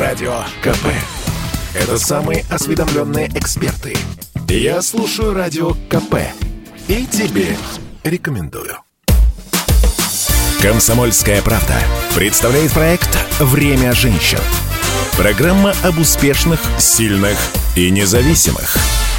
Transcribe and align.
Радио 0.00 0.44
КП. 0.62 0.86
Это 1.74 1.98
самые 1.98 2.46
осведомленные 2.48 3.28
эксперты. 3.34 3.94
Я 4.48 4.80
слушаю 4.80 5.34
Радио 5.34 5.72
КП. 5.90 6.14
И 6.88 7.04
тебе 7.04 7.54
рекомендую. 8.02 8.78
Комсомольская 10.62 11.42
правда 11.42 11.78
представляет 12.16 12.72
проект 12.72 13.14
«Время 13.40 13.92
женщин». 13.92 14.40
Программа 15.18 15.74
об 15.82 15.98
успешных, 15.98 16.60
сильных 16.78 17.36
и 17.76 17.90
независимых– 17.90 18.74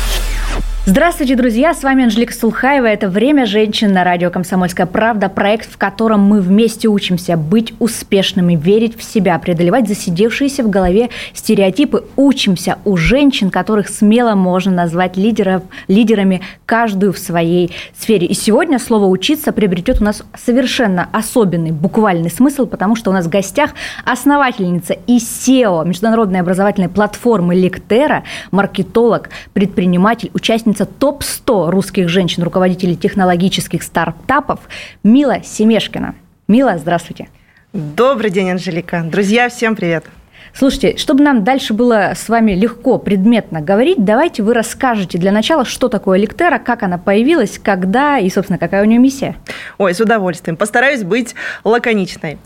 Здравствуйте, 0.84 1.36
друзья! 1.36 1.76
С 1.76 1.84
вами 1.84 2.06
Анжелика 2.06 2.34
Сулхаева. 2.34 2.88
Это 2.88 3.08
«Время 3.08 3.46
женщин» 3.46 3.94
на 3.94 4.04
радио 4.04 4.32
«Комсомольская 4.32 4.88
правда». 4.88 5.30
Проект, 5.30 5.72
в 5.72 5.78
котором 5.78 6.22
мы 6.22 6.42
вместе 6.42 6.88
учимся 6.88 7.38
быть 7.38 7.76
успешными, 7.78 8.56
верить 8.56 8.98
в 8.98 9.04
себя, 9.04 9.38
преодолевать 9.38 9.88
засидевшиеся 9.88 10.64
в 10.64 10.72
голове 10.72 11.12
стереотипы. 11.36 12.06
Учимся 12.16 12.80
у 12.84 12.98
женщин, 12.98 13.52
которых 13.52 13.90
смело 13.90 14.34
можно 14.34 14.72
назвать 14.72 15.18
лидеров, 15.18 15.62
лидерами, 15.88 16.42
каждую 16.66 17.14
в 17.14 17.20
своей 17.20 17.76
сфере. 17.96 18.26
И 18.26 18.34
сегодня 18.34 18.80
слово 18.80 19.06
«учиться» 19.06 19.52
приобретет 19.52 20.02
у 20.02 20.04
нас 20.04 20.24
совершенно 20.36 21.08
особенный 21.12 21.72
буквальный 21.72 22.32
смысл, 22.32 22.66
потому 22.66 22.96
что 22.96 23.12
у 23.12 23.14
нас 23.14 23.28
в 23.28 23.30
гостях 23.30 23.76
основательница 24.04 24.94
и 25.06 25.20
SEO 25.20 25.88
международной 25.88 26.40
образовательной 26.40 26.90
платформы 26.90 27.54
«Лектера», 27.54 28.24
маркетолог, 28.50 29.30
предприниматель, 29.54 30.32
участник 30.34 30.71
участница 30.72 30.86
топ-100 30.86 31.70
русских 31.70 32.10
женщин-руководителей 32.10 32.96
технологических 32.96 33.84
стартапов 33.84 34.60
Мила 35.04 35.44
Семешкина. 35.44 36.16
Мила, 36.48 36.78
здравствуйте. 36.78 37.28
Добрый 37.74 38.32
день, 38.32 38.52
Анжелика. 38.52 39.04
Друзья, 39.04 39.50
всем 39.50 39.76
привет. 39.76 40.06
Слушайте, 40.54 40.98
чтобы 40.98 41.24
нам 41.24 41.44
дальше 41.44 41.74
было 41.74 42.14
с 42.16 42.28
вами 42.30 42.52
легко, 42.52 42.98
предметно 42.98 43.62
говорить, 43.62 44.04
давайте 44.04 44.44
вы 44.44 44.54
расскажете 44.54 45.18
для 45.18 45.32
начала, 45.32 45.66
что 45.66 45.88
такое 45.88 46.20
Лектера, 46.20 46.60
как 46.60 46.84
она 46.84 46.98
появилась, 46.98 47.58
когда 47.58 48.18
и, 48.20 48.30
собственно, 48.30 48.60
какая 48.60 48.84
у 48.84 48.86
нее 48.86 49.00
миссия. 49.00 49.36
Ой, 49.78 49.94
с 49.94 50.00
удовольствием. 50.00 50.58
Постараюсь 50.58 51.04
быть 51.04 51.36
лаконичной. 51.64 52.38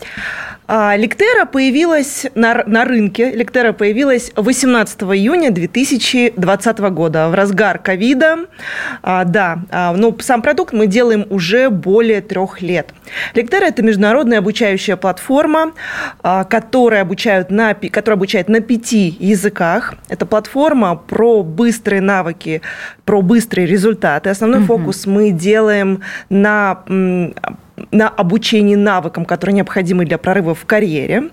А, 0.68 0.96
Лектера 0.96 1.44
появилась 1.44 2.26
на, 2.34 2.64
на 2.66 2.84
рынке. 2.84 3.30
Лектера 3.30 3.72
появилась 3.72 4.32
18 4.34 5.02
июня 5.02 5.50
2020 5.50 6.78
года, 6.78 7.28
в 7.28 7.34
разгар 7.34 7.78
ковида. 7.78 8.46
А, 9.02 9.24
да, 9.24 9.58
а, 9.70 9.92
ну, 9.92 10.16
сам 10.20 10.42
продукт 10.42 10.72
мы 10.72 10.86
делаем 10.86 11.26
уже 11.30 11.70
более 11.70 12.20
трех 12.20 12.62
лет. 12.62 12.90
Лектера– 13.34 13.64
это 13.66 13.82
международная 13.82 14.38
обучающая 14.38 14.96
платформа, 14.96 15.72
а, 16.22 16.44
которая, 16.44 17.02
обучают 17.02 17.50
на, 17.50 17.74
которая 17.96 18.18
обучает 18.18 18.50
на 18.50 18.60
пяти 18.60 19.16
языках. 19.18 19.94
Это 20.10 20.26
платформа 20.26 20.96
про 20.96 21.42
быстрые 21.42 22.02
навыки, 22.02 22.60
про 23.06 23.22
быстрые 23.22 23.66
результаты. 23.66 24.28
Основной 24.28 24.60
угу. 24.60 24.66
фокус 24.66 25.06
мы 25.06 25.30
делаем 25.30 26.02
на 26.28 26.84
на 27.90 28.08
обучении 28.08 28.74
навыкам, 28.74 29.24
которые 29.24 29.54
необходимы 29.54 30.04
для 30.04 30.18
прорыва 30.18 30.54
в 30.54 30.64
карьере. 30.64 31.30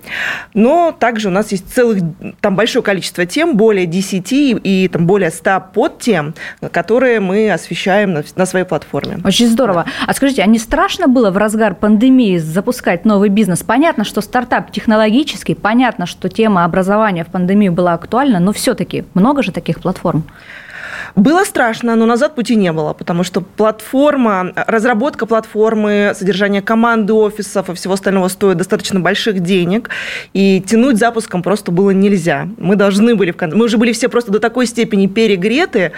Но 0.53 0.91
также 0.97 1.29
у 1.29 1.31
нас 1.31 1.51
есть 1.51 1.73
целых, 1.73 2.03
там 2.41 2.55
большое 2.55 2.83
количество 2.83 3.25
тем, 3.25 3.55
более 3.55 3.85
10 3.85 4.27
и 4.31 4.89
там 4.91 5.07
более 5.07 5.31
100 5.31 5.63
подтем, 5.73 6.33
которые 6.71 7.19
мы 7.19 7.51
освещаем 7.51 8.13
на, 8.13 8.23
на 8.35 8.45
своей 8.45 8.65
платформе. 8.65 9.19
Очень 9.23 9.47
здорово. 9.47 9.85
Да. 9.85 9.91
А 10.07 10.13
скажите, 10.13 10.41
а 10.41 10.45
не 10.45 10.59
страшно 10.59 11.07
было 11.07 11.31
в 11.31 11.37
разгар 11.37 11.75
пандемии 11.75 12.37
запускать 12.37 13.05
новый 13.05 13.29
бизнес? 13.29 13.63
Понятно, 13.63 14.03
что 14.03 14.21
стартап 14.21 14.71
технологический, 14.71 15.55
понятно, 15.55 16.05
что 16.05 16.29
тема 16.29 16.65
образования 16.65 17.23
в 17.23 17.27
пандемию 17.27 17.71
была 17.71 17.93
актуальна, 17.93 18.39
но 18.39 18.51
все-таки 18.51 19.05
много 19.13 19.43
же 19.43 19.51
таких 19.51 19.79
платформ. 19.79 20.25
Было 21.15 21.43
страшно, 21.43 21.95
но 21.95 22.05
назад 22.05 22.35
пути 22.35 22.55
не 22.55 22.71
было, 22.71 22.93
потому 22.93 23.23
что 23.23 23.41
платформа, 23.41 24.51
разработка 24.55 25.25
платформы, 25.25 26.13
содержание 26.15 26.61
команды 26.61 27.13
офисов 27.13 27.69
и 27.69 27.73
всего 27.73 27.93
остального 27.93 28.27
стоит 28.27 28.57
достаточно 28.57 28.99
больших 28.99 29.39
денег, 29.41 29.89
и 30.33 30.61
тянуть 30.65 30.97
запуском 30.97 31.43
просто 31.43 31.71
было 31.71 31.91
нельзя. 31.91 32.47
Мы 32.57 32.75
должны 32.75 33.15
были, 33.15 33.31
в 33.31 33.37
кон... 33.37 33.55
мы 33.55 33.65
уже 33.65 33.77
были 33.77 33.93
все 33.93 34.09
просто 34.09 34.31
до 34.31 34.39
такой 34.39 34.65
степени 34.65 35.07
перегреты, 35.07 35.91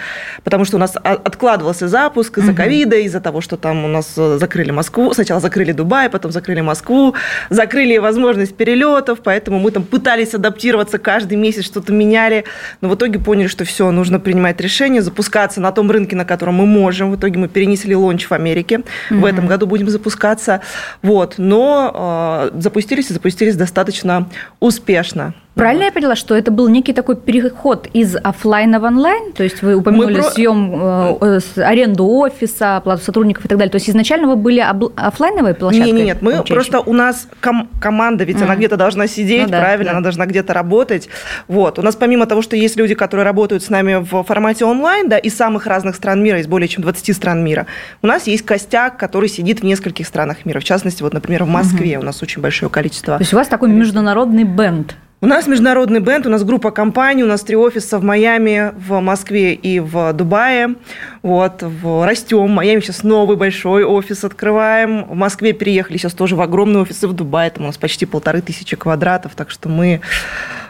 потому 0.44 0.64
что 0.64 0.76
у 0.76 0.80
нас 0.80 0.94
откладывался 0.96 1.88
запуск 1.88 2.38
из-за 2.38 2.52
ковида, 2.52 2.96
из-за 2.96 3.20
того, 3.20 3.40
что 3.40 3.56
там 3.56 3.84
у 3.84 3.88
нас 3.88 4.14
э, 4.16 4.38
закрыли 4.38 4.70
Москву, 4.70 5.12
сначала 5.14 5.40
закрыли 5.40 5.72
Дубай, 5.72 6.08
потом 6.08 6.32
закрыли 6.32 6.60
Москву, 6.60 7.14
закрыли 7.50 7.98
возможность 7.98 8.56
перелетов, 8.56 9.20
поэтому 9.22 9.58
мы 9.58 9.70
там 9.70 9.84
пытались 9.84 10.34
адаптироваться 10.34 10.98
каждый 10.98 11.36
месяц, 11.36 11.64
что-то 11.64 11.92
меняли, 11.92 12.44
но 12.80 12.88
в 12.88 12.94
итоге 12.94 13.18
поняли, 13.18 13.46
что 13.46 13.64
все, 13.64 13.90
нужно 13.90 14.20
принимать 14.20 14.60
решение, 14.60 14.95
запускаться 15.00 15.60
на 15.60 15.72
том 15.72 15.90
рынке, 15.90 16.16
на 16.16 16.24
котором 16.24 16.54
мы 16.54 16.66
можем. 16.66 17.10
В 17.10 17.16
итоге 17.16 17.38
мы 17.38 17.48
перенесли 17.48 17.94
лонч 17.94 18.26
в 18.26 18.32
Америке. 18.32 18.82
Угу. 19.10 19.20
В 19.20 19.24
этом 19.24 19.46
году 19.46 19.66
будем 19.66 19.88
запускаться. 19.88 20.60
Вот. 21.02 21.34
Но 21.38 22.50
э, 22.52 22.60
запустились 22.60 23.10
и 23.10 23.14
запустились 23.14 23.56
достаточно 23.56 24.28
успешно. 24.60 25.34
Правильно 25.56 25.84
я 25.84 25.92
поняла, 25.92 26.16
что 26.16 26.36
это 26.36 26.50
был 26.50 26.68
некий 26.68 26.92
такой 26.92 27.16
переход 27.16 27.88
из 27.94 28.14
офлайна 28.14 28.78
в 28.78 28.84
онлайн? 28.84 29.32
То 29.32 29.42
есть 29.42 29.62
вы 29.62 29.74
упомянули 29.74 30.20
про... 30.20 30.30
съем, 30.30 31.18
э, 31.22 31.40
аренду 31.56 32.06
офиса, 32.06 32.76
оплату 32.76 33.02
сотрудников 33.02 33.46
и 33.46 33.48
так 33.48 33.56
далее. 33.56 33.70
То 33.70 33.76
есть 33.76 33.88
изначально 33.88 34.28
вы 34.28 34.36
были 34.36 34.60
офлайновой 34.60 35.54
площадкой? 35.54 35.92
Нет, 35.92 36.04
нет, 36.04 36.18
мы 36.20 36.44
просто 36.44 36.80
у 36.80 36.92
нас 36.92 37.26
ком- 37.40 37.70
команда, 37.80 38.24
ведь 38.24 38.36
mm. 38.36 38.44
она 38.44 38.56
где-то 38.56 38.76
должна 38.76 39.06
сидеть, 39.06 39.44
ну, 39.44 39.52
да, 39.52 39.60
правильно, 39.60 39.84
да. 39.86 39.90
она 39.92 40.00
должна 40.02 40.26
где-то 40.26 40.52
работать. 40.52 41.08
Вот. 41.48 41.78
У 41.78 41.82
нас 41.82 41.96
помимо 41.96 42.26
того, 42.26 42.42
что 42.42 42.54
есть 42.54 42.76
люди, 42.76 42.94
которые 42.94 43.24
работают 43.24 43.62
с 43.62 43.70
нами 43.70 44.04
в 44.04 44.24
формате 44.24 44.66
онлайн, 44.66 45.08
да, 45.08 45.16
из 45.16 45.34
самых 45.34 45.66
разных 45.66 45.96
стран 45.96 46.22
мира, 46.22 46.38
из 46.38 46.46
более 46.46 46.68
чем 46.68 46.82
20 46.82 47.16
стран 47.16 47.42
мира, 47.42 47.64
у 48.02 48.06
нас 48.06 48.26
есть 48.26 48.44
костяк, 48.44 48.98
который 48.98 49.30
сидит 49.30 49.60
в 49.60 49.64
нескольких 49.64 50.06
странах 50.06 50.44
мира. 50.44 50.60
В 50.60 50.64
частности, 50.64 51.02
вот, 51.02 51.14
например, 51.14 51.44
в 51.44 51.48
Москве 51.48 51.94
mm-hmm. 51.94 52.00
у 52.00 52.02
нас 52.02 52.22
очень 52.22 52.42
большое 52.42 52.70
количество. 52.70 53.16
То 53.16 53.22
есть 53.22 53.32
у 53.32 53.36
вас 53.36 53.48
такой 53.48 53.70
международный 53.70 54.44
бенд? 54.44 54.94
У 55.26 55.28
нас 55.28 55.48
международный 55.48 55.98
бенд, 55.98 56.24
у 56.26 56.30
нас 56.30 56.44
группа 56.44 56.70
компаний, 56.70 57.24
у 57.24 57.26
нас 57.26 57.40
три 57.40 57.56
офиса 57.56 57.98
в 57.98 58.04
Майами, 58.04 58.70
в 58.78 59.00
Москве 59.00 59.54
и 59.54 59.80
в 59.80 60.12
Дубае. 60.12 60.76
Вот, 61.22 61.64
в, 61.64 62.06
растем. 62.06 62.46
В 62.46 62.48
Майами 62.48 62.78
сейчас 62.78 63.02
новый 63.02 63.36
большой 63.36 63.82
офис 63.82 64.22
открываем. 64.22 65.02
В 65.02 65.16
Москве 65.16 65.52
переехали 65.52 65.96
сейчас 65.96 66.12
тоже 66.12 66.36
в 66.36 66.40
огромный 66.40 66.80
офис, 66.80 67.02
и 67.02 67.06
в 67.06 67.12
Дубае 67.12 67.50
там 67.50 67.64
у 67.64 67.66
нас 67.66 67.76
почти 67.76 68.06
полторы 68.06 68.40
тысячи 68.40 68.76
квадратов, 68.76 69.34
так 69.34 69.50
что 69.50 69.68
мы... 69.68 70.00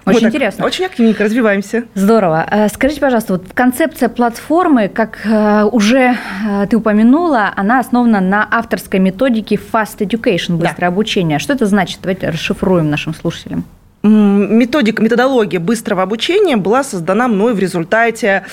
Очень 0.06 0.20
вот 0.20 0.22
интересно. 0.28 0.64
очень 0.64 0.86
активненько 0.86 1.24
развиваемся. 1.24 1.84
Здорово. 1.92 2.46
Э, 2.50 2.68
скажите, 2.68 3.02
пожалуйста, 3.02 3.34
вот 3.34 3.52
концепция 3.52 4.08
платформы, 4.08 4.88
как 4.88 5.18
э, 5.26 5.64
уже 5.64 6.16
э, 6.48 6.66
ты 6.70 6.78
упомянула, 6.78 7.52
она 7.56 7.80
основана 7.80 8.22
на 8.22 8.48
авторской 8.50 9.00
методике 9.00 9.56
Fast 9.56 9.98
Education, 9.98 10.56
быстрое 10.56 10.76
да. 10.78 10.86
обучение. 10.86 11.38
Что 11.40 11.52
это 11.52 11.66
значит? 11.66 11.98
Давайте 12.00 12.30
расшифруем 12.30 12.88
нашим 12.88 13.14
слушателям 13.14 13.66
методика, 14.06 15.02
методология 15.02 15.60
быстрого 15.60 16.02
обучения 16.02 16.56
была 16.56 16.84
создана 16.84 17.28
мной 17.28 17.54
в 17.54 17.58
результате 17.58 18.44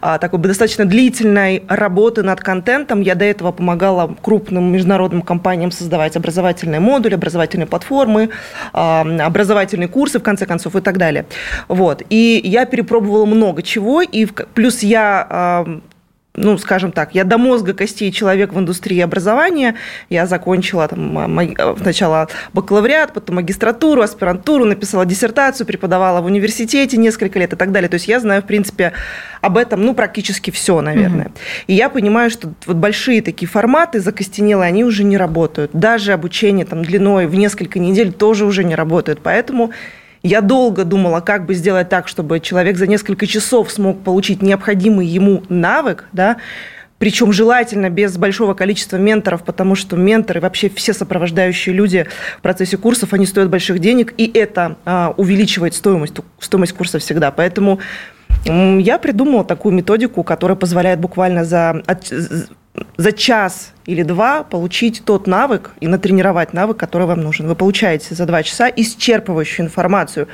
а, 0.00 0.18
такой 0.18 0.40
достаточно 0.40 0.84
длительной 0.84 1.62
работы 1.68 2.22
над 2.22 2.40
контентом. 2.40 3.00
Я 3.00 3.14
до 3.14 3.24
этого 3.24 3.52
помогала 3.52 4.14
крупным 4.22 4.72
международным 4.72 5.22
компаниям 5.22 5.70
создавать 5.70 6.16
образовательные 6.16 6.80
модули, 6.80 7.14
образовательные 7.14 7.66
платформы, 7.66 8.30
а, 8.72 9.00
образовательные 9.00 9.88
курсы, 9.88 10.18
в 10.18 10.22
конце 10.22 10.46
концов, 10.46 10.76
и 10.76 10.80
так 10.80 10.98
далее. 10.98 11.26
Вот. 11.68 12.02
И 12.10 12.40
я 12.44 12.64
перепробовала 12.66 13.26
много 13.26 13.62
чего, 13.62 14.02
и 14.02 14.26
плюс 14.26 14.82
я 14.82 15.26
а, 15.28 15.80
ну, 16.34 16.56
скажем 16.56 16.92
так, 16.92 17.14
я 17.14 17.24
до 17.24 17.36
мозга 17.36 17.74
костей 17.74 18.10
человек 18.10 18.52
в 18.52 18.58
индустрии 18.58 19.00
образования. 19.00 19.74
Я 20.08 20.26
закончила 20.26 20.88
там, 20.88 21.76
сначала 21.80 22.28
бакалавриат, 22.54 23.12
потом 23.12 23.36
магистратуру, 23.36 24.00
аспирантуру, 24.00 24.64
написала 24.64 25.04
диссертацию, 25.04 25.66
преподавала 25.66 26.22
в 26.22 26.26
университете 26.26 26.96
несколько 26.96 27.38
лет 27.38 27.52
и 27.52 27.56
так 27.56 27.70
далее. 27.70 27.88
То 27.90 27.94
есть 27.94 28.08
я 28.08 28.18
знаю, 28.18 28.42
в 28.42 28.46
принципе, 28.46 28.92
об 29.42 29.58
этом, 29.58 29.84
ну, 29.84 29.94
практически 29.94 30.50
все, 30.50 30.80
наверное. 30.80 31.26
Угу. 31.26 31.34
И 31.66 31.74
я 31.74 31.90
понимаю, 31.90 32.30
что 32.30 32.52
вот 32.66 32.76
большие 32.76 33.20
такие 33.20 33.48
форматы 33.48 34.00
закостенелые, 34.00 34.68
они 34.68 34.84
уже 34.84 35.04
не 35.04 35.18
работают. 35.18 35.72
Даже 35.74 36.12
обучение 36.12 36.64
там 36.64 36.82
длиной 36.82 37.26
в 37.26 37.34
несколько 37.34 37.78
недель 37.78 38.10
тоже 38.12 38.46
уже 38.46 38.64
не 38.64 38.74
работает. 38.74 39.20
Поэтому 39.22 39.72
я 40.22 40.40
долго 40.40 40.84
думала, 40.84 41.20
как 41.20 41.46
бы 41.46 41.54
сделать 41.54 41.88
так, 41.88 42.08
чтобы 42.08 42.40
человек 42.40 42.76
за 42.76 42.86
несколько 42.86 43.26
часов 43.26 43.70
смог 43.70 44.02
получить 44.02 44.42
необходимый 44.42 45.06
ему 45.06 45.42
навык, 45.48 46.04
да, 46.12 46.36
причем 47.02 47.32
желательно 47.32 47.90
без 47.90 48.16
большого 48.16 48.54
количества 48.54 48.96
менторов, 48.96 49.42
потому 49.42 49.74
что 49.74 49.96
менторы, 49.96 50.40
вообще 50.40 50.70
все 50.70 50.92
сопровождающие 50.92 51.74
люди 51.74 52.06
в 52.38 52.42
процессе 52.42 52.76
курсов, 52.76 53.12
они 53.12 53.26
стоят 53.26 53.50
больших 53.50 53.80
денег, 53.80 54.14
и 54.16 54.30
это 54.32 54.76
а, 54.84 55.12
увеличивает 55.16 55.74
стоимость, 55.74 56.14
стоимость 56.38 56.74
курса 56.74 57.00
всегда. 57.00 57.32
Поэтому 57.32 57.80
я 58.44 58.98
придумала 58.98 59.44
такую 59.44 59.74
методику, 59.74 60.22
которая 60.22 60.56
позволяет 60.56 61.00
буквально 61.00 61.44
за 61.44 61.82
за 62.96 63.12
час 63.12 63.72
или 63.84 64.02
два 64.02 64.44
получить 64.44 65.02
тот 65.04 65.26
навык 65.26 65.72
и 65.80 65.88
натренировать 65.88 66.54
навык, 66.54 66.78
который 66.78 67.06
вам 67.06 67.20
нужен. 67.20 67.46
Вы 67.46 67.54
получаете 67.54 68.14
за 68.14 68.24
два 68.24 68.42
часа 68.42 68.70
исчерпывающую 68.70 69.60
информацию 69.60 70.28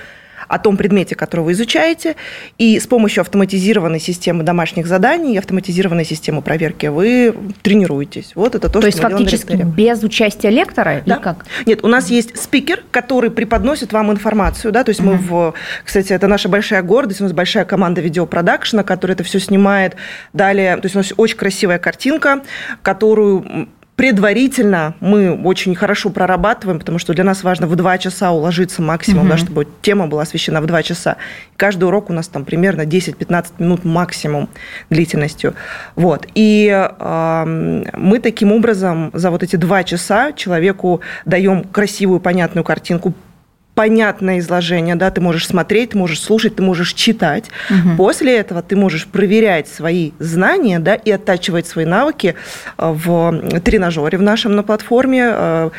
о 0.49 0.59
том 0.59 0.77
предмете, 0.77 1.15
который 1.15 1.43
вы 1.43 1.53
изучаете, 1.53 2.17
и 2.59 2.79
с 2.81 2.87
помощью 2.87 3.21
автоматизированной 3.21 4.00
системы 4.00 4.43
домашних 4.43 4.87
заданий 4.87 5.35
и 5.35 5.39
автоматизированной 5.39 6.05
системы 6.05 6.43
проверки 6.43 6.87
вы 6.87 7.35
тренируетесь. 7.62 8.33
Вот 8.35 8.55
это 8.55 8.69
то, 8.69 8.75
то 8.75 8.79
что 8.81 8.87
есть 8.87 9.00
фактически 9.00 9.55
без 9.55 10.03
участия 10.03 10.50
лектора 10.50 11.03
да. 11.05 11.15
или 11.15 11.23
как? 11.23 11.47
Нет, 11.67 11.85
у 11.85 11.89
нас 11.89 12.09
есть 12.09 12.41
спикер, 12.41 12.83
который 12.91 13.31
преподносит 13.31 13.93
вам 13.93 14.11
информацию, 14.11 14.73
да, 14.73 14.85
то 14.85 14.91
есть 14.91 15.00
uh-huh. 15.00 15.05
мы 15.05 15.19
в, 15.19 15.55
кстати, 15.85 16.12
это 16.12 16.27
наша 16.27 16.49
большая 16.49 16.83
гордость, 16.83 17.21
у 17.21 17.25
нас 17.25 17.33
большая 17.33 17.65
команда 17.65 18.01
видеопродакшена, 18.01 18.83
которая 18.83 19.15
это 19.15 19.25
все 19.25 19.41
снимает. 19.41 19.97
Далее, 20.33 20.77
то 20.77 20.87
есть 20.87 20.94
у 20.94 20.99
нас 20.99 21.12
очень 21.17 21.37
красивая 21.37 21.79
картинка, 21.79 22.43
которую 22.83 23.69
предварительно 23.99 24.95
мы 25.00 25.35
очень 25.43 25.75
хорошо 25.75 26.11
прорабатываем, 26.11 26.79
потому 26.79 27.00
что 27.00 27.15
для 27.15 27.25
нас 27.25 27.43
важно 27.43 27.67
в 27.67 27.75
два 27.75 27.99
часа 27.99 28.31
уложиться 28.31 28.81
максимум, 28.81 29.23
угу. 29.23 29.31
да, 29.31 29.37
чтобы 29.37 29.67
тема 29.83 30.06
была 30.06 30.23
освещена 30.23 30.61
в 30.61 30.67
два 30.67 30.85
часа. 30.85 31.17
Каждый 31.56 31.87
урок 31.87 32.09
у 32.09 32.12
нас 32.12 32.29
там 32.29 32.45
примерно 32.45 32.83
10-15 32.83 33.55
минут 33.59 33.85
максимум 33.85 34.50
длительностью. 34.89 35.55
Вот. 35.97 36.29
И 36.37 36.69
э, 36.71 37.89
мы 37.97 38.21
таким 38.21 38.53
образом 38.53 39.11
за 39.15 39.33
вот 39.33 39.43
эти 39.43 39.56
два 39.56 39.83
часа 39.83 40.31
человеку 40.31 41.01
даем 41.25 41.65
красивую, 41.65 42.21
понятную 42.21 42.62
картинку, 42.62 43.15
понятное 43.79 44.41
изложение, 44.41 44.97
да, 44.97 45.09
ты 45.13 45.21
можешь 45.21 45.47
смотреть, 45.47 45.91
ты 45.91 45.99
можешь 45.99 46.21
слушать, 46.21 46.57
ты 46.57 46.63
можешь 46.65 46.95
читать. 46.95 47.45
Угу. 47.71 47.97
После 47.97 48.37
этого 48.37 48.61
ты 48.61 48.75
можешь 48.75 49.07
проверять 49.07 49.69
свои 49.69 50.11
знания, 50.19 50.81
да, 50.81 50.97
и 50.97 51.13
оттачивать 51.13 51.69
свои 51.69 51.85
навыки 51.85 52.35
э, 52.77 52.93
в 52.93 53.61
тренажере 53.61 54.19
в 54.19 54.23
нашем 54.23 54.57
на 54.57 54.65
платформе, 54.65 55.29
э, 55.31 55.71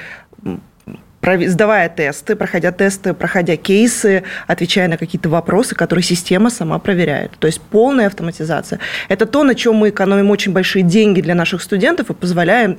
сдавая 1.21 1.89
тесты, 1.89 2.35
проходя 2.35 2.71
тесты, 2.71 3.13
проходя 3.13 3.55
кейсы, 3.55 4.23
отвечая 4.47 4.87
на 4.87 4.97
какие-то 4.97 5.29
вопросы, 5.29 5.75
которые 5.75 6.03
система 6.03 6.49
сама 6.49 6.79
проверяет. 6.79 7.31
То 7.39 7.47
есть 7.47 7.61
полная 7.61 8.07
автоматизация. 8.07 8.79
Это 9.09 9.25
то, 9.25 9.43
на 9.43 9.55
чем 9.55 9.75
мы 9.75 9.89
экономим 9.89 10.31
очень 10.31 10.53
большие 10.53 10.83
деньги 10.83 11.21
для 11.21 11.35
наших 11.35 11.61
студентов 11.61 12.09
и 12.09 12.13
позволяем 12.13 12.77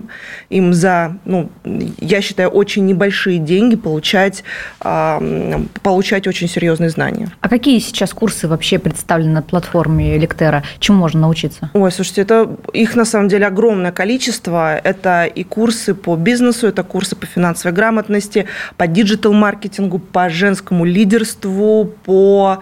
им 0.49 0.73
за, 0.73 1.17
ну, 1.25 1.51
я 1.65 2.21
считаю, 2.21 2.49
очень 2.49 2.87
небольшие 2.87 3.39
деньги 3.39 3.77
получать, 3.77 4.43
получать 4.79 6.27
очень 6.27 6.49
серьезные 6.49 6.91
знания. 6.91 7.31
А 7.41 7.49
какие 7.49 7.79
сейчас 7.79 8.13
курсы 8.13 8.49
вообще 8.49 8.79
представлены 8.79 9.33
на 9.33 9.43
платформе 9.43 10.17
Лектера? 10.19 10.63
Чему 10.79 10.99
можно 10.99 11.21
научиться? 11.21 11.71
Ой, 11.75 11.93
слушайте, 11.93 12.23
это 12.23 12.57
их 12.73 12.97
на 12.97 13.05
самом 13.05 13.29
деле 13.29 13.47
огромное 13.47 13.93
количество. 13.93 14.77
Это 14.77 15.25
и 15.25 15.45
курсы 15.45 15.95
по 15.95 16.17
бизнесу, 16.17 16.67
это 16.67 16.83
курсы 16.83 17.17
по 17.17 17.27
финансовой 17.27 17.75
грамотности, 17.75 18.30
деятельности 18.31 18.47
по 18.77 18.87
диджитал-маркетингу, 18.87 19.99
по 19.99 20.29
женскому 20.29 20.85
лидерству, 20.85 21.93
по, 22.05 22.61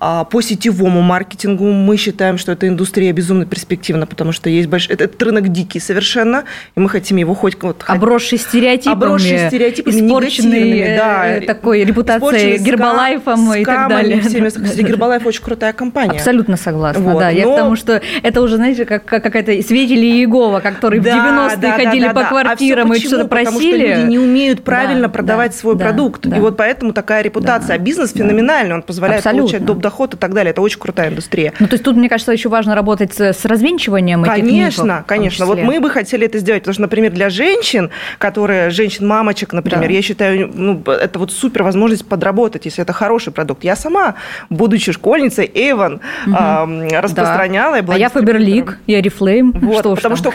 а, 0.00 0.24
по 0.24 0.40
сетевому 0.40 1.00
маркетингу. 1.00 1.64
Мы 1.64 1.96
считаем, 1.96 2.38
что 2.38 2.52
эта 2.52 2.68
индустрия 2.68 3.12
безумно 3.12 3.46
перспективна, 3.46 4.06
потому 4.06 4.32
что 4.32 4.50
есть 4.50 4.68
большой... 4.68 4.94
Этот 4.94 5.22
рынок 5.22 5.48
дикий 5.48 5.80
совершенно, 5.80 6.44
и 6.76 6.80
мы 6.80 6.88
хотим 6.88 7.16
его 7.16 7.34
хоть... 7.34 7.56
Вот, 7.62 7.84
обросший 7.86 8.38
стереотипами. 8.38 8.94
Обросший 8.94 9.48
стереотипами, 9.48 10.06
испорченный 10.06 10.96
да, 10.96 11.26
э, 11.26 11.40
такой 11.42 11.84
репутацией 11.84 12.58
Гербалайфом 12.58 13.54
и 13.54 13.64
так 13.64 13.88
далее. 13.88 14.20
Всеми. 14.20 14.48
Кстати, 14.48 14.82
Гербалайф 14.82 15.24
очень 15.26 15.42
крутая 15.42 15.72
компания. 15.72 16.12
Абсолютно 16.12 16.56
согласна, 16.56 17.02
вот, 17.02 17.20
да. 17.20 17.30
Но... 17.30 17.36
Я 17.36 17.44
к 17.44 17.56
тому, 17.56 17.76
что 17.76 18.00
это 18.22 18.42
уже, 18.42 18.56
знаете, 18.56 18.84
как, 18.84 19.04
как 19.04 19.22
какая-то 19.22 19.50
свидетели 19.66 20.06
Иегова, 20.06 20.60
которые 20.60 21.00
да, 21.00 21.48
в 21.48 21.52
90-е 21.52 21.56
да, 21.56 21.72
ходили 21.72 22.06
да, 22.06 22.08
по 22.12 22.20
да, 22.20 22.28
квартирам 22.28 22.92
а 22.92 22.96
и 22.96 23.00
что-то 23.00 23.26
просили. 23.26 23.44
Потому 23.46 23.60
что 23.60 23.76
люди 23.76 24.08
не 24.08 24.18
умеют 24.18 24.64
правильно 24.64 25.03
да, 25.08 25.12
продавать 25.12 25.52
да, 25.52 25.58
свой 25.58 25.76
да, 25.76 25.86
продукт. 25.86 26.26
Да. 26.26 26.36
И 26.36 26.40
вот 26.40 26.56
поэтому 26.56 26.92
такая 26.92 27.22
репутация. 27.22 27.68
Да, 27.68 27.74
а 27.74 27.78
бизнес 27.78 28.12
да. 28.12 28.20
феноменальный, 28.20 28.74
он 28.74 28.82
позволяет 28.82 29.20
Абсолютно. 29.20 29.42
получать 29.42 29.64
доп. 29.64 29.78
доход 29.78 30.14
и 30.14 30.16
так 30.16 30.34
далее. 30.34 30.50
Это 30.50 30.60
очень 30.60 30.78
крутая 30.78 31.10
индустрия. 31.10 31.52
Ну, 31.58 31.66
то 31.66 31.74
есть 31.74 31.84
тут, 31.84 31.96
мне 31.96 32.08
кажется, 32.08 32.32
еще 32.32 32.48
важно 32.48 32.74
работать 32.74 33.18
с 33.18 33.44
развенчиванием 33.44 34.22
конечно, 34.22 34.42
этих 34.42 34.52
мифов. 34.52 34.76
Конечно, 34.76 35.04
конечно. 35.06 35.46
Вот 35.46 35.58
мы 35.58 35.80
бы 35.80 35.90
хотели 35.90 36.26
это 36.26 36.38
сделать, 36.38 36.62
потому 36.62 36.74
что, 36.74 36.82
например, 36.82 37.12
для 37.12 37.30
женщин, 37.30 37.90
которые, 38.18 38.70
женщин-мамочек, 38.70 39.52
например, 39.52 39.88
да. 39.88 39.94
я 39.94 40.02
считаю, 40.02 40.50
ну, 40.52 40.82
это 40.86 41.18
вот 41.18 41.32
супер 41.32 41.62
возможность 41.62 42.06
подработать, 42.06 42.64
если 42.64 42.82
это 42.82 42.92
хороший 42.92 43.32
продукт. 43.32 43.64
Я 43.64 43.76
сама, 43.76 44.14
будучи 44.50 44.92
школьницей, 44.92 45.50
Эван 45.54 46.00
угу. 46.26 46.34
э, 46.34 47.00
распространяла. 47.00 47.82
Да. 47.82 47.94
А 47.94 47.98
я 47.98 48.08
Фаберлик, 48.08 48.78
я 48.86 49.00
Рифлейм. 49.00 49.52
Вот, 49.52 49.80
что 49.80 49.94
потому 49.94 50.16
что 50.16 50.32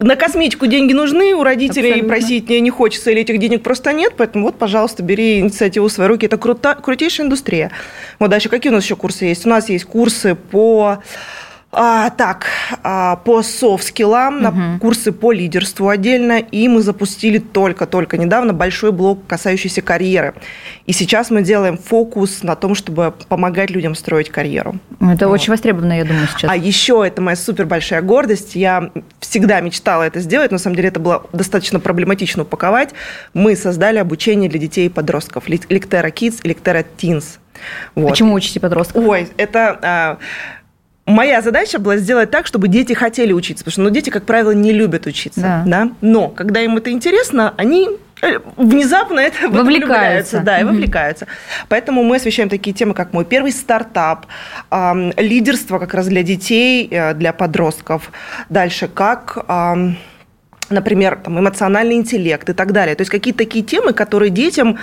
на 0.00 0.16
косметику 0.16 0.66
деньги 0.66 0.94
нужны, 0.94 1.34
у 1.34 1.42
родителей 1.42 1.90
Абсолютно. 1.90 2.08
просить 2.08 2.48
не, 2.48 2.60
не 2.60 2.70
хочется, 2.70 3.10
или 3.10 3.20
этих 3.20 3.38
денег 3.38 3.62
просто 3.62 3.92
нет, 3.92 4.14
поэтому 4.16 4.46
вот, 4.46 4.58
пожалуйста, 4.58 5.02
бери 5.02 5.40
инициативу 5.40 5.88
в 5.88 5.92
свои 5.92 6.08
руки. 6.08 6.24
Это 6.26 6.38
круто, 6.38 6.74
крутейшая 6.74 7.26
индустрия. 7.26 7.70
Вот 8.18 8.30
дальше 8.30 8.48
какие 8.48 8.72
у 8.72 8.74
нас 8.74 8.84
еще 8.84 8.96
курсы 8.96 9.26
есть? 9.26 9.44
У 9.44 9.50
нас 9.50 9.68
есть 9.68 9.84
курсы 9.84 10.34
по 10.34 11.02
а, 11.72 12.10
так, 12.10 12.46
а, 12.82 13.16
по 13.16 13.42
софт-скиллам, 13.42 14.36
угу. 14.36 14.42
на 14.42 14.78
курсы 14.80 15.12
по 15.12 15.30
лидерству 15.30 15.88
отдельно, 15.88 16.38
и 16.40 16.66
мы 16.66 16.82
запустили 16.82 17.38
только-только 17.38 18.18
недавно 18.18 18.52
большой 18.52 18.90
блок, 18.90 19.20
касающийся 19.28 19.80
карьеры. 19.80 20.34
И 20.86 20.92
сейчас 20.92 21.30
мы 21.30 21.42
делаем 21.42 21.78
фокус 21.78 22.42
на 22.42 22.56
том, 22.56 22.74
чтобы 22.74 23.14
помогать 23.28 23.70
людям 23.70 23.94
строить 23.94 24.30
карьеру. 24.30 24.76
Это 25.00 25.28
вот. 25.28 25.34
очень 25.34 25.52
востребовано, 25.52 25.96
я 25.96 26.04
думаю, 26.04 26.26
сейчас. 26.26 26.50
А 26.50 26.56
еще 26.56 27.04
это 27.06 27.22
моя 27.22 27.36
супер 27.36 27.66
большая 27.66 28.02
гордость. 28.02 28.56
Я 28.56 28.90
всегда 29.20 29.60
мечтала 29.60 30.02
это 30.02 30.18
сделать, 30.18 30.50
но 30.50 30.56
на 30.56 30.58
самом 30.58 30.74
деле 30.74 30.88
это 30.88 30.98
было 30.98 31.24
достаточно 31.32 31.78
проблематично 31.78 32.42
упаковать. 32.42 32.90
Мы 33.32 33.54
создали 33.54 33.98
обучение 33.98 34.50
для 34.50 34.58
детей 34.58 34.86
и 34.86 34.88
подростков. 34.88 35.48
Лектера 35.48 36.08
Kids 36.08 36.40
Лектера 36.42 36.84
Teens. 36.98 37.38
Вот. 37.94 38.10
Почему 38.10 38.34
учите 38.34 38.58
подростков? 38.58 39.06
Ой, 39.06 39.28
это 39.36 39.78
а, 39.82 40.18
моя 41.10 41.42
задача 41.42 41.78
была 41.78 41.96
сделать 41.96 42.30
так, 42.30 42.46
чтобы 42.46 42.68
дети 42.68 42.92
хотели 42.92 43.32
учиться, 43.32 43.64
потому 43.64 43.72
что 43.72 43.82
ну, 43.82 43.90
дети, 43.90 44.10
как 44.10 44.24
правило, 44.24 44.52
не 44.52 44.72
любят 44.72 45.06
учиться. 45.06 45.40
Да. 45.40 45.62
Да? 45.66 45.88
Но 46.00 46.28
когда 46.28 46.60
им 46.60 46.76
это 46.76 46.90
интересно, 46.90 47.54
они 47.56 47.88
э, 48.22 48.38
внезапно 48.56 49.20
это 49.20 49.48
вовлекаются. 49.48 50.40
Да, 50.40 50.60
и 50.60 50.64
вовлекаются. 50.64 51.26
Поэтому 51.68 52.02
мы 52.02 52.16
освещаем 52.16 52.48
такие 52.48 52.74
темы, 52.74 52.94
как 52.94 53.12
мой 53.12 53.24
первый 53.24 53.52
стартап, 53.52 54.26
лидерство 55.16 55.78
как 55.78 55.94
раз 55.94 56.06
для 56.06 56.22
детей, 56.22 56.88
э, 56.90 57.14
для 57.14 57.32
подростков. 57.32 58.10
Дальше, 58.48 58.88
как 58.88 59.44
например, 60.70 61.18
там, 61.22 61.38
эмоциональный 61.38 61.96
интеллект 61.96 62.48
и 62.48 62.52
так 62.52 62.72
далее. 62.72 62.94
То 62.94 63.02
есть 63.02 63.10
какие-то 63.10 63.38
такие 63.38 63.64
темы, 63.64 63.92
которые 63.92 64.30
детям 64.30 64.78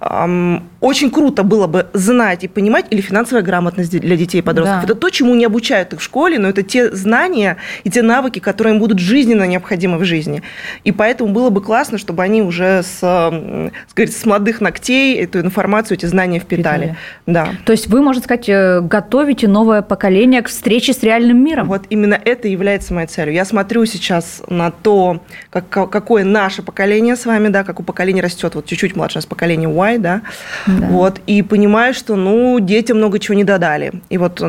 эм, 0.00 0.68
очень 0.80 1.10
круто 1.10 1.42
было 1.42 1.66
бы 1.66 1.86
знать 1.92 2.44
и 2.44 2.48
понимать, 2.48 2.86
или 2.90 3.00
финансовая 3.00 3.42
грамотность 3.42 3.90
для 3.90 4.16
детей 4.16 4.38
и 4.38 4.42
подростков. 4.42 4.80
Да. 4.80 4.84
Это 4.84 4.94
то, 4.94 5.10
чему 5.10 5.34
не 5.34 5.44
обучают 5.44 5.92
их 5.92 6.00
в 6.00 6.02
школе, 6.02 6.38
но 6.38 6.48
это 6.48 6.62
те 6.62 6.90
знания 6.92 7.56
и 7.84 7.90
те 7.90 8.02
навыки, 8.02 8.38
которые 8.38 8.74
им 8.74 8.80
будут 8.80 8.98
жизненно 8.98 9.44
необходимы 9.44 9.98
в 9.98 10.04
жизни. 10.04 10.42
И 10.84 10.92
поэтому 10.92 11.32
было 11.32 11.50
бы 11.50 11.60
классно, 11.60 11.98
чтобы 11.98 12.22
они 12.22 12.42
уже 12.42 12.82
с, 12.82 13.00
с, 13.00 13.96
с 13.96 14.24
молодых 14.24 14.60
ногтей 14.60 15.16
эту 15.18 15.40
информацию, 15.40 15.98
эти 15.98 16.06
знания 16.06 16.38
впитали. 16.38 16.96
Да. 17.26 17.48
То 17.64 17.72
есть 17.72 17.88
вы, 17.88 18.02
можно 18.02 18.22
сказать, 18.22 18.48
э, 18.48 18.80
готовите 18.80 19.48
новое 19.48 19.82
поколение 19.82 20.42
к 20.42 20.48
встрече 20.48 20.92
с 20.92 21.02
реальным 21.02 21.42
миром? 21.42 21.68
Вот 21.68 21.82
именно 21.90 22.18
это 22.22 22.48
является 22.48 22.94
моей 22.94 23.06
целью. 23.08 23.34
Я 23.34 23.44
смотрю 23.44 23.84
сейчас 23.86 24.42
на 24.48 24.70
то, 24.70 25.20
как, 25.50 25.68
какое 25.68 26.24
наше 26.24 26.62
поколение 26.62 27.16
с 27.16 27.26
вами, 27.26 27.48
да, 27.48 27.64
как 27.64 27.80
у 27.80 27.82
поколения 27.82 28.22
растет, 28.22 28.54
вот 28.54 28.66
чуть-чуть 28.66 28.96
младше 28.96 29.18
нас 29.18 29.26
поколение 29.26 29.68
Y, 29.68 29.98
да, 29.98 30.22
да, 30.66 30.86
вот, 30.86 31.20
и 31.26 31.42
понимаю, 31.42 31.94
что, 31.94 32.16
ну, 32.16 32.58
детям 32.60 32.98
много 32.98 33.18
чего 33.18 33.34
не 33.34 33.44
додали. 33.44 33.92
И 34.10 34.18
вот 34.18 34.42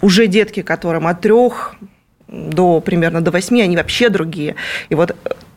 уже 0.00 0.26
детки, 0.26 0.62
которым 0.62 1.06
от 1.06 1.20
трех 1.20 1.74
до 2.28 2.80
примерно 2.80 3.20
до 3.20 3.30
восьми, 3.30 3.62
они 3.62 3.76
вообще 3.76 4.08
другие. 4.08 4.54
И 4.88 4.94
вот 4.94 5.14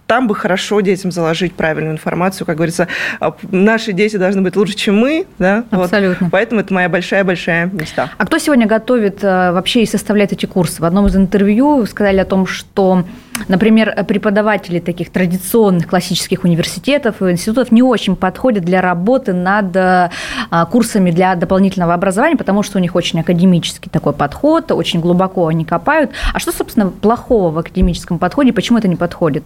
там 0.08 0.28
бы 0.28 0.36
хорошо 0.36 0.82
детям 0.82 1.12
заложить 1.12 1.54
правильную 1.54 1.94
информацию. 1.94 2.46
Как 2.46 2.58
говорится, 2.58 2.88
а, 3.20 3.36
наши 3.52 3.92
дети 3.92 4.18
должны 4.18 4.42
быть 4.42 4.56
лучше, 4.56 4.76
чем 4.76 4.98
мы. 4.98 5.26
Да? 5.40 5.64
Абсолютно. 5.72 6.28
Вот. 6.28 6.32
Поэтому 6.32 6.62
это 6.62 6.74
моя 6.74 6.90
большая-большая 6.90 7.68
мечта. 7.68 8.10
А 8.18 8.26
кто 8.26 8.38
сегодня 8.38 8.68
готовит 8.68 9.24
э, 9.24 9.52
вообще 9.52 9.84
и 9.84 9.86
составляет 9.86 10.32
эти 10.32 10.46
курсы? 10.46 10.82
В 10.82 10.86
одном 10.86 11.08
из 11.08 11.16
интервью 11.16 11.78
вы 11.78 11.88
сказали 11.88 12.20
о 12.20 12.26
том, 12.26 12.46
что, 12.46 13.04
например, 13.48 13.96
преподаватели 14.08 14.80
таких 14.80 15.12
традиционных 15.12 15.88
классических 15.88 16.44
университетов 16.44 17.22
и 17.22 17.32
институтов 17.32 17.72
не 17.72 17.82
очень 17.82 18.16
подходят 18.16 18.64
для 18.64 18.82
работы 18.82 19.34
над 19.34 19.76
э, 19.76 20.10
курсами 20.72 21.10
для 21.10 21.36
дополнительного 21.36 21.94
образования, 21.96 22.36
потому 22.36 22.62
что 22.62 22.78
у 22.78 22.82
них 22.82 22.96
очень 22.96 23.22
академический 23.22 23.90
такой 23.90 24.14
подход, 24.14 24.72
очень 24.72 25.00
глубоко 25.00 25.48
они 25.48 25.66
копают. 25.66 26.12
А 26.34 26.40
что, 26.40 26.52
собственно, 26.52 26.90
плохого 26.90 27.50
в 27.50 27.58
академическом 27.58 28.20
подходе? 28.20 28.54
Почему 28.54 28.78
это 28.78 28.88
не 28.88 28.96
подходит? 28.96 29.44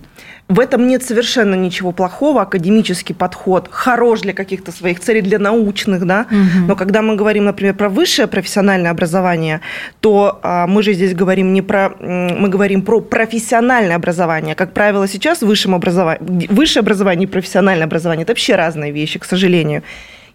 В 0.49 0.59
этом 0.59 0.87
нет 0.87 1.03
совершенно 1.03 1.53
ничего 1.53 1.91
плохого. 1.91 2.41
Академический 2.41 3.13
подход 3.13 3.67
хорош 3.69 4.21
для 4.21 4.33
каких-то 4.33 4.71
своих 4.71 4.99
целей, 4.99 5.21
для 5.21 5.37
научных, 5.37 6.07
да. 6.07 6.25
Угу. 6.31 6.67
Но 6.67 6.75
когда 6.75 7.03
мы 7.03 7.15
говорим, 7.15 7.45
например, 7.45 7.75
про 7.75 7.87
высшее 7.87 8.27
профессиональное 8.27 8.89
образование, 8.89 9.61
то 10.01 10.39
а, 10.41 10.65
мы 10.65 10.81
же 10.81 10.93
здесь 10.93 11.13
говорим 11.13 11.53
не 11.53 11.61
про, 11.61 11.91
мы 11.99 12.49
говорим 12.49 12.81
про 12.81 12.99
профессиональное 12.99 13.95
образование. 13.95 14.55
Как 14.55 14.73
правило, 14.73 15.07
сейчас 15.07 15.43
высшее 15.43 15.75
образование, 15.75 16.47
высшее 16.49 16.81
образование 16.81 17.27
и 17.27 17.31
профессиональное 17.31 17.85
образование– 17.85 18.23
это 18.23 18.31
вообще 18.31 18.55
разные 18.55 18.91
вещи, 18.91 19.19
к 19.19 19.25
сожалению. 19.25 19.83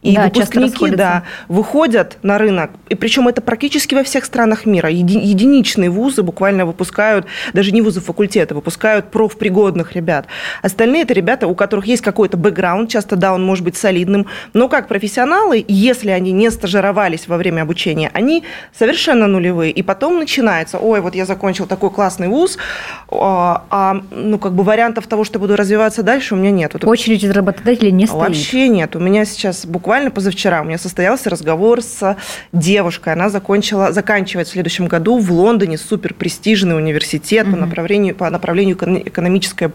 И 0.05 0.15
да, 0.15 0.25
выпускники 0.25 0.91
да, 0.91 1.25
выходят 1.49 2.19
на 2.23 2.37
рынок, 2.37 2.71
и 2.91 2.95
причем 2.95 3.27
это 3.27 3.41
практически 3.41 3.95
во 3.95 4.05
всех 4.05 4.27
странах 4.27 4.67
мира. 4.67 4.91
Еди, 4.91 5.19
единичные 5.19 5.89
вузы 5.89 6.23
буквально 6.23 6.67
выпускают, 6.67 7.27
даже 7.55 7.73
не 7.73 7.81
вузы, 7.81 8.03
факультеты, 8.03 8.55
выпускают 8.55 9.11
профпригодных 9.11 9.95
ребят. 9.95 10.27
Остальные 10.61 11.03
это 11.03 11.15
ребята, 11.15 11.47
у 11.47 11.55
которых 11.55 11.87
есть 11.87 12.03
какой-то 12.03 12.37
бэкграунд, 12.37 12.91
часто, 12.91 13.17
да, 13.17 13.33
он 13.33 13.43
может 13.45 13.65
быть 13.65 13.79
солидным, 13.79 14.27
но 14.53 14.69
как 14.69 14.89
профессионалы, 14.89 15.65
если 15.67 16.11
они 16.11 16.33
не 16.33 16.51
стажировались 16.51 17.27
во 17.27 17.39
время 17.39 17.63
обучения, 17.63 18.11
они 18.13 18.45
совершенно 18.79 19.27
нулевые. 19.27 19.73
И 19.73 19.83
потом 19.83 20.19
начинается, 20.19 20.79
ой, 20.79 21.01
вот 21.01 21.15
я 21.15 21.25
закончил 21.25 21.67
такой 21.67 21.91
классный 21.91 22.29
вуз, 22.29 22.59
а, 23.09 23.65
а 23.71 24.03
ну, 24.11 24.39
как 24.39 24.53
бы 24.53 24.65
вариантов 24.65 25.07
того, 25.07 25.25
что 25.25 25.39
буду 25.39 25.57
развиваться 25.57 26.03
дальше, 26.03 26.35
у 26.35 26.37
меня 26.37 26.51
нет. 26.51 26.85
Очередь 26.85 27.25
работодателей 27.25 27.91
не 27.91 28.07
стоит? 28.07 28.21
Вообще 28.21 28.69
нет. 28.69 28.95
У 28.97 28.99
меня 28.99 29.25
сейчас 29.25 29.65
буквально 29.65 29.94
позавчера 30.11 30.61
у 30.63 30.65
меня 30.65 30.79
состоялся 30.79 31.31
разговор 31.31 31.83
с 31.83 32.17
девушкой. 32.53 33.13
Она 33.13 33.29
закончила, 33.29 33.93
заканчивает 33.93 34.49
в 34.49 34.53
следующем 34.53 34.87
году 34.87 35.19
в 35.19 35.31
Лондоне 35.33 35.79
супер 35.79 36.15
престижный 36.15 36.77
университет 36.77 37.47
угу. 37.47 37.55
по 37.55 37.61
направлению, 37.61 38.15
по 38.15 38.31
направлению 38.31 38.77
экономическое 38.77 39.73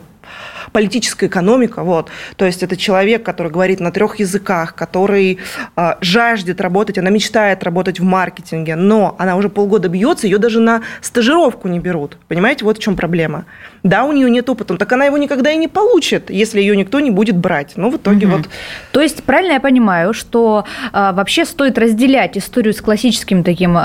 политическая 0.72 1.28
экономика, 1.28 1.84
вот. 1.84 2.10
То 2.36 2.46
есть 2.46 2.64
это 2.64 2.78
человек, 2.78 3.24
который 3.24 3.52
говорит 3.52 3.80
на 3.80 3.92
трех 3.92 4.20
языках, 4.20 4.76
который 4.76 5.40
э, 5.76 5.96
жаждет 6.02 6.62
работать, 6.62 6.98
она 6.98 7.10
мечтает 7.10 7.64
работать 7.64 8.00
в 8.00 8.04
маркетинге, 8.04 8.76
но 8.76 9.16
она 9.18 9.36
уже 9.36 9.50
полгода 9.50 9.90
бьется, 9.90 10.28
ее 10.28 10.38
даже 10.38 10.60
на 10.60 10.82
стажировку 11.02 11.68
не 11.68 11.80
берут. 11.80 12.18
Понимаете, 12.28 12.66
вот 12.66 12.78
в 12.78 12.82
чем 12.82 12.96
проблема. 12.96 13.46
Да, 13.84 14.04
у 14.04 14.12
нее 14.12 14.30
нет 14.30 14.50
опыта, 14.50 14.78
так 14.78 14.92
она 14.92 15.06
его 15.06 15.18
никогда 15.18 15.52
и 15.52 15.58
не 15.58 15.68
получит, 15.68 16.30
если 16.30 16.60
ее 16.60 16.76
никто 16.76 17.00
не 17.00 17.12
будет 17.12 17.38
брать. 17.38 17.74
Ну, 17.76 17.90
в 17.90 17.98
итоге 17.98 18.28
угу. 18.28 18.38
вот... 18.38 18.50
То 18.92 19.02
есть, 19.02 19.24
правильно 19.24 19.54
я 19.54 19.60
понимаю, 19.60 20.14
что 20.14 20.66
э, 20.92 21.12
вообще 21.14 21.46
стоит 21.46 21.78
разделять 21.78 22.38
историю 22.38 22.74
с 22.74 22.82
классическим 22.82 23.44
таким 23.44 23.78
э, 23.78 23.82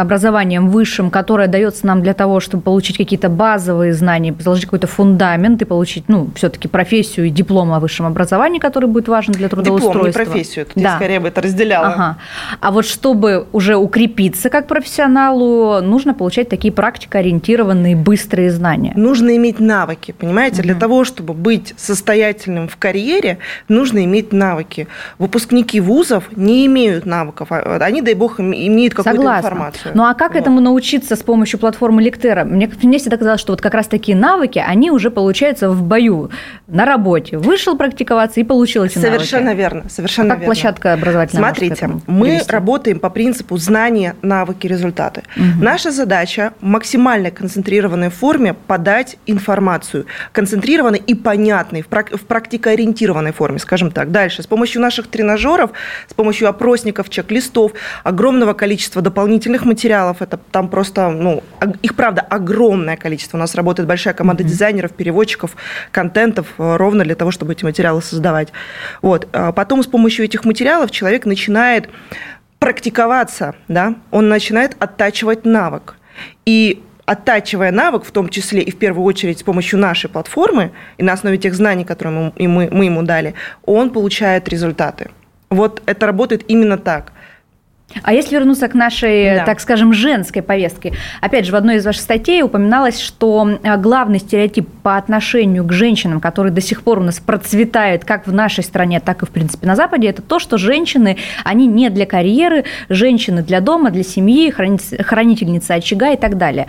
образованием 0.00 0.68
высшим, 0.70 1.10
которое 1.10 1.48
дается 1.48 1.86
нам 1.86 2.02
для 2.02 2.14
того, 2.14 2.40
чтобы 2.40 2.62
получить 2.62 2.96
какие-то 2.96 3.28
базовые 3.28 3.92
знания, 3.92 4.34
заложить 4.38 4.66
какой-то 4.66 4.86
фундамент 4.86 5.60
и 5.62 5.64
получить, 5.64 5.81
ну, 6.08 6.30
все-таки 6.34 6.68
профессию 6.68 7.26
и 7.26 7.30
диплом 7.30 7.72
о 7.72 7.80
высшем 7.80 8.06
образовании, 8.06 8.58
который 8.58 8.88
будет 8.88 9.08
важен 9.08 9.32
для 9.32 9.48
трудоустройства. 9.48 9.92
Диплом, 9.92 10.06
не 10.06 10.12
профессию, 10.12 10.66
тут 10.66 10.74
да. 10.76 10.90
я 10.90 10.96
скорее 10.96 11.20
бы 11.20 11.28
это 11.28 11.40
разделяла. 11.40 11.88
Ага. 11.88 12.18
А 12.60 12.70
вот 12.70 12.86
чтобы 12.86 13.46
уже 13.52 13.76
укрепиться 13.76 14.50
как 14.50 14.66
профессионалу, 14.66 15.80
нужно 15.80 16.14
получать 16.14 16.48
такие 16.48 16.72
практикоориентированные 16.72 17.96
быстрые 17.96 18.50
знания. 18.50 18.92
Нужно 18.96 19.36
иметь 19.36 19.60
навыки, 19.60 20.14
понимаете? 20.18 20.56
Угу. 20.56 20.62
Для 20.62 20.74
того, 20.74 21.04
чтобы 21.04 21.34
быть 21.34 21.74
состоятельным 21.76 22.68
в 22.68 22.76
карьере, 22.76 23.38
нужно 23.68 24.04
иметь 24.04 24.32
навыки. 24.32 24.88
Выпускники 25.18 25.80
вузов 25.80 26.24
не 26.36 26.66
имеют 26.66 27.06
навыков. 27.06 27.48
А, 27.50 27.78
они, 27.80 28.02
дай 28.02 28.14
бог, 28.14 28.40
имеют 28.40 28.94
какую-то 28.94 29.16
Согласна. 29.18 29.46
информацию. 29.46 29.92
Ну 29.94 30.04
а 30.04 30.14
как 30.14 30.32
вот. 30.32 30.40
этому 30.40 30.60
научиться 30.60 31.16
с 31.16 31.22
помощью 31.22 31.58
платформы 31.58 32.02
Лектера? 32.02 32.44
Мне, 32.44 32.70
мне 32.82 32.98
всегда 32.98 33.16
казалось, 33.16 33.40
что 33.40 33.52
вот 33.52 33.60
как 33.60 33.74
раз 33.74 33.86
такие 33.86 34.16
навыки, 34.16 34.62
они 34.64 34.90
уже 34.90 35.10
получаются 35.10 35.68
в 35.72 35.82
бою 35.82 36.30
на 36.66 36.84
работе, 36.84 37.38
вышел 37.38 37.76
практиковаться 37.76 38.40
и 38.40 38.44
получил 38.44 38.84
эти 38.84 38.98
Совершенно 38.98 39.46
навыки. 39.46 39.58
верно, 39.58 39.84
совершенно 39.88 40.28
а 40.28 40.30
как 40.30 40.40
верно. 40.40 40.54
площадка 40.54 40.92
образовательная 40.94 41.44
Смотрите, 41.44 41.90
мы 42.06 42.26
привести? 42.26 42.52
работаем 42.52 42.98
по 42.98 43.10
принципу 43.10 43.56
знания, 43.56 44.16
навыки, 44.22 44.66
результаты. 44.66 45.22
Угу. 45.36 45.62
Наша 45.62 45.90
задача 45.90 46.52
в 46.60 46.66
максимально 46.66 47.30
концентрированной 47.30 48.10
форме 48.10 48.54
подать 48.54 49.18
информацию, 49.26 50.06
концентрированной 50.32 50.98
и 50.98 51.14
понятной, 51.14 51.82
в 51.82 52.24
практикоориентированной 52.26 53.32
форме, 53.32 53.58
скажем 53.58 53.90
так. 53.90 54.10
Дальше, 54.10 54.42
с 54.42 54.46
помощью 54.46 54.80
наших 54.80 55.08
тренажеров, 55.08 55.72
с 56.08 56.14
помощью 56.14 56.48
опросников, 56.48 57.10
чек-листов, 57.10 57.72
огромного 58.04 58.52
количества 58.52 59.02
дополнительных 59.02 59.64
материалов, 59.64 60.22
это 60.22 60.38
там 60.50 60.68
просто, 60.68 61.10
ну, 61.10 61.42
их, 61.82 61.94
правда, 61.94 62.22
огромное 62.22 62.96
количество. 62.96 63.36
У 63.36 63.40
нас 63.40 63.54
работает 63.54 63.88
большая 63.88 64.14
команда 64.14 64.42
угу. 64.42 64.50
дизайнеров, 64.50 64.92
переводчиков, 64.92 65.56
контентов 65.90 66.46
э, 66.58 66.76
ровно 66.76 67.04
для 67.04 67.14
того, 67.14 67.30
чтобы 67.30 67.52
эти 67.52 67.64
материалы 67.64 68.02
создавать. 68.02 68.48
Вот. 69.00 69.28
А 69.32 69.52
потом 69.52 69.82
с 69.82 69.86
помощью 69.86 70.24
этих 70.24 70.44
материалов 70.44 70.90
человек 70.90 71.26
начинает 71.26 71.88
практиковаться, 72.58 73.54
да? 73.68 73.94
он 74.10 74.28
начинает 74.28 74.76
оттачивать 74.78 75.44
навык. 75.44 75.96
И 76.46 76.82
оттачивая 77.04 77.72
навык, 77.72 78.04
в 78.04 78.10
том 78.10 78.28
числе 78.28 78.62
и 78.62 78.70
в 78.70 78.78
первую 78.78 79.04
очередь 79.04 79.40
с 79.40 79.42
помощью 79.42 79.78
нашей 79.78 80.08
платформы, 80.08 80.70
и 80.98 81.02
на 81.02 81.12
основе 81.12 81.38
тех 81.38 81.54
знаний, 81.54 81.84
которые 81.84 82.32
мы, 82.36 82.48
мы, 82.48 82.68
мы 82.70 82.84
ему 82.84 83.02
дали, 83.02 83.34
он 83.64 83.90
получает 83.90 84.48
результаты. 84.48 85.10
Вот 85.50 85.82
это 85.86 86.06
работает 86.06 86.44
именно 86.48 86.78
так. 86.78 87.12
А 88.02 88.12
если 88.12 88.36
вернуться 88.36 88.68
к 88.68 88.74
нашей, 88.74 89.36
да. 89.36 89.44
так 89.44 89.60
скажем, 89.60 89.92
женской 89.92 90.42
повестке, 90.42 90.94
опять 91.20 91.46
же, 91.46 91.52
в 91.52 91.56
одной 91.56 91.76
из 91.76 91.86
ваших 91.86 92.02
статей 92.02 92.42
упоминалось, 92.42 93.00
что 93.00 93.58
а, 93.62 93.76
главный 93.76 94.18
стереотип 94.18 94.68
по 94.82 94.96
отношению 94.96 95.64
к 95.64 95.72
женщинам, 95.72 96.20
который 96.20 96.52
до 96.52 96.60
сих 96.60 96.82
пор 96.82 96.98
у 96.98 97.02
нас 97.02 97.20
процветает 97.20 98.04
как 98.04 98.26
в 98.26 98.32
нашей 98.32 98.64
стране, 98.64 99.00
так 99.00 99.22
и, 99.22 99.26
в 99.26 99.30
принципе, 99.30 99.66
на 99.66 99.76
Западе, 99.76 100.08
это 100.08 100.22
то, 100.22 100.38
что 100.38 100.58
женщины, 100.58 101.16
они 101.44 101.66
не 101.66 101.90
для 101.90 102.06
карьеры, 102.06 102.64
женщины 102.88 103.42
для 103.42 103.60
дома, 103.60 103.90
для 103.90 104.04
семьи, 104.04 104.50
хранительницы 104.50 105.72
очага 105.72 106.12
и 106.12 106.16
так 106.16 106.38
далее. 106.38 106.66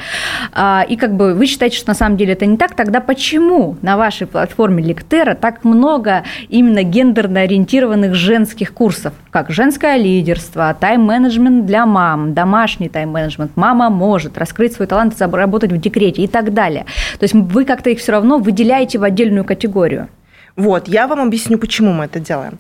А, 0.52 0.86
и 0.88 0.96
как 0.96 1.16
бы 1.16 1.34
вы 1.34 1.46
считаете, 1.46 1.78
что 1.78 1.90
на 1.90 1.96
самом 1.96 2.18
деле 2.18 2.34
это 2.34 2.46
не 2.46 2.58
так, 2.58 2.76
тогда 2.76 3.00
почему 3.00 3.78
на 3.82 3.98
вашей 3.98 4.28
платформе 4.28 4.84
Лектера 4.84 5.36
так 5.36 5.64
много 5.64 6.24
именно 6.50 6.84
гендерно 6.84 7.42
ориентированных 7.42 8.16
женских 8.16 8.74
курсов, 8.74 9.14
как 9.32 9.50
женское 9.50 9.98
лидерство, 9.98 10.76
тайм 10.80 11.02
тайм-менеджмент 11.14 11.66
для 11.66 11.86
мам, 11.86 12.34
домашний 12.34 12.90
тайм-менеджмент. 12.90 13.52
Мама 13.56 13.90
может 13.90 14.38
раскрыть 14.38 14.74
свой 14.74 14.88
талант, 14.88 15.18
заработать 15.18 15.72
в 15.72 15.78
декрете 15.80 16.24
и 16.24 16.28
так 16.28 16.54
далее. 16.54 16.86
То 17.20 17.24
есть 17.24 17.34
вы 17.34 17.66
как-то 17.66 17.90
их 17.90 18.00
все 18.00 18.14
равно 18.14 18.38
выделяете 18.40 18.98
в 18.98 19.04
отдельную 19.04 19.46
категорию. 19.46 20.08
Вот, 20.56 20.88
я 20.88 21.08
вам 21.08 21.20
объясню, 21.22 21.58
почему 21.58 21.94
мы 21.94 22.06
это 22.06 22.20
делаем 22.20 22.60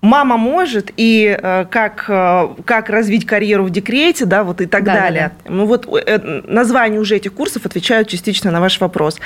мама 0.00 0.36
может 0.36 0.92
и 0.96 1.36
э, 1.42 1.64
как, 1.68 2.04
э, 2.08 2.48
как 2.64 2.88
развить 2.88 3.26
карьеру 3.26 3.64
в 3.64 3.70
декрете, 3.70 4.26
да, 4.26 4.44
вот 4.44 4.60
и 4.60 4.66
так 4.66 4.84
да, 4.84 4.94
далее. 4.94 5.32
Да, 5.44 5.50
да. 5.50 5.54
Ну 5.56 5.66
вот 5.66 5.88
э, 5.92 6.42
названия 6.46 7.00
уже 7.00 7.16
этих 7.16 7.34
курсов 7.34 7.66
отвечают 7.66 8.06
частично 8.06 8.52
на 8.52 8.60
ваш 8.60 8.80
вопрос. 8.80 9.18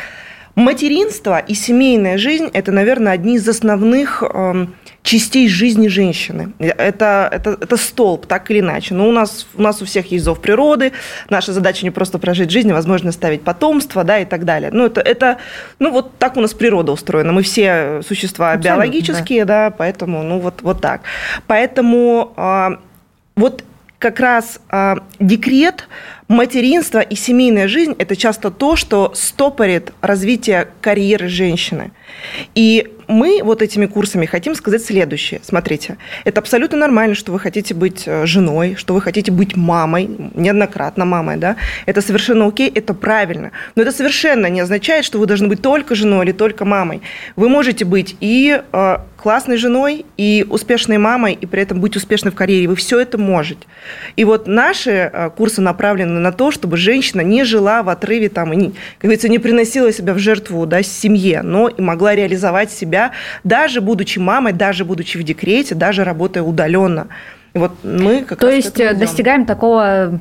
Материнство 0.54 1.40
и 1.40 1.52
семейная 1.52 2.16
жизнь– 2.16 2.48
это, 2.54 2.72
наверное, 2.72 3.12
одни 3.12 3.36
из 3.36 3.46
основных 3.46 4.22
э, 4.22 4.66
частей 5.02 5.48
жизни 5.48 5.88
женщины. 5.88 6.52
Это, 6.58 7.28
это, 7.32 7.58
это 7.60 7.76
столб, 7.76 8.26
так 8.26 8.50
или 8.50 8.60
иначе. 8.60 8.94
Но 8.94 9.08
у 9.08 9.12
нас, 9.12 9.46
у 9.54 9.62
нас 9.62 9.82
у 9.82 9.84
всех 9.84 10.12
есть 10.12 10.24
зов 10.24 10.40
природы, 10.40 10.92
наша 11.28 11.52
задача 11.52 11.84
не 11.84 11.90
просто 11.90 12.18
прожить 12.18 12.50
жизнь, 12.50 12.70
а 12.70 12.74
возможно 12.74 13.10
оставить 13.10 13.42
потомство, 13.42 14.04
да, 14.04 14.18
и 14.20 14.24
так 14.24 14.44
далее. 14.44 14.70
Ну, 14.72 14.86
это, 14.86 15.00
это, 15.00 15.38
ну, 15.78 15.90
вот 15.90 16.18
так 16.18 16.36
у 16.36 16.40
нас 16.40 16.54
природа 16.54 16.92
устроена. 16.92 17.32
Мы 17.32 17.42
все 17.42 18.00
существа 18.06 18.52
Абсолютно, 18.52 18.82
биологические, 18.82 19.44
да. 19.44 19.70
да, 19.70 19.76
поэтому, 19.76 20.22
ну, 20.22 20.38
вот, 20.38 20.62
вот 20.62 20.80
так. 20.80 21.02
Поэтому 21.46 22.32
э, 22.36 22.68
вот 23.36 23.64
как 23.98 24.20
раз 24.20 24.60
э, 24.70 24.96
декрет, 25.18 25.88
материнство 26.32 27.00
и 27.00 27.14
семейная 27.14 27.68
жизнь– 27.68 27.94
это 27.98 28.16
часто 28.16 28.50
то, 28.50 28.74
что 28.74 29.12
стопорит 29.14 29.92
развитие 30.00 30.68
карьеры 30.80 31.28
женщины. 31.28 31.92
И 32.54 32.90
мы 33.08 33.40
вот 33.42 33.62
этими 33.62 33.86
курсами 33.86 34.26
хотим 34.26 34.54
сказать 34.54 34.84
следующее. 34.84 35.40
Смотрите, 35.42 35.98
это 36.24 36.40
абсолютно 36.40 36.78
нормально, 36.78 37.14
что 37.14 37.32
вы 37.32 37.38
хотите 37.38 37.74
быть 37.74 38.04
э, 38.06 38.26
женой, 38.26 38.74
что 38.76 38.94
вы 38.94 39.00
хотите 39.00 39.30
быть 39.30 39.56
мамой, 39.56 40.08
неоднократно 40.34 41.04
мамой, 41.04 41.36
да. 41.36 41.56
Это 41.86 42.00
совершенно 42.00 42.46
окей, 42.46 42.70
это 42.74 42.94
правильно. 42.94 43.52
Но 43.74 43.82
это 43.82 43.92
совершенно 43.92 44.46
не 44.46 44.60
означает, 44.60 45.04
что 45.04 45.18
вы 45.18 45.26
должны 45.26 45.48
быть 45.48 45.62
только 45.62 45.94
женой 45.94 46.24
или 46.24 46.32
только 46.32 46.64
мамой. 46.64 47.02
Вы 47.36 47.48
можете 47.48 47.84
быть 47.84 48.16
и 48.20 48.62
э, 48.72 48.96
классной 49.16 49.56
женой, 49.56 50.04
и 50.16 50.46
успешной 50.48 50.98
мамой, 50.98 51.38
и 51.40 51.46
при 51.46 51.62
этом 51.62 51.80
быть 51.80 51.96
успешной 51.96 52.32
в 52.32 52.34
карьере. 52.34 52.68
Вы 52.68 52.76
все 52.76 52.98
это 52.98 53.18
можете. 53.18 53.66
И 54.16 54.24
вот 54.24 54.46
наши 54.46 55.10
э, 55.12 55.30
курсы 55.36 55.60
направлены 55.60 56.20
на 56.22 56.32
то, 56.32 56.50
чтобы 56.50 56.76
женщина 56.76 57.20
не 57.20 57.44
жила 57.44 57.82
в 57.82 57.88
отрыве, 57.88 58.28
там, 58.28 58.52
и 58.52 58.56
не, 58.56 58.68
как 58.68 59.02
говорится, 59.02 59.28
не 59.28 59.38
приносила 59.38 59.92
себя 59.92 60.14
в 60.14 60.18
жертву 60.18 60.64
да, 60.66 60.82
семье, 60.82 61.42
но 61.42 61.68
и 61.68 61.80
могла 61.80 62.14
реализовать 62.14 62.70
себя 62.70 63.12
даже 63.44 63.80
будучи 63.80 64.18
мамой, 64.18 64.52
даже 64.52 64.84
будучи 64.84 65.18
в 65.18 65.22
декрете, 65.22 65.74
даже 65.74 66.04
работая 66.04 66.42
удаленно. 66.42 67.08
И 67.54 67.58
вот 67.58 67.72
мы 67.82 68.24
как 68.24 68.38
То 68.38 68.48
есть 68.48 68.74
достигаем 68.74 69.44
такого 69.44 70.20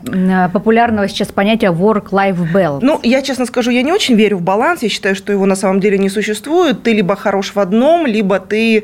популярного 0.52 1.08
сейчас 1.08 1.30
понятия 1.30 1.72
work-life 1.72 2.38
balance. 2.54 2.80
Ну, 2.82 3.00
я 3.04 3.22
честно 3.22 3.46
скажу, 3.46 3.72
я 3.72 3.84
не 3.84 3.94
очень 3.94 4.16
верю 4.16 4.38
в 4.38 4.42
баланс. 4.42 4.84
Я 4.84 4.90
считаю, 4.90 5.16
что 5.16 5.32
его 5.32 5.46
на 5.46 5.56
самом 5.56 5.80
деле 5.80 5.98
не 5.98 6.10
существует. 6.10 6.84
Ты 6.84 6.92
либо 6.92 7.16
хорош 7.16 7.54
в 7.56 7.60
одном, 7.60 8.06
либо 8.06 8.40
ты, 8.40 8.84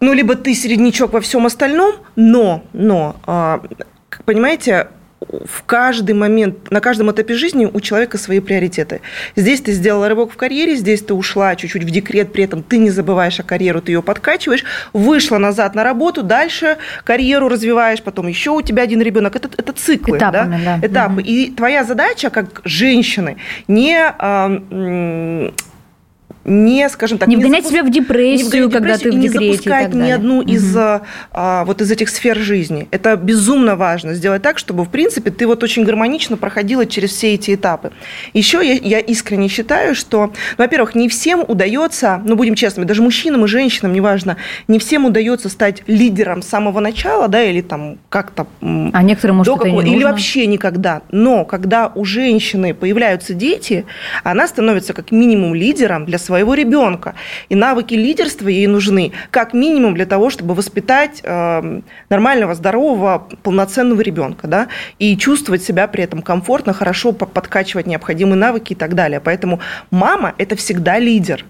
ну, 0.00 0.12
либо 0.12 0.34
ты 0.34 0.54
середнячок 0.54 1.14
во 1.14 1.22
всем 1.22 1.46
остальном. 1.46 1.94
Но, 2.16 2.64
но, 2.74 3.16
а, 3.26 3.62
понимаете, 4.26 4.88
в 5.28 5.62
каждый 5.64 6.14
момент, 6.14 6.70
на 6.70 6.80
каждом 6.80 7.10
этапе 7.10 7.34
жизни 7.34 7.68
у 7.72 7.80
человека 7.80 8.18
свои 8.18 8.40
приоритеты. 8.40 9.00
Здесь 9.36 9.60
ты 9.60 9.72
сделала 9.72 10.08
рывок 10.08 10.32
в 10.32 10.36
карьере, 10.36 10.76
здесь 10.76 11.02
ты 11.02 11.14
ушла 11.14 11.56
чуть-чуть 11.56 11.84
в 11.84 11.90
декрет, 11.90 12.32
при 12.32 12.44
этом 12.44 12.62
ты 12.62 12.78
не 12.78 12.90
забываешь 12.90 13.40
о 13.40 13.42
карьеру, 13.42 13.80
ты 13.80 13.92
ее 13.92 14.02
подкачиваешь, 14.02 14.64
вышла 14.92 15.38
назад 15.38 15.74
на 15.74 15.84
работу, 15.84 16.22
дальше 16.22 16.78
карьеру 17.04 17.48
развиваешь, 17.48 18.02
потом 18.02 18.28
еще 18.28 18.50
у 18.50 18.62
тебя 18.62 18.82
один 18.82 19.02
ребенок. 19.02 19.36
Это, 19.36 19.48
это 19.56 19.72
циклы. 19.72 20.18
Этапами, 20.18 20.60
да? 20.64 20.78
да. 20.80 20.86
Этапы. 20.86 21.20
Угу. 21.20 21.20
И 21.20 21.50
твоя 21.50 21.84
задача 21.84 22.30
как 22.30 22.60
женщины 22.64 23.36
не 23.68 23.96
а, 23.98 24.60
не, 26.44 26.88
скажем 26.88 27.18
так, 27.18 27.28
не 27.28 27.36
вгонять 27.36 27.66
себя 27.66 27.82
в 27.82 27.90
депрессию, 27.90 28.70
когда 28.70 28.98
ты 28.98 29.10
в 29.10 29.18
декрете. 29.18 29.38
Не 29.38 29.52
запускать 29.52 29.94
ни 29.94 30.10
одну 30.10 30.38
угу. 30.38 30.48
из 30.48 30.76
а, 30.76 31.64
вот 31.64 31.80
из 31.80 31.90
этих 31.90 32.08
сфер 32.08 32.38
жизни. 32.38 32.88
Это 32.90 33.16
безумно 33.16 33.76
важно 33.76 34.14
сделать 34.14 34.42
так, 34.42 34.58
чтобы, 34.58 34.84
в 34.84 34.90
принципе, 34.90 35.30
ты 35.30 35.46
вот 35.46 35.62
очень 35.62 35.84
гармонично 35.84 36.36
проходила 36.36 36.86
через 36.86 37.10
все 37.10 37.34
эти 37.34 37.54
этапы. 37.54 37.92
Еще 38.32 38.60
я, 38.64 38.74
я 38.74 39.00
искренне 39.00 39.48
считаю, 39.48 39.94
что, 39.94 40.26
ну, 40.26 40.64
во-первых, 40.64 40.94
не 40.94 41.08
всем 41.08 41.44
удается, 41.46 42.22
ну, 42.24 42.36
будем 42.36 42.54
честными, 42.54 42.86
даже 42.86 43.02
мужчинам 43.02 43.44
и 43.44 43.48
женщинам, 43.48 43.92
неважно, 43.92 44.36
не 44.68 44.78
всем 44.78 45.06
удается 45.06 45.48
стать 45.48 45.82
лидером 45.86 46.42
с 46.42 46.48
самого 46.48 46.80
начала, 46.80 47.28
да, 47.28 47.42
или 47.42 47.60
там 47.60 47.98
как-то... 48.08 48.46
А 48.60 49.02
некоторые, 49.02 49.36
может, 49.36 49.56
это 49.56 49.70
не 49.70 49.80
Или 49.80 49.94
нужно. 49.94 50.10
вообще 50.10 50.46
никогда. 50.46 51.02
Но 51.10 51.44
когда 51.44 51.90
у 51.94 52.04
женщины 52.04 52.74
появляются 52.74 53.34
дети, 53.34 53.86
она 54.22 54.46
становится 54.46 54.92
как 54.92 55.10
минимум 55.10 55.54
лидером 55.54 56.04
для 56.04 56.18
своего 56.18 56.33
своего 56.34 56.54
ребенка. 56.54 57.14
И 57.48 57.54
навыки 57.54 57.94
лидерства 57.94 58.48
ей 58.48 58.66
нужны 58.66 59.12
как 59.30 59.54
минимум 59.54 59.94
для 59.94 60.04
того, 60.04 60.30
чтобы 60.30 60.54
воспитать 60.54 61.20
э, 61.22 61.80
нормального, 62.10 62.54
здорового, 62.54 63.28
полноценного 63.44 64.00
ребенка, 64.00 64.48
да, 64.48 64.66
и 64.98 65.16
чувствовать 65.16 65.62
себя 65.62 65.86
при 65.86 66.02
этом 66.02 66.22
комфортно, 66.22 66.72
хорошо 66.72 67.12
подкачивать 67.12 67.86
необходимые 67.86 68.34
навыки 68.36 68.72
и 68.72 68.76
так 68.76 68.94
далее. 68.94 69.20
Поэтому 69.20 69.60
мама– 69.92 70.34
это 70.38 70.56
всегда 70.56 70.98
лидер. 70.98 71.44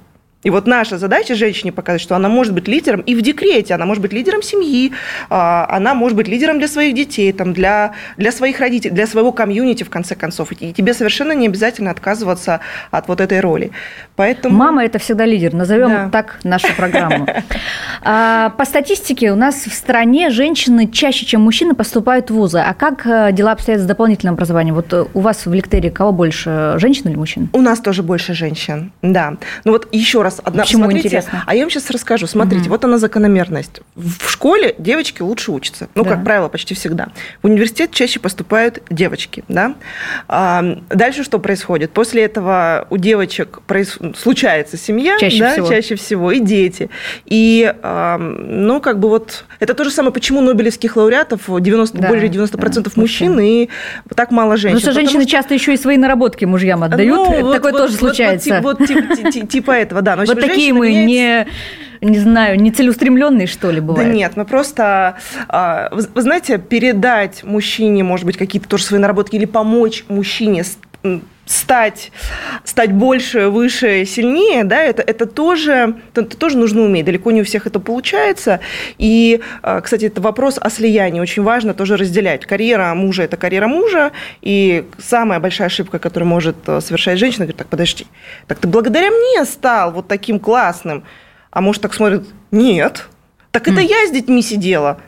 И 0.45 0.51
вот 0.51 0.67
наша 0.67 0.99
задача 0.99 1.35
женщине 1.35 1.73
показать, 1.73 2.01
что 2.01 2.15
она 2.15 2.29
может 2.29 2.55
быть 2.55 2.69
лидером 2.69 3.01
и 3.01 3.15
в 3.15 3.23
декрете, 3.23 3.75
она 3.75 3.87
может 3.87 4.03
быть 4.03 4.13
лидером 4.13 4.43
семьи, 4.43 4.93
а, 5.31 5.67
она 5.69 5.95
может 5.95 6.17
быть 6.17 6.29
лидером 6.29 6.59
для 6.59 6.69
своих 6.69 6.95
детей, 6.95 7.33
там, 7.33 7.53
для, 7.53 7.93
для 8.17 8.31
своих 8.31 8.61
родителей, 8.61 8.95
для 8.95 9.07
своего 9.07 9.33
комьюнити, 9.33 9.83
в 9.85 9.91
конце 9.91 10.15
концов. 10.15 10.53
И 10.53 10.73
тебе 10.73 10.95
совершенно 10.95 11.33
не 11.33 11.47
обязательно 11.47 11.91
отказываться 11.91 12.61
от 12.91 13.09
вот 13.09 13.21
этой 13.21 13.41
роли. 13.41 13.73
Поэтому... 14.17 14.57
Мама– 14.57 14.85
это 14.85 14.99
всегда 14.99 15.25
лидер. 15.25 15.55
Назовем 15.55 15.89
да. 15.89 16.09
так 16.11 16.41
нашу 16.45 16.69
программу. 16.77 17.27
А, 18.07 18.51
по 18.51 18.67
статистике 18.67 19.33
у 19.33 19.35
нас 19.35 19.65
в 19.65 19.73
стране 19.73 20.29
женщины 20.29 20.87
чаще, 20.91 21.25
чем 21.25 21.41
мужчины, 21.41 21.75
поступают 21.75 22.31
в 22.31 22.35
вузы. 22.35 22.59
А 22.59 22.75
как 22.75 23.07
э, 23.07 23.33
дела 23.33 23.53
обстоят 23.53 23.81
с 23.81 23.87
дополнительным 23.87 24.35
образованием? 24.35 24.75
Вот 24.75 24.93
э, 24.93 25.07
у 25.15 25.21
вас 25.21 25.47
в 25.47 25.55
лектерии 25.55 25.89
кого 25.89 26.13
больше, 26.13 26.75
женщин 26.77 27.09
или 27.09 27.17
мужчин? 27.17 27.49
У 27.55 27.63
нас 27.63 27.81
тоже 27.81 28.03
больше 28.03 28.35
женщин, 28.35 28.93
да. 29.01 29.37
Ну 29.65 29.73
вот 29.73 29.89
еще 29.91 30.21
раз, 30.21 30.34
одна, 30.43 30.63
Почему 30.63 30.85
смотрите, 30.85 31.09
интересно? 31.09 31.45
А 31.47 31.55
я 31.55 31.63
вам 31.63 31.71
сейчас 31.71 31.91
расскажу. 31.91 32.27
Смотрите, 32.27 32.65
угу. 32.65 32.71
вот 32.71 32.85
она 32.85 32.99
закономерность. 32.99 33.81
В 33.95 34.31
школе 34.31 34.75
девочки 34.79 35.23
лучше 35.23 35.53
учатся. 35.53 35.89
Ну, 35.95 36.05
да. 36.05 36.11
как 36.11 36.25
правило, 36.25 36.49
почти 36.49 36.75
всегда. 36.75 37.09
В 37.43 37.47
университет 37.47 37.93
чаще 37.93 38.21
поступают 38.21 38.83
девочки, 38.91 39.45
да. 39.49 39.75
А, 40.29 40.63
дальше 40.91 41.25
что 41.25 41.39
происходит? 41.39 41.93
После 41.93 42.25
этого 42.25 42.87
у 42.91 42.97
девочек 42.97 43.61
проис... 43.67 43.99
случается 44.17 44.77
семья, 44.77 45.19
чаще 45.19 45.39
да, 45.39 45.53
всего. 45.53 45.69
чаще 45.69 45.95
всего, 45.97 46.33
и 46.33 46.41
дети. 46.41 46.91
И, 47.27 47.73
а, 47.83 48.19
ну, 48.19 48.81
как 48.81 48.99
бы 48.99 49.09
вот... 49.09 49.45
Это 49.61 49.75
то 49.75 49.85
же 49.85 49.91
самое, 49.91 50.13
почему 50.13 50.41
нобелевских 50.41 50.97
лауреатов 50.97 51.43
90, 51.47 51.99
да, 51.99 52.09
более 52.09 52.29
90% 52.29 52.83
да, 52.83 52.91
мужчин 52.97 53.39
и 53.41 53.69
так 54.15 54.31
мало 54.31 54.57
женщин. 54.57 54.79
Потому 54.79 54.93
что 54.93 55.01
женщины 55.01 55.23
что... 55.23 55.31
часто 55.31 55.55
еще 55.55 55.75
и 55.75 55.77
свои 55.77 55.97
наработки 55.97 56.45
мужьям 56.45 56.83
отдают. 56.83 57.17
Ну, 57.17 57.53
Такое 57.53 57.73
вот, 57.73 57.79
тоже 57.79 57.93
вот, 57.93 58.01
случается. 58.01 58.61
Вот, 58.61 58.79
вот, 58.79 58.89
типа, 58.89 59.47
типа 59.47 59.71
этого, 59.73 60.03
да. 60.03 60.17
Но, 60.17 60.24
вот 60.27 60.41
такие 60.41 60.73
мы 60.73 60.93
не 60.93 61.47
не 62.01 62.19
знаю, 62.19 62.61
не 62.61 62.71
целеустремленные, 62.71 63.47
что 63.47 63.71
ли, 63.71 63.81
бывают? 63.81 64.11
Да 64.11 64.15
нет, 64.15 64.37
мы 64.37 64.45
просто, 64.45 65.17
а, 65.49 65.89
вы 65.91 66.21
знаете, 66.21 66.59
передать 66.59 67.43
мужчине, 67.45 68.05
может 68.05 68.27
быть, 68.27 68.37
какие-то 68.37 68.69
тоже 68.69 68.85
свои 68.85 69.01
наработки 69.01 69.37
или 69.37 69.47
помочь 69.47 70.05
мужчине 70.09 70.65
стать, 71.47 72.11
стать 72.65 72.93
больше, 72.93 73.49
выше, 73.49 74.05
сильнее, 74.05 74.65
да, 74.65 74.83
это, 74.83 75.03
это, 75.03 75.27
тоже, 75.27 75.97
это 76.15 76.37
тоже 76.37 76.57
нужно 76.57 76.83
уметь. 76.83 77.05
Далеко 77.05 77.31
не 77.33 77.43
у 77.43 77.45
всех 77.45 77.67
это 77.67 77.81
получается. 77.81 78.61
И, 78.99 79.41
а, 79.63 79.81
кстати, 79.81 80.07
это 80.07 80.21
вопрос 80.21 80.59
о 80.61 80.71
слиянии. 80.71 81.21
Очень 81.21 81.43
важно 81.43 81.75
тоже 81.75 81.97
разделять. 81.97 82.47
Карьера 82.47 82.95
мужа– 82.95 83.23
это 83.25 83.37
карьера 83.37 83.69
мужа, 83.69 84.13
и 84.41 84.87
самая 84.99 85.41
большая 85.41 85.67
ошибка, 85.67 85.99
которую 85.99 86.29
может 86.29 86.57
э, 86.67 86.81
совершать 86.81 87.19
женщина, 87.19 87.45
говорит, 87.45 87.57
так, 87.57 87.69
подожди, 87.69 88.07
так 88.47 88.59
ты 88.59 88.69
благодаря 88.69 89.11
мне 89.11 89.45
стал 89.45 89.93
вот 89.93 90.09
таким 90.09 90.39
классным. 90.39 91.05
А 91.51 91.61
муж 91.61 91.79
так 91.79 91.95
смотрит, 91.95 92.27
нет, 92.51 93.07
так 93.51 93.69
это 93.69 93.81
mm. 93.81 93.85
я 93.85 94.07
с 94.09 94.11
детьми 94.11 94.43
сидела 94.43 95.01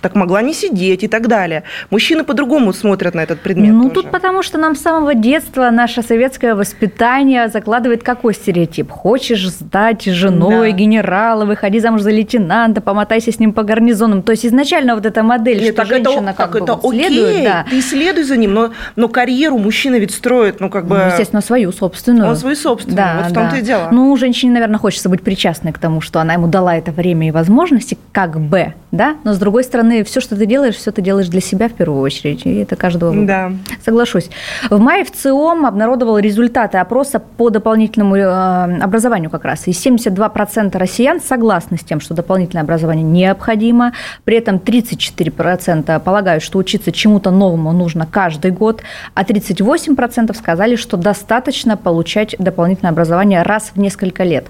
так 0.00 0.14
могла 0.14 0.42
не 0.42 0.54
сидеть 0.54 1.04
и 1.04 1.08
так 1.08 1.28
далее. 1.28 1.64
Мужчины 1.90 2.24
по-другому 2.24 2.72
смотрят 2.72 3.14
на 3.14 3.20
этот 3.20 3.40
предмет. 3.40 3.74
Ну, 3.74 3.88
тоже. 3.88 3.94
тут 4.02 4.10
потому 4.10 4.42
что 4.42 4.58
нам 4.58 4.74
с 4.74 4.80
самого 4.80 5.14
детства 5.14 5.70
наше 5.70 6.02
советское 6.02 6.54
воспитание 6.54 7.48
закладывает 7.48 8.02
какой 8.02 8.34
стереотип? 8.34 8.90
Хочешь 8.90 9.50
стать 9.50 10.04
женой 10.04 10.72
да. 10.72 10.78
генерала, 10.78 11.44
выходи 11.44 11.80
замуж 11.80 12.02
за 12.02 12.10
лейтенанта, 12.10 12.80
помотайся 12.80 13.32
с 13.32 13.38
ним 13.38 13.52
по 13.52 13.62
гарнизонам. 13.62 14.22
То 14.22 14.32
есть 14.32 14.46
изначально 14.46 14.94
вот 14.94 15.06
эта 15.06 15.22
модель, 15.22 15.58
Нет, 15.58 15.74
что 15.74 15.76
так 15.76 15.86
женщина 15.88 16.30
это, 16.30 16.36
как 16.36 16.36
так 16.36 16.50
бы 16.52 16.58
это 16.58 16.74
вот 16.74 16.94
окей, 16.94 17.08
следует. 17.08 17.44
Да. 17.44 17.66
Ты 17.68 17.80
следуй 17.80 18.24
за 18.24 18.36
ним, 18.36 18.54
но, 18.54 18.70
но 18.96 19.08
карьеру 19.08 19.58
мужчина 19.58 19.96
ведь 19.96 20.12
строит, 20.12 20.60
ну, 20.60 20.70
как 20.70 20.86
бы... 20.86 20.96
Ну, 20.96 21.06
естественно, 21.06 21.42
свою 21.42 21.72
собственную. 21.72 22.28
Он 22.28 22.36
свою 22.36 22.56
собственную, 22.56 22.96
да, 22.96 23.16
вот 23.22 23.30
в 23.30 23.34
том-то 23.34 23.52
да. 23.52 23.58
и 23.58 23.62
дело. 23.62 23.88
Ну, 23.90 24.16
женщине, 24.16 24.52
наверное, 24.52 24.78
хочется 24.78 25.08
быть 25.08 25.22
причастной 25.22 25.72
к 25.72 25.78
тому, 25.78 26.00
что 26.00 26.20
она 26.20 26.34
ему 26.34 26.46
дала 26.46 26.76
это 26.76 26.92
время 26.92 27.28
и 27.28 27.30
возможности, 27.30 27.98
как 28.12 28.38
бы, 28.38 28.74
да? 28.90 29.16
Но, 29.24 29.32
с 29.32 29.38
другой 29.38 29.64
стороны, 29.64 29.87
все, 30.04 30.20
что 30.20 30.36
ты 30.36 30.46
делаешь, 30.46 30.76
все 30.76 30.90
ты 30.90 31.02
делаешь 31.02 31.28
для 31.28 31.40
себя 31.40 31.68
в 31.68 31.72
первую 31.72 32.00
очередь, 32.00 32.46
и 32.46 32.58
это 32.58 32.76
каждого 32.76 33.10
выбор. 33.10 33.26
Да. 33.26 33.52
Соглашусь. 33.84 34.30
В 34.70 34.78
мае 34.78 35.04
в 35.04 35.12
ЦИОМ 35.12 35.66
обнародовал 35.66 36.18
результаты 36.18 36.78
опроса 36.78 37.18
по 37.20 37.50
дополнительному 37.50 38.16
э, 38.16 38.80
образованию 38.80 39.30
как 39.30 39.44
раз. 39.44 39.66
И 39.66 39.70
72% 39.70 40.76
россиян 40.76 41.20
согласны 41.20 41.76
с 41.76 41.82
тем, 41.82 42.00
что 42.00 42.14
дополнительное 42.14 42.62
образование 42.62 43.04
необходимо. 43.04 43.92
При 44.24 44.36
этом 44.36 44.56
34% 44.56 46.00
полагают, 46.00 46.42
что 46.42 46.58
учиться 46.58 46.92
чему-то 46.92 47.30
новому 47.30 47.72
нужно 47.72 48.06
каждый 48.06 48.50
год, 48.50 48.82
а 49.14 49.24
38% 49.24 50.34
сказали, 50.36 50.76
что 50.76 50.96
достаточно 50.96 51.76
получать 51.76 52.36
дополнительное 52.38 52.92
образование 52.92 53.42
раз 53.42 53.72
в 53.74 53.78
несколько 53.78 54.24
лет. 54.24 54.46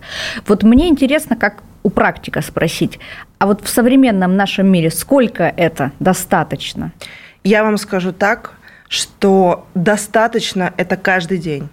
Вот 0.46 0.62
мне 0.62 0.88
интересно, 0.88 1.37
как 1.37 1.62
у 1.82 1.90
практика 1.90 2.40
спросить, 2.42 2.98
а 3.38 3.46
вот 3.46 3.64
в 3.64 3.68
современном 3.68 4.36
нашем 4.36 4.70
мире 4.70 4.90
сколько 4.90 5.44
это 5.56 5.92
достаточно? 6.00 6.92
Я 7.44 7.62
вам 7.62 7.78
скажу 7.78 8.12
так, 8.12 8.54
что 8.88 9.66
достаточно 9.74 10.72
это 10.76 10.96
каждый 10.96 11.38
день. 11.38 11.68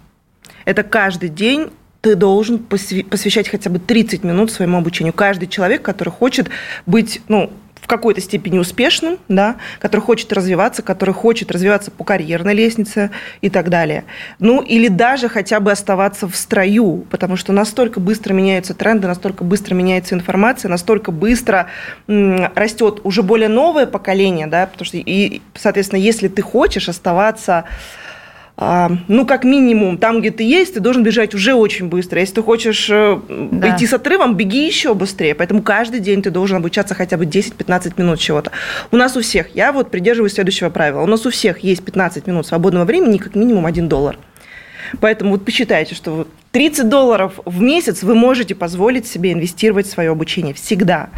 Это 0.64 0.82
каждый 0.82 1.28
день 1.28 1.70
ты 2.00 2.14
должен 2.14 2.58
посвящать 2.58 3.48
хотя 3.48 3.68
бы 3.68 3.78
30 3.78 4.22
минут 4.22 4.52
своему 4.52 4.78
обучению. 4.78 5.12
Каждый 5.12 5.48
человек, 5.48 5.82
который 5.82 6.10
хочет 6.10 6.48
быть, 6.86 7.20
ну, 7.28 7.50
в 7.86 7.88
какой-то 7.88 8.20
степени 8.20 8.58
успешным, 8.58 9.16
да, 9.28 9.58
который 9.78 10.00
хочет 10.00 10.32
развиваться, 10.32 10.82
который 10.82 11.14
хочет 11.14 11.52
развиваться 11.52 11.92
по 11.92 12.02
карьерной 12.02 12.52
лестнице 12.52 13.12
и 13.42 13.48
так 13.48 13.68
далее. 13.68 14.02
Ну, 14.40 14.60
или 14.60 14.88
даже 14.88 15.28
хотя 15.28 15.60
бы 15.60 15.70
оставаться 15.70 16.26
в 16.26 16.34
строю, 16.34 17.06
потому 17.10 17.36
что 17.36 17.52
настолько 17.52 18.00
быстро 18.00 18.34
меняются 18.34 18.74
тренды, 18.74 19.06
настолько 19.06 19.44
быстро 19.44 19.76
меняется 19.76 20.16
информация, 20.16 20.68
настолько 20.68 21.12
быстро 21.12 21.68
растет 22.08 23.02
уже 23.04 23.22
более 23.22 23.48
новое 23.48 23.86
поколение, 23.86 24.48
да, 24.48 24.66
потому 24.66 24.84
что, 24.84 24.96
и, 24.96 25.40
соответственно, 25.54 26.00
если 26.00 26.26
ты 26.26 26.42
хочешь 26.42 26.88
оставаться 26.88 27.66
ну, 28.58 29.26
как 29.26 29.44
минимум, 29.44 29.98
там, 29.98 30.20
где 30.20 30.30
ты 30.30 30.42
есть, 30.42 30.74
ты 30.74 30.80
должен 30.80 31.02
бежать 31.02 31.34
уже 31.34 31.52
очень 31.52 31.88
быстро. 31.88 32.20
Если 32.20 32.36
ты 32.36 32.42
хочешь 32.42 32.88
э, 32.88 33.20
да. 33.28 33.76
идти 33.76 33.86
с 33.86 33.92
отрывом, 33.92 34.34
беги 34.34 34.66
еще 34.66 34.94
быстрее. 34.94 35.34
Поэтому 35.34 35.62
каждый 35.62 36.00
день 36.00 36.22
ты 36.22 36.30
должен 36.30 36.56
обучаться 36.56 36.94
хотя 36.94 37.18
бы 37.18 37.26
10-15 37.26 37.92
минут 37.98 38.18
чего-то. 38.18 38.52
У 38.90 38.96
нас 38.96 39.14
у 39.14 39.20
всех, 39.20 39.54
я 39.54 39.72
вот 39.72 39.90
придерживаюсь 39.90 40.32
следующего 40.32 40.70
правила, 40.70 41.02
у 41.02 41.06
нас 41.06 41.26
у 41.26 41.30
всех 41.30 41.58
есть 41.58 41.84
15 41.84 42.26
минут 42.26 42.46
свободного 42.46 42.84
времени, 42.84 43.18
как 43.18 43.34
минимум 43.34 43.66
1 43.66 43.88
доллар. 43.88 44.18
Поэтому 45.00 45.32
вот 45.32 45.44
посчитайте, 45.44 45.94
что 45.94 46.26
30 46.52 46.88
долларов 46.88 47.40
в 47.44 47.60
месяц 47.60 48.02
вы 48.02 48.14
можете 48.14 48.54
позволить 48.54 49.06
себе 49.06 49.32
инвестировать 49.32 49.86
в 49.86 49.90
свое 49.90 50.10
обучение 50.10 50.54
всегда. 50.54 51.10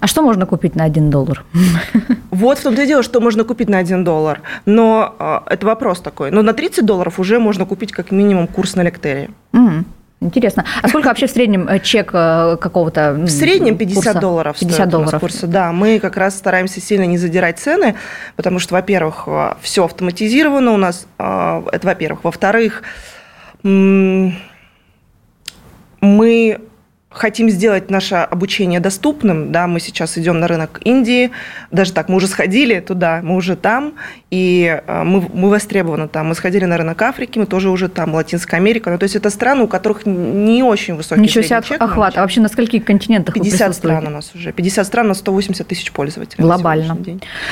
А 0.00 0.06
что 0.06 0.22
можно 0.22 0.46
купить 0.46 0.76
на 0.76 0.84
1 0.84 1.10
доллар? 1.10 1.44
Вот 2.30 2.58
в 2.58 2.62
том-то 2.62 2.82
и 2.82 2.86
дело, 2.86 3.02
что 3.04 3.20
можно 3.20 3.44
купить 3.44 3.68
на 3.68 3.78
1 3.78 4.02
доллар. 4.04 4.40
Но 4.66 5.14
э, 5.18 5.40
это 5.54 5.66
вопрос 5.66 6.00
такой. 6.00 6.30
Но 6.32 6.42
на 6.42 6.52
30 6.52 6.84
долларов 6.84 7.20
уже 7.20 7.38
можно 7.38 7.64
купить 7.64 7.92
как 7.92 8.10
минимум 8.10 8.48
курс 8.48 8.74
на 8.74 8.82
лектерии. 8.82 9.30
Mm. 9.52 9.84
Интересно. 10.20 10.64
А 10.82 10.88
сколько 10.88 11.06
вообще 11.08 11.26
в 11.26 11.30
среднем 11.30 11.68
э, 11.68 11.78
чек 11.78 12.10
э, 12.12 12.56
какого-то 12.60 13.12
В 13.12 13.28
среднем 13.28 13.76
50 13.76 14.04
курса? 14.04 14.20
долларов 14.20 14.58
50 14.58 14.74
стоят 14.74 14.88
у 14.94 14.98
нас 14.98 15.02
долларов. 15.10 15.20
курсы. 15.20 15.46
Да, 15.46 15.70
мы 15.72 16.00
как 16.00 16.16
раз 16.16 16.36
стараемся 16.36 16.80
сильно 16.80 17.04
не 17.04 17.18
задирать 17.18 17.58
цены, 17.60 17.94
потому 18.34 18.58
что, 18.58 18.74
во-первых, 18.74 19.28
все 19.60 19.84
автоматизировано 19.84 20.72
у 20.72 20.76
нас, 20.76 21.06
э, 21.18 21.62
это 21.72 21.86
во-первых. 21.86 22.24
Во-вторых, 22.24 22.82
мы 23.62 24.34
хотим 27.14 27.48
сделать 27.48 27.90
наше 27.90 28.16
обучение 28.16 28.80
доступным, 28.80 29.52
да, 29.52 29.66
мы 29.66 29.80
сейчас 29.80 30.18
идем 30.18 30.40
на 30.40 30.48
рынок 30.48 30.80
Индии, 30.84 31.30
даже 31.70 31.92
так, 31.92 32.08
мы 32.08 32.16
уже 32.16 32.26
сходили 32.26 32.80
туда, 32.80 33.20
мы 33.22 33.36
уже 33.36 33.56
там, 33.56 33.94
и 34.30 34.80
э, 34.86 35.02
мы, 35.04 35.24
мы 35.32 35.48
востребованы 35.48 36.08
там, 36.08 36.28
мы 36.28 36.34
сходили 36.34 36.64
на 36.64 36.76
рынок 36.76 37.00
Африки, 37.02 37.38
мы 37.38 37.46
тоже 37.46 37.70
уже 37.70 37.88
там, 37.88 38.14
Латинская 38.14 38.56
Америка, 38.56 38.90
ну, 38.90 38.98
то 38.98 39.04
есть 39.04 39.16
это 39.16 39.30
страны, 39.30 39.64
у 39.64 39.68
которых 39.68 40.06
не 40.06 40.62
очень 40.62 40.94
высокий 40.94 41.20
Ничего 41.20 41.42
себе 41.42 41.62
чек 41.62 41.80
охват. 41.80 42.18
А 42.18 42.22
вообще 42.22 42.40
на 42.40 42.48
скольких 42.48 42.84
континентах 42.84 43.36
вы 43.36 43.42
50 43.42 43.58
присутствуете? 43.58 43.98
стран 43.98 44.12
у 44.12 44.16
нас 44.16 44.34
уже. 44.34 44.52
50 44.52 44.86
стран 44.86 45.08
на 45.08 45.14
180 45.14 45.66
тысяч 45.66 45.92
пользователей. 45.92 46.42
Глобально. 46.42 46.98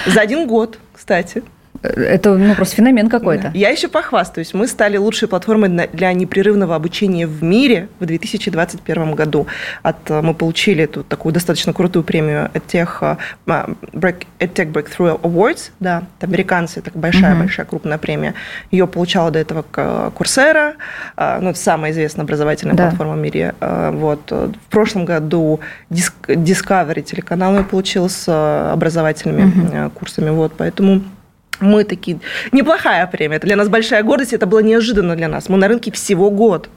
За 0.06 0.20
один 0.20 0.46
год, 0.46 0.78
кстати. 0.92 1.42
Это 1.82 2.34
ну, 2.36 2.54
просто 2.54 2.76
феномен 2.76 3.08
какой-то. 3.08 3.50
Я 3.54 3.70
еще 3.70 3.88
похвастаюсь. 3.88 4.54
Мы 4.54 4.68
стали 4.68 4.98
лучшей 4.98 5.26
платформой 5.26 5.68
для 5.92 6.12
непрерывного 6.12 6.76
обучения 6.76 7.26
в 7.26 7.42
мире 7.42 7.88
в 7.98 8.04
2021 8.06 9.14
году. 9.14 9.46
От, 9.82 10.10
э, 10.10 10.20
мы 10.20 10.34
получили 10.34 10.84
эту 10.84 11.02
такую 11.02 11.32
достаточно 11.32 11.72
крутую 11.72 12.04
премию 12.04 12.50
EdTech, 12.54 13.16
э, 13.46 13.66
Break- 13.92 14.26
EdTech 14.38 14.70
Breakthrough 14.72 15.20
Awards. 15.22 15.70
Да, 15.80 16.04
это 16.18 16.26
американцы, 16.26 16.80
это 16.80 16.90
большая-большая 16.94 17.66
крупная 17.66 17.98
премия. 17.98 18.34
Ее 18.70 18.86
получала 18.86 19.30
до 19.30 19.38
этого 19.38 19.62
к- 19.62 20.12
Coursera, 20.16 20.74
э, 21.16 21.38
ну, 21.40 21.50
это 21.50 21.58
самая 21.58 21.90
известная 21.92 22.24
образовательная 22.24 22.76
Да. 22.76 22.88
платформа 22.88 23.14
в 23.14 23.18
мире. 23.18 23.54
Вот. 23.60 24.30
В 24.30 24.52
прошлом 24.70 25.04
году 25.04 25.60
Discovery 25.90 27.02
телеканал 27.02 27.56
ее 27.56 27.64
получил 27.64 28.08
с 28.08 28.28
образовательными 28.72 29.52
э, 29.72 29.90
курсами. 29.94 30.30
Вот, 30.30 30.52
поэтому 30.56 31.02
мы 31.62 31.84
такие... 31.84 32.20
Неплохая 32.52 33.06
премия. 33.06 33.36
Это 33.36 33.46
для 33.46 33.56
нас 33.56 33.68
большая 33.68 34.02
гордость. 34.02 34.32
Это 34.32 34.46
было 34.46 34.60
неожиданно 34.60 35.16
для 35.16 35.28
нас. 35.28 35.48
Мы 35.48 35.56
на 35.56 35.68
рынке 35.68 35.90
всего 35.90 36.30
год. 36.30 36.68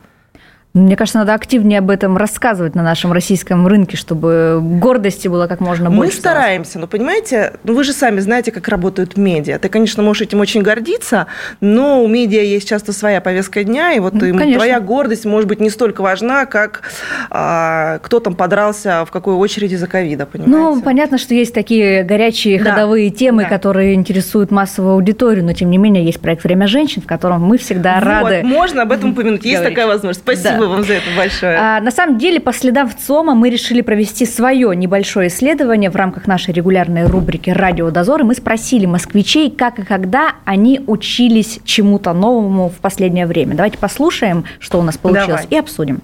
Мне 0.76 0.98
кажется, 0.98 1.20
надо 1.20 1.34
активнее 1.34 1.80
об 1.80 1.90
этом 1.90 2.18
рассказывать 2.18 2.76
на 2.76 2.84
нашем 2.84 3.14
российском 3.14 3.66
рынке, 3.66 3.96
чтобы 3.96 4.60
гордости 4.62 5.30
было 5.30 5.48
как 5.48 5.62
можно 5.62 5.90
Мы 5.90 5.96
больше. 5.96 6.18
стараемся, 6.18 6.80
но 6.80 6.88
понимаете, 6.88 7.54
ну 7.64 7.74
вы 7.74 7.86
же 7.86 7.94
сами 7.94 8.20
знаете, 8.20 8.52
как 8.52 8.68
работают 8.68 9.16
медиа. 9.16 9.58
Ты, 9.58 9.70
конечно, 9.70 10.04
можешь 10.04 10.24
этим 10.24 10.42
очень 10.42 10.62
гордиться, 10.64 11.28
но 11.62 12.04
у 12.04 12.08
медиа 12.10 12.42
есть 12.42 12.68
часто 12.68 12.92
своя 12.92 13.22
повестка 13.22 13.64
дня, 13.64 13.94
и 13.94 14.00
вот 14.02 14.16
Ну, 14.16 14.26
им 14.26 14.38
твоя 14.56 14.82
гордость 14.82 15.24
может 15.24 15.48
быть 15.48 15.62
не 15.62 15.70
столько 15.70 16.02
важна, 16.02 16.46
как 16.46 16.82
а, 17.30 18.00
кто 18.00 18.20
там 18.20 18.36
подрался 18.36 19.06
в 19.06 19.12
какой 19.12 19.36
очереди 19.36 19.76
за 19.76 19.88
ковида, 19.88 20.26
понимаете? 20.26 20.58
Ну, 20.58 20.82
понятно, 20.82 21.18
что 21.18 21.34
есть 21.34 21.54
такие 21.54 22.04
горячие 22.04 22.62
Да. 22.62 22.72
ходовые 22.72 23.12
темы, 23.12 23.44
Да. 23.44 23.50
которые 23.50 23.94
интересуют 23.94 24.52
массовую 24.52 24.96
аудиторию, 24.96 25.46
но 25.46 25.54
тем 25.54 25.70
не 25.70 25.78
менее 25.78 26.04
есть 26.04 26.20
проект 26.20 26.44
«Время 26.44 26.68
женщин», 26.68 27.02
в 27.02 27.06
котором 27.08 27.44
мы 27.44 27.58
всегда 27.58 27.96
Вот, 27.96 28.04
рады. 28.04 28.42
можно 28.44 28.82
об 28.82 28.92
этом 28.92 29.12
упомянуть. 29.12 29.46
Есть 29.46 29.60
говорить. 29.60 29.74
такая 29.74 29.88
возможность. 29.88 30.20
Спасибо 30.20 30.60
Да. 30.60 30.65
Вам 30.68 30.84
за 30.84 30.94
это 30.94 31.06
большое. 31.16 31.58
А, 31.58 31.80
на 31.82 31.92
самом 31.92 32.18
деле, 32.18 32.40
по 32.40 32.54
следам 32.54 32.90
ВЦОМа 32.90 33.36
мы 33.36 33.50
решили 33.50 33.82
провести 33.82 34.26
свое 34.26 34.76
небольшое 34.76 35.30
исследование 35.30 35.90
в 35.90 35.96
рамках 35.96 36.28
нашей 36.28 36.54
регулярной 36.54 37.06
рубрики 37.06 37.50
«Радио 37.50 37.90
Дозор». 37.92 38.22
И 38.22 38.24
мы 38.24 38.36
спросили 38.36 38.86
москвичей, 38.86 39.50
как 39.50 39.80
и 39.80 39.84
когда 39.84 40.36
они 40.46 40.82
учились 40.88 41.60
чему-то 41.64 42.14
новому 42.14 42.70
в 42.70 42.76
последнее 42.76 43.26
время. 43.26 43.56
Давайте 43.56 43.78
послушаем, 43.78 44.46
что 44.60 44.80
у 44.80 44.84
нас 44.84 44.98
получилось, 44.98 45.42
Давай. 45.42 45.48
и 45.50 45.58
обсудим. 45.58 46.02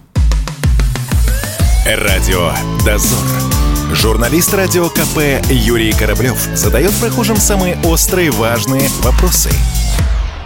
Радио 1.85 2.51
«Дозор». 2.85 3.51
Журналист 3.93 4.53
радио 4.53 4.87
КП 4.87 5.45
Юрий 5.49 5.91
Кораблев 5.91 6.37
задает 6.53 6.93
прохожим 6.93 7.35
самые 7.35 7.77
острые 7.83 8.31
важные 8.31 8.87
вопросы. 9.01 9.49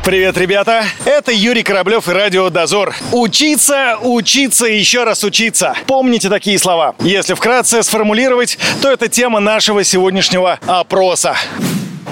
Привет, 0.05 0.37
ребята! 0.37 0.83
Это 1.03 1.31
Юрий 1.31 1.63
Кораблев 1.63 2.07
и 2.07 2.11
Радио 2.11 2.51
Дозор. 2.51 2.93
Учиться, 3.11 3.97
учиться 3.99 4.67
и 4.67 4.77
еще 4.77 5.03
раз 5.03 5.23
учиться. 5.23 5.73
Помните 5.87 6.29
такие 6.29 6.59
слова. 6.59 6.93
Если 6.99 7.33
вкратце 7.33 7.81
сформулировать, 7.81 8.59
то 8.83 8.91
это 8.91 9.07
тема 9.07 9.39
нашего 9.39 9.83
сегодняшнего 9.83 10.59
опроса. 10.67 11.35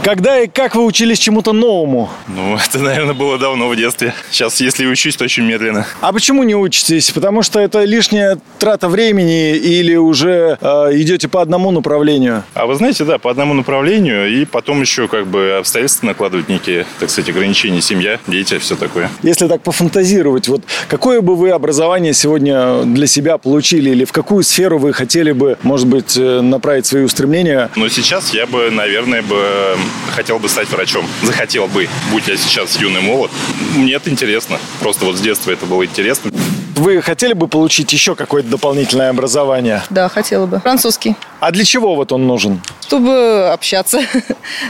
Когда 0.01 0.39
и 0.39 0.47
как 0.47 0.75
вы 0.75 0.85
учились 0.85 1.19
чему-то 1.19 1.53
новому? 1.53 2.09
Ну, 2.27 2.57
это, 2.65 2.79
наверное, 2.79 3.13
было 3.13 3.37
давно 3.37 3.69
в 3.69 3.75
детстве. 3.75 4.13
Сейчас, 4.31 4.59
если 4.59 4.85
учусь, 4.85 5.15
то 5.15 5.23
очень 5.23 5.43
медленно. 5.43 5.85
А 6.01 6.11
почему 6.11 6.43
не 6.43 6.55
учитесь? 6.55 7.11
Потому 7.11 7.43
что 7.43 7.59
это 7.59 7.83
лишняя 7.83 8.37
трата 8.59 8.89
времени 8.89 9.55
или 9.55 9.95
уже 9.95 10.57
э, 10.59 10.89
идете 10.93 11.27
по 11.27 11.41
одному 11.41 11.71
направлению? 11.71 12.43
А 12.53 12.65
вы 12.65 12.75
знаете, 12.75 13.05
да, 13.05 13.17
по 13.17 13.29
одному 13.29 13.53
направлению, 13.53 14.29
и 14.29 14.45
потом 14.45 14.81
еще 14.81 15.07
как 15.07 15.27
бы 15.27 15.57
обстоятельства 15.59 16.07
накладывают 16.07 16.49
некие, 16.49 16.85
так 16.99 17.09
сказать, 17.09 17.29
ограничения, 17.29 17.81
семья, 17.81 18.19
дети, 18.27 18.57
все 18.57 18.75
такое. 18.75 19.09
Если 19.21 19.47
так 19.47 19.61
пофантазировать, 19.61 20.47
вот 20.47 20.63
какое 20.87 21.21
бы 21.21 21.35
вы 21.35 21.51
образование 21.51 22.13
сегодня 22.13 22.83
для 22.83 23.07
себя 23.07 23.37
получили 23.37 23.91
или 23.91 24.05
в 24.05 24.11
какую 24.11 24.43
сферу 24.43 24.79
вы 24.79 24.93
хотели 24.93 25.31
бы, 25.31 25.57
может 25.63 25.87
быть, 25.87 26.17
э, 26.17 26.41
направить 26.41 26.85
свои 26.85 27.03
устремления? 27.03 27.69
Но 27.75 27.87
сейчас 27.89 28.33
я 28.33 28.45
бы, 28.45 28.69
наверное, 28.71 29.21
бы 29.21 29.77
хотел 30.11 30.39
бы 30.39 30.49
стать 30.49 30.69
врачом. 30.69 31.05
Захотел 31.23 31.67
бы, 31.67 31.87
будь 32.11 32.27
я 32.27 32.37
сейчас 32.37 32.77
юный 32.77 33.01
молод. 33.01 33.31
Мне 33.75 33.93
это 33.93 34.09
интересно. 34.09 34.59
Просто 34.79 35.05
вот 35.05 35.17
с 35.17 35.21
детства 35.21 35.51
это 35.51 35.65
было 35.65 35.85
интересно. 35.85 36.31
Вы 36.75 37.01
хотели 37.01 37.33
бы 37.33 37.47
получить 37.47 37.93
еще 37.93 38.15
какое-то 38.15 38.49
дополнительное 38.49 39.09
образование? 39.09 39.83
Да, 39.89 40.09
хотела 40.09 40.47
бы. 40.47 40.59
Французский. 40.59 41.15
А 41.39 41.51
для 41.51 41.63
чего 41.63 41.95
вот 41.95 42.11
он 42.11 42.25
нужен? 42.27 42.61
Чтобы 42.81 43.49
общаться. 43.51 44.01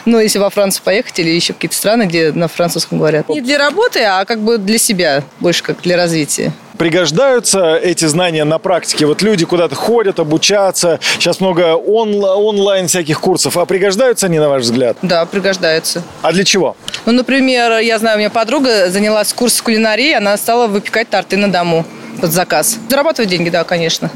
Ну, 0.05 0.19
если 0.19 0.39
во 0.39 0.49
Францию 0.49 0.83
поехать 0.83 1.17
или 1.19 1.29
еще 1.29 1.53
какие-то 1.53 1.75
страны, 1.75 2.03
где 2.03 2.31
на 2.31 2.47
французском 2.47 2.99
говорят. 2.99 3.27
Не 3.29 3.41
для 3.41 3.57
работы, 3.57 4.03
а 4.03 4.25
как 4.25 4.39
бы 4.39 4.57
для 4.57 4.77
себя, 4.77 5.23
больше 5.39 5.63
как 5.63 5.81
для 5.81 5.97
развития. 5.97 6.53
Пригождаются 6.77 7.75
эти 7.75 8.05
знания 8.05 8.43
на 8.43 8.57
практике? 8.57 9.05
Вот 9.05 9.21
люди 9.21 9.45
куда-то 9.45 9.75
ходят, 9.75 10.19
обучаться. 10.19 10.99
Сейчас 11.19 11.39
много 11.39 11.75
он- 11.75 12.23
онлайн 12.23 12.87
всяких 12.87 13.19
курсов. 13.21 13.57
А 13.57 13.65
пригождаются 13.65 14.25
они, 14.25 14.39
на 14.39 14.49
ваш 14.49 14.63
взгляд? 14.63 14.97
Да, 15.01 15.25
пригождается. 15.25 16.03
А 16.21 16.31
для 16.31 16.43
чего? 16.43 16.75
Ну, 17.05 17.11
например, 17.11 17.79
я 17.79 17.99
знаю, 17.99 18.17
у 18.17 18.19
меня 18.19 18.29
подруга 18.29 18.89
занялась 18.89 19.33
курс 19.33 19.61
кулинарии, 19.61 20.13
она 20.13 20.35
стала 20.37 20.67
выпекать 20.67 21.09
торты 21.09 21.37
на 21.37 21.51
дому 21.51 21.85
под 22.21 22.31
заказ. 22.31 22.77
Зарабатывать 22.89 23.29
деньги, 23.29 23.49
да, 23.49 23.63
конечно. 23.63 24.09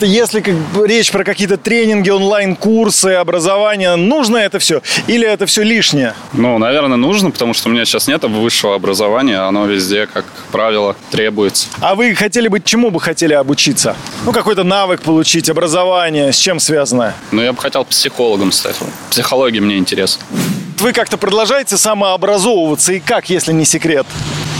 Если 0.00 0.40
как 0.40 0.54
бы 0.54 0.86
речь 0.88 1.10
про 1.10 1.24
какие-то 1.24 1.56
тренинги, 1.56 2.08
онлайн-курсы, 2.08 3.08
образование, 3.14 3.96
нужно 3.96 4.38
это 4.38 4.58
все? 4.58 4.82
Или 5.06 5.26
это 5.26 5.46
все 5.46 5.62
лишнее? 5.62 6.14
Ну, 6.32 6.56
наверное, 6.58 6.96
нужно, 6.96 7.30
потому 7.30 7.52
что 7.52 7.68
у 7.68 7.72
меня 7.72 7.84
сейчас 7.84 8.08
нет 8.08 8.24
высшего 8.24 8.74
образования, 8.74 9.38
оно 9.38 9.66
везде, 9.66 10.06
как 10.06 10.24
правило, 10.52 10.96
требуется. 11.10 11.68
А 11.80 11.94
вы 11.94 12.14
хотели 12.14 12.48
бы, 12.48 12.60
чему 12.60 12.90
бы 12.90 13.00
хотели 13.00 13.34
обучиться? 13.34 13.94
Ну, 14.24 14.32
какой-то 14.32 14.64
навык 14.64 15.02
получить, 15.02 15.48
образование, 15.50 16.32
с 16.32 16.36
чем 16.36 16.60
связано? 16.60 17.14
Но 17.30 17.42
я 17.42 17.52
бы 17.52 17.60
хотел 17.60 17.84
психологом 17.84 18.52
стать. 18.52 18.76
Психология 19.10 19.60
мне 19.60 19.76
интересна. 19.76 20.24
Вы 20.78 20.94
как-то 20.94 21.18
продолжаете 21.18 21.76
самообразовываться, 21.76 22.94
и 22.94 23.00
как, 23.00 23.28
если 23.28 23.52
не 23.52 23.66
секрет? 23.66 24.06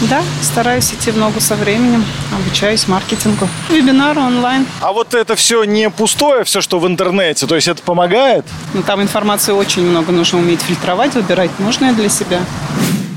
Да, 0.08 0.22
стараюсь 0.42 0.92
идти 0.94 1.10
в 1.10 1.18
ногу 1.18 1.40
со 1.40 1.56
временем, 1.56 2.04
обучаюсь 2.34 2.88
маркетингу. 2.88 3.48
Вебинары 3.68 4.20
онлайн. 4.20 4.66
А 4.80 4.92
вот 4.92 5.12
это 5.12 5.36
все 5.36 5.64
не 5.64 5.90
пустое, 5.90 6.44
все, 6.44 6.62
что 6.62 6.78
в 6.78 6.86
интернете, 6.86 7.46
то 7.46 7.54
есть 7.54 7.68
это 7.68 7.82
помогает? 7.82 8.46
Но 8.72 8.80
там 8.80 9.02
информации 9.02 9.52
очень 9.52 9.84
много, 9.84 10.10
нужно 10.10 10.38
уметь 10.38 10.62
фильтровать, 10.62 11.14
выбирать 11.14 11.50
нужное 11.58 11.92
для 11.92 12.08
себя. 12.08 12.40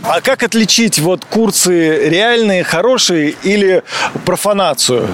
А 0.03 0.19
как 0.19 0.43
отличить 0.43 0.99
вот 0.99 1.23
курсы 1.23 2.09
реальные, 2.09 2.65
хорошие 2.65 3.35
или 3.43 3.83
профанацию, 4.25 5.07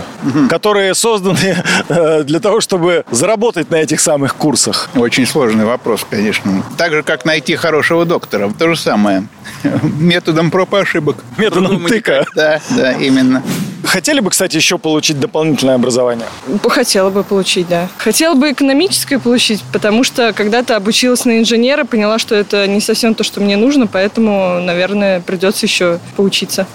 которые 0.50 0.96
созданы 0.96 1.64
э, 1.90 2.24
для 2.24 2.40
того, 2.40 2.60
чтобы 2.60 3.06
заработать 3.12 3.70
на 3.70 3.76
этих 3.76 4.00
самых 4.00 4.36
курсах? 4.36 4.90
Очень 4.96 5.28
сложный 5.28 5.66
вопрос, 5.66 6.06
конечно. 6.10 6.64
Так 6.78 6.92
же, 6.92 7.04
как 7.04 7.24
найти 7.24 7.56
хорошего 7.56 8.04
доктора. 8.04 8.52
То 8.58 8.70
же 8.70 8.80
самое. 8.80 9.28
Методом 9.84 10.50
проб 10.50 10.74
и 10.74 10.78
ошибок. 10.78 11.24
Методом 11.38 11.86
тыка. 11.86 12.26
Да, 12.36 12.60
да, 12.72 12.94
именно. 12.94 13.44
Хотели 13.84 14.20
бы, 14.20 14.30
кстати, 14.30 14.56
еще 14.56 14.78
получить 14.78 15.20
дополнительное 15.20 15.76
образование? 15.76 16.28
Хотела 16.68 17.10
бы 17.10 17.24
получить, 17.24 17.68
да. 17.68 17.88
Хотела 17.98 18.36
бы 18.36 18.52
экономическое 18.52 19.20
получить, 19.20 19.64
потому 19.72 20.04
что 20.04 20.34
когда-то 20.34 20.76
обучилась 20.76 21.26
на 21.26 21.40
инженера, 21.40 21.86
поняла, 21.86 22.20
что 22.20 22.36
это 22.36 22.68
не 22.68 22.82
совсем 22.82 23.16
то, 23.16 23.24
что 23.24 23.42
мне 23.42 23.58
нужно, 23.58 23.88
поэтому, 23.88 24.60
наверное, 24.60 25.22
придется 25.22 25.66
еще 25.66 26.00
поучиться. 26.16 26.68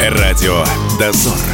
Радио 0.00 0.64
«Дозор». 0.98 1.51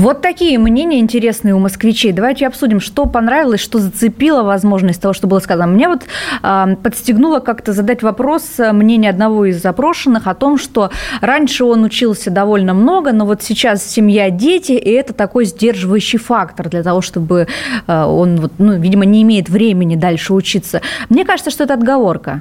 Вот 0.00 0.22
такие 0.22 0.58
мнения 0.58 0.98
интересные 0.98 1.54
у 1.54 1.58
москвичей. 1.58 2.12
Давайте 2.12 2.46
обсудим, 2.46 2.80
что 2.80 3.04
понравилось, 3.04 3.60
что 3.60 3.78
зацепило, 3.78 4.42
возможность 4.42 5.02
того, 5.02 5.12
что 5.12 5.26
было 5.26 5.40
сказано. 5.40 5.66
Мне 5.66 5.88
вот 5.88 6.04
э, 6.42 6.76
подстегнуло 6.82 7.40
как-то 7.40 7.74
задать 7.74 8.02
вопрос 8.02 8.44
э, 8.58 8.72
мнение 8.72 9.10
одного 9.10 9.44
из 9.44 9.60
запрошенных 9.60 10.26
о 10.26 10.34
том, 10.34 10.56
что 10.56 10.90
раньше 11.20 11.64
он 11.64 11.84
учился 11.84 12.30
довольно 12.30 12.72
много, 12.72 13.12
но 13.12 13.26
вот 13.26 13.42
сейчас 13.42 13.84
семья, 13.84 14.30
дети, 14.30 14.72
и 14.72 14.90
это 14.90 15.12
такой 15.12 15.44
сдерживающий 15.44 16.18
фактор 16.18 16.70
для 16.70 16.82
того, 16.82 17.02
чтобы 17.02 17.46
э, 17.86 18.02
он, 18.02 18.40
вот, 18.40 18.52
ну, 18.56 18.78
видимо, 18.78 19.04
не 19.04 19.20
имеет 19.20 19.50
времени 19.50 19.96
дальше 19.96 20.32
учиться. 20.32 20.80
Мне 21.10 21.26
кажется, 21.26 21.50
что 21.50 21.64
это 21.64 21.74
отговорка. 21.74 22.40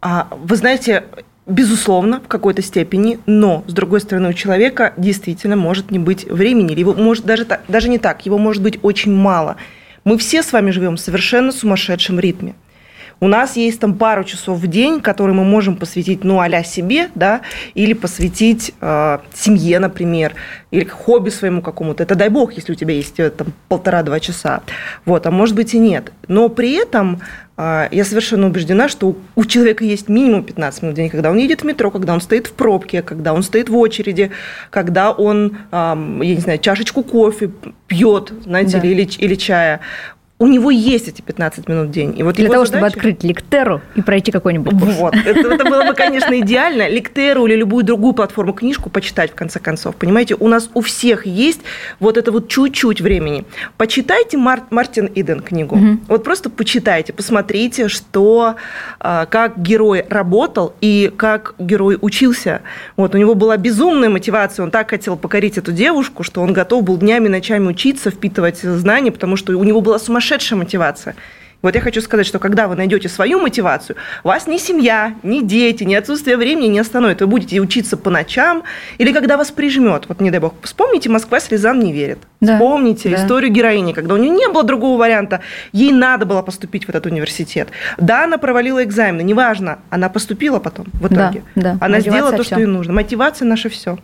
А, 0.00 0.28
вы 0.44 0.54
знаете, 0.54 1.02
Безусловно, 1.48 2.20
в 2.20 2.28
какой-то 2.28 2.60
степени, 2.60 3.20
но, 3.24 3.64
с 3.66 3.72
другой 3.72 4.02
стороны, 4.02 4.28
у 4.28 4.32
человека 4.34 4.92
действительно 4.98 5.56
может 5.56 5.90
не 5.90 5.98
быть 5.98 6.26
времени, 6.26 6.78
его 6.78 6.92
может 6.92 7.24
даже, 7.24 7.46
даже 7.68 7.88
не 7.88 7.98
так, 7.98 8.26
его 8.26 8.36
может 8.36 8.62
быть 8.62 8.78
очень 8.82 9.14
мало. 9.14 9.56
Мы 10.04 10.18
все 10.18 10.42
с 10.42 10.52
вами 10.52 10.70
живем 10.72 10.96
в 10.96 11.00
совершенно 11.00 11.50
сумасшедшем 11.50 12.20
ритме. 12.20 12.54
У 13.20 13.26
нас 13.26 13.56
есть 13.56 13.80
там 13.80 13.94
пару 13.94 14.22
часов 14.22 14.58
в 14.58 14.66
день, 14.68 15.00
которые 15.00 15.34
мы 15.34 15.44
можем 15.44 15.76
посвятить, 15.76 16.22
ну, 16.22 16.40
а 16.40 16.62
себе, 16.62 17.10
да, 17.14 17.40
или 17.74 17.92
посвятить 17.92 18.72
э, 18.80 19.18
семье, 19.34 19.80
например, 19.80 20.34
или 20.70 20.84
хобби 20.84 21.30
своему 21.30 21.60
какому-то. 21.60 22.02
Это 22.02 22.14
дай 22.14 22.28
бог, 22.28 22.52
если 22.52 22.72
у 22.72 22.74
тебя 22.76 22.94
есть 22.94 23.18
э, 23.18 23.30
там 23.30 23.48
полтора-два 23.68 24.20
часа. 24.20 24.62
Вот, 25.04 25.26
а 25.26 25.30
может 25.30 25.56
быть 25.56 25.74
и 25.74 25.78
нет. 25.78 26.12
Но 26.28 26.48
при 26.48 26.74
этом 26.74 27.20
э, 27.56 27.88
я 27.90 28.04
совершенно 28.04 28.46
убеждена, 28.46 28.88
что 28.88 29.16
у 29.34 29.44
человека 29.44 29.84
есть 29.84 30.08
минимум 30.08 30.44
15 30.44 30.82
минут 30.82 30.94
в 30.94 30.96
день, 30.96 31.10
когда 31.10 31.30
он 31.30 31.38
едет 31.38 31.62
в 31.62 31.64
метро, 31.64 31.90
когда 31.90 32.14
он 32.14 32.20
стоит 32.20 32.46
в 32.46 32.52
пробке, 32.52 33.02
когда 33.02 33.34
он 33.34 33.42
стоит 33.42 33.68
в 33.68 33.76
очереди, 33.76 34.30
когда 34.70 35.10
он, 35.10 35.58
я 35.72 35.94
не 35.94 36.40
знаю, 36.40 36.58
чашечку 36.58 37.02
кофе 37.02 37.50
пьет, 37.88 38.32
знаете, 38.44 38.78
да. 38.80 38.86
или, 38.86 39.08
или 39.18 39.34
чая 39.34 39.80
у 40.40 40.46
него 40.46 40.70
есть 40.70 41.08
эти 41.08 41.20
15 41.20 41.68
минут 41.68 41.88
в 41.88 41.90
день. 41.90 42.16
И 42.16 42.22
вот 42.22 42.36
Для 42.36 42.48
того, 42.48 42.64
задача... 42.64 42.78
чтобы 42.78 42.86
открыть 42.86 43.24
Лектеру 43.24 43.80
и 43.96 44.02
пройти 44.02 44.30
какой-нибудь 44.30 44.78
курс. 44.78 44.94
Вот. 44.94 45.14
Это, 45.16 45.40
это 45.40 45.64
было 45.64 45.84
бы, 45.84 45.94
конечно, 45.94 46.38
идеально. 46.38 46.88
Лектеру 46.88 47.46
или 47.46 47.56
любую 47.56 47.84
другую 47.84 48.12
платформу, 48.12 48.52
книжку 48.52 48.88
почитать, 48.88 49.32
в 49.32 49.34
конце 49.34 49.58
концов. 49.58 49.96
Понимаете, 49.96 50.36
у 50.38 50.46
нас 50.46 50.70
у 50.74 50.80
всех 50.80 51.26
есть 51.26 51.60
вот 51.98 52.16
это 52.16 52.30
вот 52.30 52.46
чуть-чуть 52.46 53.00
времени. 53.00 53.44
Почитайте 53.76 54.36
Мар- 54.36 54.62
Мартин 54.70 55.10
Иден 55.12 55.40
книгу. 55.40 55.74
Угу. 55.74 55.98
Вот 56.06 56.22
просто 56.22 56.50
почитайте, 56.50 57.12
посмотрите, 57.12 57.88
что, 57.88 58.54
а, 59.00 59.26
как 59.26 59.60
герой 59.60 60.04
работал 60.08 60.72
и 60.80 61.12
как 61.16 61.56
герой 61.58 61.98
учился. 62.00 62.62
Вот, 62.96 63.12
у 63.16 63.18
него 63.18 63.34
была 63.34 63.56
безумная 63.56 64.08
мотивация. 64.08 64.62
Он 64.62 64.70
так 64.70 64.90
хотел 64.90 65.16
покорить 65.16 65.58
эту 65.58 65.72
девушку, 65.72 66.22
что 66.22 66.42
он 66.42 66.52
готов 66.52 66.84
был 66.84 66.96
днями, 66.96 67.26
ночами 67.26 67.66
учиться, 67.66 68.12
впитывать 68.12 68.58
знания, 68.58 69.10
потому 69.10 69.34
что 69.34 69.58
у 69.58 69.64
него 69.64 69.80
была 69.80 69.98
сумасшедшая 69.98 70.27
сумасшедшая 70.28 70.58
мотивация. 70.58 71.16
Вот 71.60 71.74
я 71.74 71.80
хочу 71.80 72.00
сказать, 72.00 72.24
что 72.24 72.38
когда 72.38 72.68
вы 72.68 72.76
найдете 72.76 73.08
свою 73.08 73.40
мотивацию, 73.40 73.96
вас 74.22 74.46
ни 74.46 74.58
семья, 74.58 75.14
ни 75.24 75.42
дети, 75.42 75.82
ни 75.82 75.94
отсутствие 75.94 76.36
времени 76.36 76.68
не 76.68 76.78
остановит. 76.78 77.20
Вы 77.20 77.26
будете 77.26 77.58
учиться 77.58 77.96
по 77.96 78.10
ночам 78.10 78.62
или 78.98 79.12
когда 79.12 79.36
вас 79.36 79.50
прижмет. 79.50 80.04
Вот 80.08 80.20
не 80.20 80.30
дай 80.30 80.38
бог. 80.38 80.54
Вспомните 80.62 81.08
«Москва 81.08 81.40
слезам 81.40 81.80
не 81.80 81.92
верит». 81.92 82.18
Да. 82.40 82.54
Вспомните 82.54 83.08
да. 83.08 83.16
историю 83.16 83.50
героини, 83.50 83.92
когда 83.92 84.14
у 84.14 84.16
нее 84.18 84.30
не 84.30 84.48
было 84.48 84.62
другого 84.62 85.00
варианта. 85.00 85.40
Ей 85.72 85.90
надо 85.90 86.26
было 86.26 86.42
поступить 86.42 86.84
в 86.84 86.90
этот 86.90 87.06
университет. 87.06 87.70
Да, 87.98 88.24
она 88.24 88.38
провалила 88.38 88.84
экзамены, 88.84 89.22
неважно. 89.22 89.80
Она 89.90 90.08
поступила 90.08 90.60
потом 90.60 90.86
в 90.92 91.06
итоге. 91.08 91.42
Да, 91.56 91.62
да. 91.62 91.70
Она 91.80 91.96
Мотивация 91.96 92.10
сделала 92.12 92.32
то, 92.36 92.42
все. 92.44 92.54
что 92.54 92.60
ей 92.60 92.66
нужно. 92.66 92.92
Мотивация 92.92 93.46
наше 93.46 93.68
все. 93.68 93.98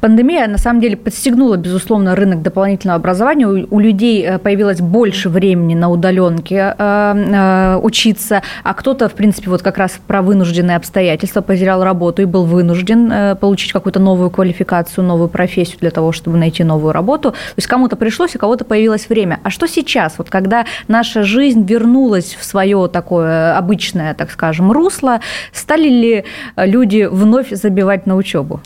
Пандемия, 0.00 0.46
на 0.46 0.58
самом 0.58 0.80
деле, 0.80 0.96
подстегнула, 0.96 1.56
безусловно, 1.56 2.14
рынок 2.14 2.42
дополнительного 2.42 2.98
образования. 2.98 3.46
У, 3.46 3.66
у 3.74 3.80
людей 3.80 4.24
э, 4.24 4.38
появилось 4.38 4.80
больше 4.80 5.28
времени 5.28 5.74
на 5.74 5.88
удаленке 5.88 6.74
э, 6.78 6.91
э, 7.14 7.78
учиться, 7.82 8.42
а 8.62 8.74
кто-то, 8.74 9.08
в 9.08 9.14
принципе, 9.14 9.50
вот 9.50 9.62
как 9.62 9.78
раз 9.78 10.00
про 10.06 10.22
вынужденные 10.22 10.76
обстоятельства 10.76 11.40
потерял 11.40 11.82
работу 11.84 12.22
и 12.22 12.24
был 12.24 12.44
вынужден 12.44 13.10
э, 13.12 13.34
получить 13.36 13.72
какую-то 13.72 14.00
новую 14.00 14.30
квалификацию, 14.30 15.04
новую 15.04 15.28
профессию 15.28 15.78
для 15.80 15.90
того, 15.90 16.12
чтобы 16.12 16.38
найти 16.38 16.64
новую 16.64 16.92
работу. 16.92 17.32
То 17.32 17.36
есть 17.56 17.68
кому-то 17.68 17.96
пришлось, 17.96 18.36
у 18.36 18.38
кого-то 18.38 18.64
появилось 18.64 19.08
время. 19.08 19.40
А 19.42 19.50
что 19.50 19.66
сейчас, 19.66 20.18
вот 20.18 20.30
когда 20.30 20.66
наша 20.88 21.22
жизнь 21.22 21.64
вернулась 21.64 22.36
в 22.38 22.44
свое 22.44 22.88
такое 22.88 23.56
обычное, 23.56 24.14
так 24.14 24.30
скажем, 24.30 24.72
русло, 24.72 25.20
стали 25.52 25.88
ли 25.88 26.24
люди 26.56 27.08
вновь 27.10 27.50
забивать 27.50 28.06
на 28.06 28.16
учебу? 28.16 28.60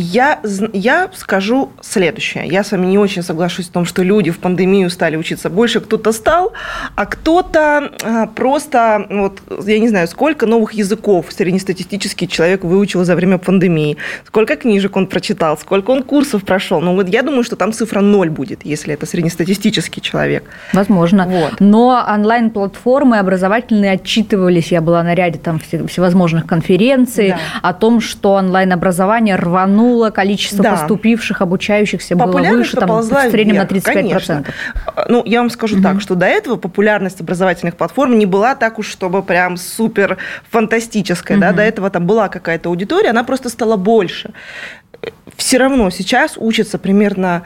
Я, 0.00 0.38
я 0.72 1.10
скажу 1.12 1.72
следующее. 1.80 2.46
Я 2.46 2.62
с 2.62 2.70
вами 2.70 2.86
не 2.86 2.98
очень 2.98 3.24
соглашусь 3.24 3.66
в 3.66 3.72
том, 3.72 3.84
что 3.84 4.04
люди 4.04 4.30
в 4.30 4.38
пандемию 4.38 4.90
стали 4.90 5.16
учиться 5.16 5.50
больше. 5.50 5.80
Кто-то 5.80 6.12
стал, 6.12 6.52
а 6.94 7.04
кто-то 7.04 7.90
а, 8.04 8.26
просто, 8.28 9.04
вот, 9.10 9.40
я 9.66 9.80
не 9.80 9.88
знаю, 9.88 10.06
сколько 10.06 10.46
новых 10.46 10.74
языков 10.74 11.26
среднестатистический 11.30 12.28
человек 12.28 12.62
выучил 12.62 13.04
за 13.04 13.16
время 13.16 13.38
пандемии, 13.38 13.96
сколько 14.24 14.54
книжек 14.54 14.96
он 14.96 15.08
прочитал, 15.08 15.58
сколько 15.58 15.90
он 15.90 16.04
курсов 16.04 16.44
прошел. 16.44 16.80
Ну, 16.80 16.94
вот 16.94 17.08
я 17.08 17.24
думаю, 17.24 17.42
что 17.42 17.56
там 17.56 17.72
цифра 17.72 18.00
ноль 18.00 18.30
будет, 18.30 18.64
если 18.64 18.94
это 18.94 19.04
среднестатистический 19.04 20.00
человек. 20.00 20.44
Возможно. 20.72 21.26
Вот. 21.26 21.54
Но 21.58 22.06
онлайн-платформы 22.08 23.18
образовательные 23.18 23.94
отчитывались, 23.94 24.70
я 24.70 24.80
была 24.80 25.02
на 25.02 25.16
ряде 25.16 25.40
там 25.40 25.58
всевозможных 25.58 26.46
конференций, 26.46 27.30
да. 27.30 27.38
о 27.62 27.72
том, 27.72 28.00
что 28.00 28.34
онлайн-образование 28.34 29.34
рвануло 29.34 29.87
рвануло, 29.88 30.10
количество 30.10 30.62
да. 30.62 30.72
поступивших, 30.72 31.42
обучающихся 31.42 32.16
было 32.16 32.38
выше, 32.38 32.76
там, 32.76 32.90
в 32.90 33.30
среднем 33.30 33.54
вверх, 33.54 33.70
на 33.70 33.76
35%. 33.76 33.82
Конечно. 33.82 34.44
Ну, 35.08 35.22
я 35.24 35.40
вам 35.40 35.50
скажу 35.50 35.76
угу. 35.76 35.82
так, 35.82 36.00
что 36.00 36.14
до 36.14 36.26
этого 36.26 36.56
популярность 36.56 37.20
образовательных 37.20 37.76
платформ 37.76 38.18
не 38.18 38.26
была 38.26 38.54
так 38.54 38.78
уж, 38.78 38.88
чтобы 38.88 39.22
прям 39.22 39.56
супер 39.56 40.18
фантастическая. 40.50 41.36
Угу. 41.36 41.40
Да? 41.40 41.52
До 41.52 41.62
этого 41.62 41.90
там 41.90 42.06
была 42.06 42.28
какая-то 42.28 42.68
аудитория, 42.68 43.10
она 43.10 43.24
просто 43.24 43.48
стала 43.48 43.76
больше. 43.76 44.32
Все 45.36 45.58
равно 45.58 45.90
сейчас 45.90 46.36
учатся 46.36 46.78
примерно 46.78 47.42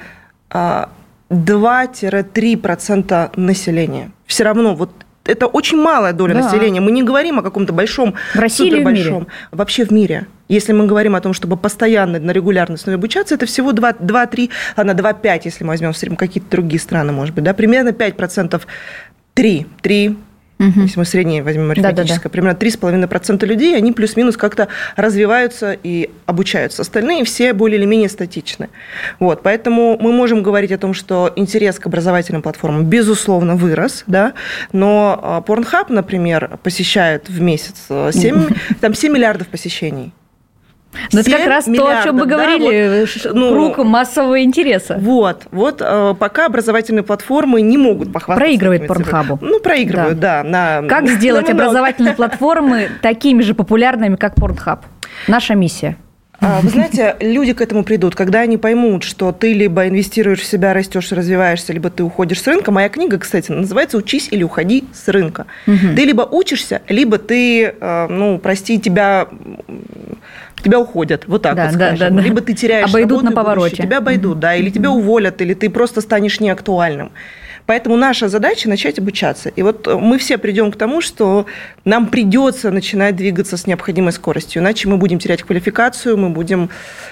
2-3% 0.50 3.12
а, 3.12 3.30
населения. 3.36 4.10
Все 4.26 4.44
равно 4.44 4.74
вот 4.74 4.90
это 5.24 5.46
очень 5.46 5.80
малая 5.80 6.12
доля 6.12 6.34
да. 6.34 6.42
населения. 6.42 6.80
Мы 6.80 6.90
не 6.90 7.02
говорим 7.02 7.38
о 7.38 7.42
каком-то 7.42 7.72
большом, 7.72 8.14
в 8.34 8.38
России 8.38 8.66
или 8.66 8.82
в 8.82 8.90
мире? 8.90 9.26
Вообще 9.50 9.84
в 9.84 9.90
мире. 9.90 10.26
Если 10.48 10.72
мы 10.72 10.86
говорим 10.86 11.14
о 11.14 11.20
том, 11.20 11.32
чтобы 11.32 11.56
постоянно 11.56 12.18
на 12.18 12.32
регулярной 12.32 12.76
основе 12.76 12.96
обучаться, 12.96 13.34
это 13.34 13.46
всего 13.46 13.72
2-3, 13.72 14.50
ладно, 14.76 14.90
2-5, 14.90 15.40
если 15.44 15.64
мы 15.64 15.68
возьмем 15.68 15.92
в 15.92 15.96
среднем 15.96 16.16
какие-то 16.16 16.50
другие 16.50 16.80
страны, 16.80 17.12
может 17.12 17.34
быть, 17.34 17.44
да, 17.44 17.54
примерно 17.54 17.90
5%, 17.90 18.60
3, 19.34 19.66
3, 19.80 20.16
Угу. 20.58 20.82
Если 20.82 20.98
мы 20.98 21.04
среднее 21.04 21.42
возьмем 21.42 21.70
арифметическое, 21.70 22.04
да, 22.04 22.12
да, 22.14 22.22
да. 22.22 22.28
примерно 22.28 22.56
3,5% 22.56 23.46
людей, 23.46 23.76
они 23.76 23.92
плюс-минус 23.92 24.36
как-то 24.36 24.68
развиваются 24.96 25.76
и 25.82 26.10
обучаются. 26.26 26.82
Остальные 26.82 27.24
все 27.24 27.52
более 27.52 27.78
или 27.78 27.86
менее 27.86 28.08
статичны. 28.08 28.68
Вот, 29.18 29.42
поэтому 29.42 29.98
мы 30.00 30.12
можем 30.12 30.42
говорить 30.42 30.72
о 30.72 30.78
том, 30.78 30.94
что 30.94 31.32
интерес 31.36 31.78
к 31.78 31.86
образовательным 31.86 32.42
платформам, 32.42 32.84
безусловно, 32.84 33.56
вырос, 33.56 34.04
да, 34.06 34.34
но 34.72 35.18
а, 35.22 35.40
Pornhub, 35.40 35.86
например, 35.88 36.58
посещает 36.62 37.28
в 37.28 37.40
месяц 37.40 37.86
7, 37.88 38.48
там 38.80 38.94
7 38.94 39.12
миллиардов 39.12 39.48
посещений. 39.48 40.12
Но 41.12 41.20
это 41.20 41.30
как 41.30 41.46
раз 41.46 41.64
то, 41.64 41.88
о 41.88 42.02
чем 42.02 42.16
мы 42.16 42.26
говорили, 42.26 43.06
да, 43.06 43.30
вот, 43.30 43.34
ну, 43.34 43.50
круг 43.52 43.78
массового 43.84 44.42
интереса. 44.42 44.98
Вот, 45.00 45.44
вот 45.50 45.80
э, 45.80 46.14
пока 46.18 46.46
образовательные 46.46 47.02
платформы 47.02 47.62
не 47.62 47.78
могут 47.78 48.12
похвастаться. 48.12 48.44
Проигрывает 48.44 48.86
Порнхабу. 48.86 49.38
Ну, 49.40 49.60
проигрывают, 49.60 50.18
да. 50.18 50.42
да 50.42 50.48
на, 50.82 50.88
как 50.88 51.08
сделать 51.08 51.48
на 51.48 51.54
образовательные 51.54 52.14
платформы 52.16 52.88
такими 53.00 53.42
же 53.42 53.54
популярными, 53.54 54.16
как 54.16 54.34
Порнхаб? 54.34 54.84
Наша 55.28 55.54
миссия. 55.54 55.96
А, 56.44 56.60
вы 56.60 56.70
знаете, 56.70 57.16
люди 57.20 57.52
к 57.52 57.60
этому 57.60 57.84
придут, 57.84 58.16
когда 58.16 58.40
они 58.40 58.56
поймут, 58.56 59.04
что 59.04 59.30
ты 59.30 59.52
либо 59.52 59.86
инвестируешь 59.86 60.40
в 60.40 60.44
себя, 60.44 60.74
растешь, 60.74 61.12
развиваешься, 61.12 61.72
либо 61.72 61.88
ты 61.88 62.02
уходишь 62.02 62.42
с 62.42 62.46
рынка. 62.48 62.72
Моя 62.72 62.88
книга, 62.88 63.18
кстати, 63.18 63.52
называется 63.52 63.96
«Учись 63.96 64.26
или 64.32 64.42
уходи 64.42 64.84
с 64.92 65.06
рынка». 65.06 65.46
Угу. 65.68 65.94
Ты 65.94 66.04
либо 66.04 66.22
учишься, 66.22 66.82
либо 66.88 67.18
ты, 67.18 67.66
э, 67.66 68.06
ну, 68.08 68.40
прости, 68.40 68.80
тебя 68.80 69.28
тебя 70.62 70.80
уходят, 70.80 71.24
вот 71.26 71.42
так 71.42 71.56
да, 71.56 71.66
вот 71.66 71.74
скажем. 71.74 72.16
Да, 72.16 72.22
да, 72.22 72.22
Либо 72.22 72.40
ты 72.40 72.54
теряешь 72.54 72.88
Обойдут 72.88 73.22
на 73.22 73.32
повороте. 73.32 73.82
Тебя 73.82 73.98
обойдут, 73.98 74.38
да, 74.38 74.54
или 74.54 74.70
тебя 74.70 74.90
уволят, 74.90 75.40
или 75.40 75.54
ты 75.54 75.68
просто 75.70 76.00
станешь 76.00 76.40
неактуальным. 76.40 77.12
Поэтому 77.66 77.96
наша 77.96 78.28
задача 78.28 78.68
начать 78.68 78.98
обучаться. 78.98 79.48
И 79.48 79.62
вот 79.62 79.86
э, 79.86 79.96
мы 79.96 80.18
все 80.18 80.38
придем 80.38 80.72
к 80.72 80.76
тому, 80.76 81.00
что 81.00 81.46
нам 81.84 82.06
придется 82.06 82.70
начинать 82.70 83.16
двигаться 83.16 83.56
с 83.56 83.66
необходимой 83.66 84.12
скоростью, 84.12 84.62
иначе 84.62 84.88
мы 84.88 84.96
будем 84.96 85.18
терять 85.18 85.42
квалификацию, 85.42 86.16
мы 86.16 86.30
будем 86.30 86.70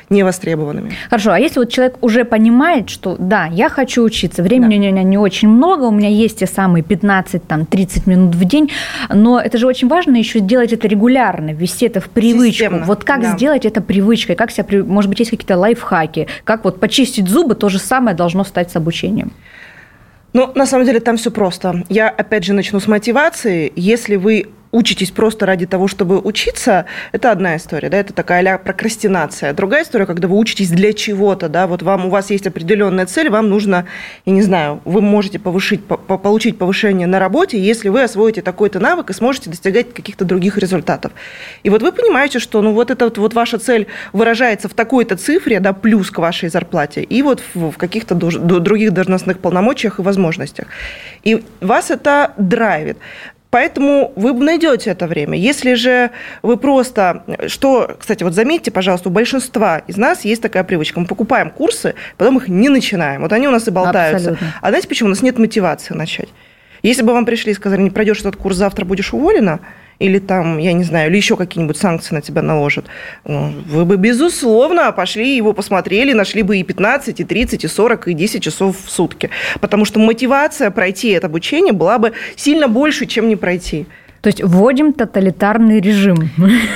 невостребованными. 0.08 0.92
Хорошо, 1.08 1.32
а 1.32 1.38
если 1.38 1.60
вот 1.60 1.70
человек 1.70 1.96
уже 2.00 2.24
понимает, 2.24 2.90
что 2.90 3.16
да, 3.18 3.46
я 3.46 3.68
хочу 3.68 4.02
учиться, 4.02 4.42
времени 4.42 4.78
да. 4.78 4.88
у 4.88 4.92
меня 4.92 5.02
не 5.02 5.18
очень 5.18 5.48
много, 5.48 5.84
у 5.84 5.90
меня 5.90 6.08
есть 6.08 6.40
те 6.40 6.46
самые 6.46 6.82
15-30 6.82 8.02
минут 8.06 8.34
в 8.34 8.44
день, 8.44 8.70
но 9.08 9.40
это 9.40 9.58
же 9.58 9.66
очень 9.66 9.88
важно 9.88 10.16
еще 10.16 10.40
сделать 10.40 10.72
это 10.72 10.88
регулярно, 10.88 11.50
ввести 11.50 11.86
это 11.86 12.00
в 12.00 12.08
привычку. 12.08 12.52
Системно, 12.52 12.84
вот 12.84 13.04
как 13.04 13.22
да. 13.22 13.36
сделать 13.36 13.64
это 13.64 13.80
привычкой, 13.80 14.36
как 14.36 14.50
себя, 14.50 14.84
может 14.84 15.08
быть, 15.08 15.20
есть 15.20 15.30
какие-то 15.30 15.56
лайфхаки, 15.56 16.28
как 16.44 16.64
вот 16.64 16.80
почистить 16.80 17.28
зубы, 17.28 17.54
то 17.54 17.68
же 17.68 17.78
самое 17.78 18.16
должно 18.16 18.44
стать 18.44 18.70
с 18.70 18.76
обучением. 18.76 19.32
Ну, 20.32 20.52
на 20.54 20.66
самом 20.66 20.86
деле 20.86 21.00
там 21.00 21.16
все 21.16 21.30
просто. 21.30 21.84
Я 21.88 22.08
опять 22.08 22.44
же 22.44 22.52
начну 22.52 22.80
с 22.80 22.86
мотивации. 22.86 23.72
Если 23.76 24.16
вы 24.16 24.48
учитесь 24.72 25.10
просто 25.10 25.46
ради 25.46 25.66
того, 25.66 25.88
чтобы 25.88 26.20
учиться, 26.20 26.86
это 27.12 27.32
одна 27.32 27.56
история, 27.56 27.88
да, 27.88 27.98
это 27.98 28.12
такая 28.12 28.42
ля 28.42 28.58
прокрастинация. 28.58 29.52
Другая 29.52 29.82
история, 29.82 30.06
когда 30.06 30.28
вы 30.28 30.36
учитесь 30.36 30.70
для 30.70 30.92
чего-то, 30.92 31.48
да, 31.48 31.66
вот 31.66 31.82
вам, 31.82 32.06
у 32.06 32.10
вас 32.10 32.30
есть 32.30 32.46
определенная 32.46 33.06
цель, 33.06 33.30
вам 33.30 33.48
нужно, 33.48 33.86
я 34.26 34.32
не 34.32 34.42
знаю, 34.42 34.80
вы 34.84 35.00
можете 35.00 35.38
повышить, 35.38 35.84
по 35.84 35.96
получить 35.96 36.58
повышение 36.58 37.06
на 37.06 37.18
работе, 37.18 37.58
если 37.58 37.88
вы 37.88 38.02
освоите 38.02 38.42
такой-то 38.42 38.78
навык 38.78 39.10
и 39.10 39.12
сможете 39.12 39.50
достигать 39.50 39.92
каких-то 39.92 40.24
других 40.24 40.58
результатов. 40.58 41.12
И 41.62 41.70
вот 41.70 41.82
вы 41.82 41.92
понимаете, 41.92 42.38
что, 42.38 42.62
ну, 42.62 42.72
вот 42.72 42.90
эта 42.90 43.04
вот, 43.04 43.18
вот 43.18 43.34
ваша 43.34 43.58
цель 43.58 43.86
выражается 44.12 44.68
в 44.68 44.74
такой-то 44.74 45.16
цифре, 45.16 45.60
да, 45.60 45.72
плюс 45.72 46.10
к 46.10 46.18
вашей 46.18 46.48
зарплате, 46.48 47.02
и 47.02 47.22
вот 47.22 47.42
в, 47.54 47.72
в 47.72 47.76
каких-то 47.76 48.14
других 48.14 48.92
должностных 48.92 49.38
полномочиях 49.40 49.98
и 49.98 50.02
возможностях. 50.02 50.66
И 51.24 51.42
вас 51.60 51.90
это 51.90 52.34
драйвит. 52.36 52.98
Поэтому 53.50 54.12
вы 54.14 54.32
найдете 54.32 54.90
это 54.90 55.06
время. 55.06 55.36
Если 55.36 55.74
же 55.74 56.10
вы 56.42 56.56
просто... 56.56 57.24
Что, 57.48 57.96
кстати, 57.98 58.22
вот 58.22 58.32
заметьте, 58.34 58.70
пожалуйста, 58.70 59.08
у 59.08 59.12
большинства 59.12 59.78
из 59.86 59.96
нас 59.96 60.24
есть 60.24 60.40
такая 60.40 60.62
привычка. 60.62 61.00
Мы 61.00 61.06
покупаем 61.06 61.50
курсы, 61.50 61.94
потом 62.16 62.38
их 62.38 62.48
не 62.48 62.68
начинаем. 62.68 63.22
Вот 63.22 63.32
они 63.32 63.48
у 63.48 63.50
нас 63.50 63.66
и 63.66 63.70
болтаются. 63.70 64.30
Абсолютно. 64.30 64.54
А 64.60 64.68
знаете, 64.68 64.88
почему? 64.88 65.08
У 65.08 65.10
нас 65.10 65.22
нет 65.22 65.38
мотивации 65.38 65.94
начать. 65.94 66.28
Если 66.82 67.02
бы 67.02 67.12
вам 67.12 67.26
пришли 67.26 67.52
и 67.52 67.54
сказали, 67.54 67.80
не 67.80 67.90
пройдешь 67.90 68.20
этот 68.20 68.36
курс, 68.36 68.56
завтра 68.56 68.84
будешь 68.84 69.12
уволена– 69.12 69.60
или 70.00 70.18
там, 70.18 70.58
я 70.58 70.72
не 70.72 70.82
знаю, 70.82 71.10
или 71.10 71.16
еще 71.16 71.36
какие-нибудь 71.36 71.76
санкции 71.76 72.14
на 72.14 72.22
тебя 72.22 72.42
наложат, 72.42 72.86
вы 73.24 73.84
бы, 73.84 73.96
безусловно, 73.96 74.90
пошли 74.92 75.36
его 75.36 75.52
посмотрели, 75.52 76.12
нашли 76.12 76.42
бы 76.42 76.56
и 76.56 76.64
15, 76.64 77.20
и 77.20 77.24
30, 77.24 77.64
и 77.64 77.68
40, 77.68 78.08
и 78.08 78.14
10 78.14 78.42
часов 78.42 78.76
в 78.82 78.90
сутки. 78.90 79.30
Потому 79.60 79.84
что 79.84 80.00
мотивация 80.00 80.70
пройти 80.70 81.10
это 81.10 81.26
обучение 81.26 81.74
была 81.74 81.98
бы 81.98 82.12
сильно 82.34 82.66
больше, 82.66 83.06
чем 83.06 83.28
не 83.28 83.36
пройти. 83.36 83.86
То 84.20 84.28
есть 84.28 84.42
вводим 84.42 84.92
тоталитарный 84.92 85.80
режим. 85.80 86.30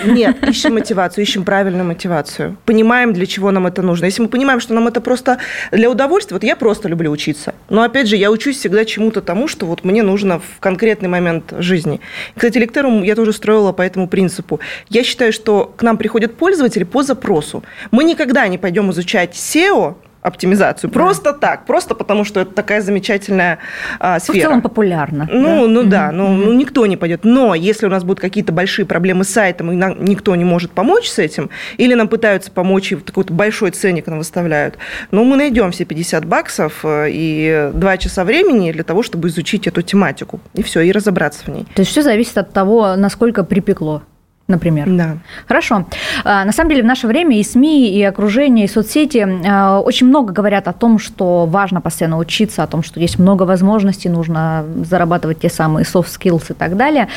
Нет, 0.07 0.49
ищем 0.49 0.75
мотивацию, 0.75 1.25
ищем 1.25 1.45
правильную 1.45 1.85
мотивацию. 1.85 2.57
Понимаем, 2.65 3.13
для 3.13 3.27
чего 3.27 3.51
нам 3.51 3.67
это 3.67 3.83
нужно. 3.83 4.07
Если 4.07 4.23
мы 4.23 4.29
понимаем, 4.29 4.61
что 4.61 4.73
нам 4.73 4.89
это 4.89 5.01
просто 5.01 5.39
для 5.71 5.91
удовольствия, 5.91 6.35
вот 6.35 6.45
я 6.45 6.57
просто 6.57 6.89
люблю 6.89 7.11
учиться. 7.11 7.55
Но 7.69 7.83
опять 7.83 8.09
же, 8.09 8.17
я 8.17 8.31
учусь 8.31 8.57
всегда 8.57 8.85
чему-то 8.85 9.21
тому, 9.21 9.47
что 9.47 9.67
вот 9.67 9.85
мне 9.85 10.03
нужно 10.03 10.39
в 10.39 10.61
конкретный 10.61 11.09
момент 11.09 11.53
жизни. 11.59 12.01
Кстати, 12.35 12.57
лекторум 12.57 13.03
я 13.03 13.15
тоже 13.15 13.33
строила 13.33 13.73
по 13.73 13.83
этому 13.83 14.09
принципу. 14.09 14.61
Я 14.89 15.05
считаю, 15.05 15.33
что 15.33 15.73
к 15.77 15.83
нам 15.83 15.99
приходят 15.99 16.37
пользователи 16.37 16.85
по 16.85 17.03
запросу. 17.03 17.63
Мы 17.91 18.05
никогда 18.05 18.49
не 18.49 18.57
пойдем 18.57 18.91
изучать 18.91 19.35
SEO, 19.35 19.97
оптимизацию. 20.25 20.91
Да. 20.91 20.95
Просто 20.95 21.33
так, 21.35 21.67
просто 21.67 21.95
потому 21.95 22.25
что 22.25 22.41
это 22.41 22.51
такая 22.51 22.81
замечательная 22.81 23.59
а, 24.01 24.19
сфера. 24.19 24.39
В 24.39 24.41
целом 24.41 24.63
популярно. 24.63 25.29
Ну, 25.31 25.43
да? 25.43 25.67
ну 25.69 25.83
mm-hmm. 25.83 25.87
да, 25.87 26.13
ну, 26.13 26.25
mm-hmm. 26.29 26.45
ну 26.47 26.53
никто 26.55 26.87
не 26.87 26.97
пойдет. 26.97 27.25
Но 27.25 27.55
если 27.55 27.87
у 27.87 27.91
нас 27.91 28.05
будут 28.05 28.21
какие-то 28.21 28.51
большие 28.51 28.87
проблемы 28.87 29.25
с 29.25 29.29
сайтом, 29.29 29.71
и 29.71 29.77
нам 29.77 30.03
никто 30.03 30.35
не 30.35 30.45
может 30.45 30.73
помочь 30.73 31.09
с 31.09 31.19
этим, 31.19 31.51
или 31.77 31.93
нам 31.93 32.09
пытаются 32.09 32.51
помочь, 32.51 32.91
и 32.93 32.97
какой-то 32.97 33.35
большой 33.35 33.71
ценник 33.73 34.07
нам 34.07 34.19
выставляют, 34.19 34.79
ну, 35.11 35.25
мы 35.25 35.37
найдем 35.37 35.71
все 35.73 35.85
50 35.85 36.25
баксов 36.25 36.81
э, 36.85 37.09
и 37.11 37.71
2 37.75 37.97
часа 37.99 38.25
времени 38.25 38.73
для 38.73 38.83
того, 38.83 39.03
чтобы 39.03 39.29
изучить 39.29 39.67
эту 39.67 39.83
тематику. 39.83 40.41
И 40.55 40.63
все, 40.63 40.81
и 40.81 40.91
разобраться 40.91 41.45
в 41.45 41.49
ней. 41.49 41.67
То 41.75 41.81
есть 41.81 41.91
все 41.91 42.03
зависит 42.03 42.39
от 42.39 42.51
того, 42.55 42.97
насколько 42.97 43.45
припекло 43.45 44.03
например. 44.47 44.89
Да. 44.91 45.17
Хорошо. 45.47 45.87
А, 46.25 46.45
на 46.45 46.53
самом 46.53 46.71
деле 46.71 46.83
в 46.83 46.87
наше 46.87 47.07
время 47.07 47.39
и 47.39 47.43
СМИ, 47.43 47.89
и 47.91 48.03
окружение, 48.03 48.67
и 48.67 48.69
соцсети 48.69 49.27
а, 49.47 49.81
очень 49.81 50.07
много 50.07 50.33
говорят 50.33 50.69
о 50.69 50.73
том, 50.75 50.99
что 50.99 51.47
важно 51.47 51.81
постоянно 51.81 52.19
учиться, 52.19 52.63
о 52.63 52.67
том, 52.67 52.83
что 52.83 53.01
есть 53.01 53.19
много 53.19 53.45
возможностей, 53.45 54.11
нужно 54.11 54.65
зарабатывать 54.85 55.41
те 55.41 55.49
самые 55.49 55.85
soft 55.85 56.09
skills 56.09 56.51
и 56.51 56.55
так 56.55 56.77
далее. 56.77 57.09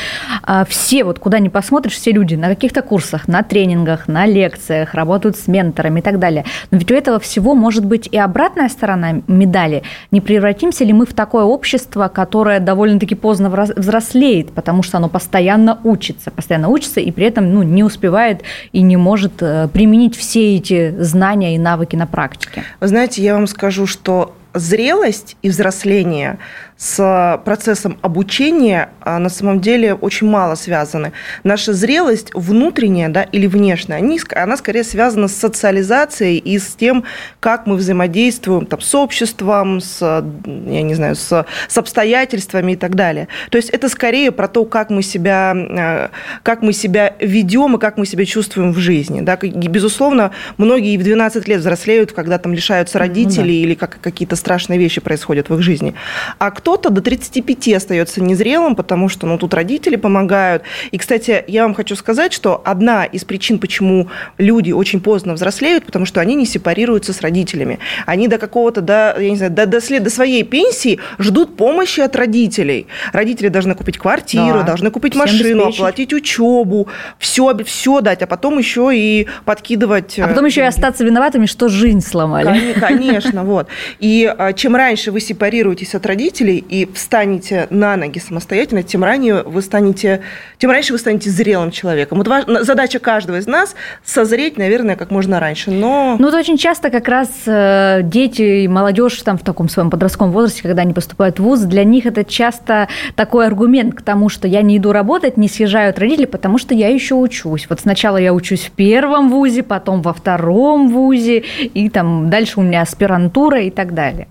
А, 0.43 0.63
все, 0.65 1.03
вот 1.03 1.19
куда 1.19 1.39
ни 1.39 1.49
посмотришь, 1.49 1.95
все 1.95 2.11
люди 2.11 2.35
на 2.35 2.47
каких-то 2.47 2.81
курсах, 2.81 3.27
на 3.27 3.43
тренингах, 3.43 4.07
на 4.07 4.25
лекциях, 4.25 4.93
работают 4.93 5.37
с 5.37 5.47
менторами 5.47 5.99
и 5.99 6.03
так 6.03 6.19
далее. 6.19 6.45
Но 6.71 6.77
ведь 6.77 6.91
у 6.91 6.95
этого 6.95 7.19
всего 7.19 7.55
может 7.55 7.85
быть 7.85 8.07
и 8.07 8.17
обратная 8.17 8.69
сторона 8.69 9.21
медали. 9.27 9.83
Не 10.11 10.21
превратимся 10.21 10.85
ли 10.85 10.93
мы 10.93 11.05
в 11.05 11.13
такое 11.13 11.43
общество, 11.43 12.07
которое 12.07 12.61
довольно-таки 12.61 13.15
поздно 13.15 13.49
взрослеет, 13.75 14.51
потому 14.53 14.81
что 14.81 14.97
оно 14.97 15.09
постоянно 15.09 15.79
учится, 15.83 16.31
постоянно 16.31 16.69
учится 16.69 17.01
и 17.01 17.11
при 17.17 17.25
этом 17.25 17.51
ну, 17.51 17.63
не 17.63 17.83
успевает 17.83 18.43
и 18.73 18.83
не 18.83 18.95
может 18.95 19.41
э, 19.41 19.67
применить 19.73 20.15
все 20.15 20.55
эти 20.55 20.93
знания 20.99 21.55
и 21.55 21.57
навыки 21.57 21.95
на 21.95 22.05
практике. 22.05 22.63
Вы 22.79 22.87
знаете, 22.89 23.23
я 23.23 23.33
вам 23.33 23.47
скажу, 23.47 23.87
что 23.87 24.35
зрелость 24.53 25.35
и 25.41 25.49
взросление 25.49 26.37
с 26.77 27.41
процессом 27.43 27.97
обучения 28.01 28.89
а, 29.01 29.17
на 29.17 29.29
самом 29.29 29.61
деле 29.61 29.95
очень 29.95 30.29
мало 30.29 30.53
связаны. 30.55 31.11
Наша 31.43 31.73
зрелость 31.73 32.29
внутренняя 32.33 33.09
да, 33.09 33.23
или 33.23 33.47
внешняя, 33.47 33.95
они, 33.95 34.19
она 34.35 34.57
скорее 34.57 34.83
связана 34.83 35.27
с 35.27 35.35
социализацией 35.35 36.37
и 36.37 36.59
с 36.59 36.75
тем, 36.75 37.03
как 37.39 37.65
мы 37.65 37.77
взаимодействуем 37.77 38.67
там, 38.67 38.79
с 38.79 38.93
обществом, 38.93 39.81
с, 39.81 39.99
я 40.45 40.81
не 40.83 40.93
знаю, 40.93 41.15
с, 41.15 41.45
с 41.67 41.77
обстоятельствами 41.77 42.73
и 42.73 42.75
так 42.75 42.93
далее. 42.95 43.27
То 43.49 43.57
есть 43.57 43.69
это 43.69 43.89
скорее 43.89 44.31
про 44.31 44.47
то, 44.47 44.63
как 44.65 44.91
мы 44.91 45.01
себя, 45.01 45.53
а, 45.55 46.11
как 46.43 46.61
мы 46.61 46.73
себя 46.73 47.15
ведем 47.19 47.75
и 47.75 47.79
как 47.79 47.97
мы 47.97 48.05
себя 48.05 48.25
чувствуем 48.25 48.71
в 48.71 48.77
жизни. 48.77 49.21
Да. 49.21 49.33
И, 49.35 49.67
безусловно, 49.67 50.31
многие 50.57 50.95
в 50.97 51.03
12 51.03 51.47
лет 51.47 51.61
взрослеют, 51.61 52.11
когда 52.11 52.37
там 52.37 52.53
лишаются 52.53 52.99
родителей 52.99 53.61
ну, 53.61 53.63
да. 53.63 53.67
или 53.67 53.73
как, 53.73 53.99
какие-то 53.99 54.35
страшные 54.35 54.77
вещи 54.77 55.01
происходят 55.01 55.49
в 55.49 55.55
их 55.55 55.61
жизни. 55.61 55.95
А 56.37 56.51
кто 56.51 56.66
кто-то 56.67 56.89
до 56.89 56.99
35 56.99 57.75
остается 57.75 58.21
незрелым, 58.21 58.75
потому 58.75 59.07
что 59.07 59.25
ну, 59.25 59.37
тут 59.37 59.53
родители 59.53 59.95
помогают. 59.95 60.63
И, 60.91 60.97
кстати, 60.97 61.45
я 61.47 61.63
вам 61.63 61.73
хочу 61.73 61.95
сказать, 61.95 62.33
что 62.33 62.61
одна 62.65 63.05
из 63.05 63.23
причин, 63.23 63.57
почему 63.57 64.09
люди 64.37 64.73
очень 64.73 64.99
поздно 64.99 65.35
взрослеют, 65.35 65.85
потому 65.85 66.03
что 66.03 66.19
они 66.19 66.35
не 66.35 66.45
сепарируются 66.45 67.13
с 67.13 67.21
родителями. 67.21 67.79
Они 68.05 68.27
до 68.27 68.37
какого-то, 68.37 68.81
до, 68.81 69.15
я 69.17 69.29
не 69.29 69.37
знаю, 69.37 69.53
до, 69.53 69.65
до, 69.65 69.79
след, 69.79 70.03
до 70.03 70.09
своей 70.09 70.43
пенсии 70.43 70.99
ждут 71.17 71.55
помощи 71.55 72.01
от 72.01 72.17
родителей. 72.17 72.87
Родители 73.13 73.47
должны 73.47 73.73
купить 73.73 73.97
квартиру, 73.97 74.59
да. 74.59 74.63
должны 74.63 74.91
купить 74.91 75.13
Всем 75.13 75.21
машину, 75.21 75.63
обеспечить. 75.63 75.79
оплатить 75.79 76.13
учебу, 76.13 76.89
все, 77.17 77.57
все 77.63 78.01
дать, 78.01 78.21
а 78.23 78.27
потом 78.27 78.57
еще 78.57 78.91
и 78.93 79.27
подкидывать... 79.45 80.19
А 80.19 80.27
потом 80.27 80.43
еще 80.43 80.59
и 80.59 80.63
э, 80.65 80.67
остаться 80.67 81.05
виноватыми, 81.05 81.45
что 81.45 81.69
жизнь 81.69 82.01
сломали. 82.01 82.73
Конечно, 82.73 83.43
вот. 83.45 83.69
И 84.01 84.29
а, 84.37 84.51
чем 84.51 84.75
раньше 84.75 85.13
вы 85.13 85.21
сепарируетесь 85.21 85.95
от 85.95 86.05
родителей, 86.05 86.56
и 86.57 86.91
встанете 86.91 87.67
на 87.69 87.95
ноги 87.95 88.19
самостоятельно, 88.19 88.83
тем 88.83 89.03
ранее 89.03 89.43
вы 89.43 89.61
станете, 89.61 90.21
тем 90.57 90.71
раньше 90.71 90.93
вы 90.93 90.99
станете 90.99 91.29
зрелым 91.29 91.71
человеком. 91.71 92.17
Вот 92.17 92.65
задача 92.65 92.99
каждого 92.99 93.37
из 93.37 93.47
нас 93.47 93.75
созреть, 94.03 94.57
наверное, 94.57 94.95
как 94.95 95.11
можно 95.11 95.39
раньше. 95.39 95.71
Но... 95.71 96.15
Ну, 96.19 96.25
вот 96.25 96.33
очень 96.33 96.57
часто 96.57 96.89
как 96.89 97.07
раз 97.07 97.29
э, 97.45 98.01
дети 98.03 98.63
и 98.63 98.67
молодежь 98.67 99.21
там 99.21 99.37
в 99.37 99.43
таком 99.43 99.69
своем 99.69 99.89
подростковом 99.89 100.31
возрасте, 100.31 100.63
когда 100.63 100.81
они 100.81 100.93
поступают 100.93 101.39
в 101.39 101.43
ВУЗ, 101.43 101.61
для 101.61 101.83
них 101.83 102.05
это 102.05 102.23
часто 102.23 102.87
такой 103.15 103.47
аргумент 103.47 103.95
к 103.95 104.01
тому, 104.01 104.29
что 104.29 104.47
я 104.47 104.61
не 104.61 104.77
иду 104.77 104.91
работать, 104.91 105.37
не 105.37 105.47
съезжают 105.47 105.99
родители, 105.99 106.25
потому 106.25 106.57
что 106.57 106.73
я 106.73 106.89
еще 106.89 107.15
учусь. 107.15 107.67
Вот 107.69 107.79
сначала 107.79 108.17
я 108.17 108.33
учусь 108.33 108.65
в 108.65 108.71
первом 108.71 109.29
ВУЗе, 109.29 109.63
потом 109.63 110.01
во 110.01 110.13
втором 110.13 110.89
ВУЗе, 110.89 111.43
и 111.59 111.89
там 111.89 112.29
дальше 112.29 112.59
у 112.59 112.63
меня 112.63 112.81
аспирантура 112.81 113.61
и 113.61 113.69
так 113.69 113.93
далее. 113.93 114.27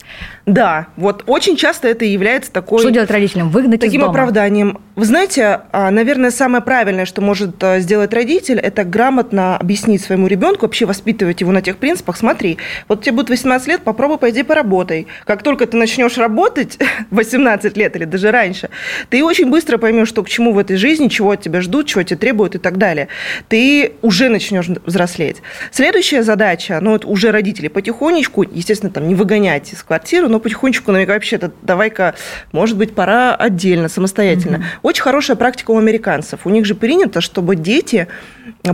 Да, 0.47 0.87
вот 0.97 1.25
очень 1.27 1.57
часто 1.57 1.89
это 1.89 2.05
и 2.05 2.16
является 2.17 2.51
такой... 2.51 2.81
Что 2.81 2.91
делать 2.91 3.11
родителям? 3.11 3.51
Выгнать 3.51 3.81
Таким 3.81 4.05
оправданием. 4.05 4.79
Вы 4.97 5.05
знаете, 5.05 5.61
а, 5.73 5.91
наверное, 5.91 6.31
самое 6.31 6.65
правильное, 6.65 7.05
что 7.05 7.21
может 7.21 7.63
а, 7.63 7.81
сделать 7.81 8.15
родитель, 8.15 8.59
это 8.59 8.83
грамотно 8.83 9.59
объяснить 9.59 10.03
своему 10.03 10.27
ребенку, 10.27 10.63
вообще 10.63 10.87
воспитывать 10.87 11.43
его 11.43 11.53
на 11.53 11.61
тех 11.61 11.77
принципах. 11.77 12.17
Смотри, 12.17 12.57
вот 12.89 13.03
тебе 13.03 13.17
будет 13.17 13.29
18 13.29 13.69
лет, 13.69 13.83
попробуй, 13.83 14.17
пойди 14.17 14.43
поработай. 14.43 15.07
Как 15.27 15.43
только 15.43 15.67
ты 15.67 15.77
начнешь 15.77 16.17
работать 16.17 16.79
18 17.11 17.77
лет 17.77 17.95
или 17.95 18.07
даже 18.07 18.31
раньше, 18.31 18.71
ты 19.11 19.23
очень 19.23 19.51
быстро 19.51 19.77
поймешь, 19.77 20.09
что 20.09 20.25
к 20.25 20.31
чему 20.31 20.55
в 20.55 20.59
этой 20.59 20.79
жизни, 20.79 21.09
чего 21.09 21.33
от 21.33 21.43
тебя 21.43 21.61
ждут, 21.61 21.89
чего 21.89 22.03
тебе 22.03 22.17
требуют 22.17 22.55
и 22.55 22.59
так 22.59 22.79
далее. 22.79 23.09
Ты 23.49 23.93
уже 24.01 24.31
начнешь 24.31 24.69
взрослеть. 24.87 25.43
Следующая 25.73 26.23
задача, 26.23 26.79
ну, 26.81 26.93
вот 26.93 27.05
уже 27.05 27.33
родители 27.33 27.69
потихонечку, 27.69 28.45
естественно, 28.45 28.91
там 28.91 29.07
не 29.09 29.15
выгонять 29.15 29.75
из 29.75 29.83
квартиры, 29.83 30.29
но 30.29 30.41
потихонечку, 30.41 30.91
ну, 30.91 31.05
вообще-то 31.05 31.53
давай-ка, 31.61 32.15
может 32.53 32.79
быть, 32.79 32.95
пора 32.95 33.35
отдельно, 33.35 33.91
самостоятельно. 33.91 34.57
Угу. 34.57 34.65
Очень 34.87 35.03
хорошая 35.03 35.37
практика 35.37 35.73
у 35.73 35.79
американцев. 35.79 36.47
У 36.47 36.51
них 36.51 36.65
же 36.65 36.77
принято, 36.77 37.21
чтобы 37.21 37.57
дети 37.57 38.07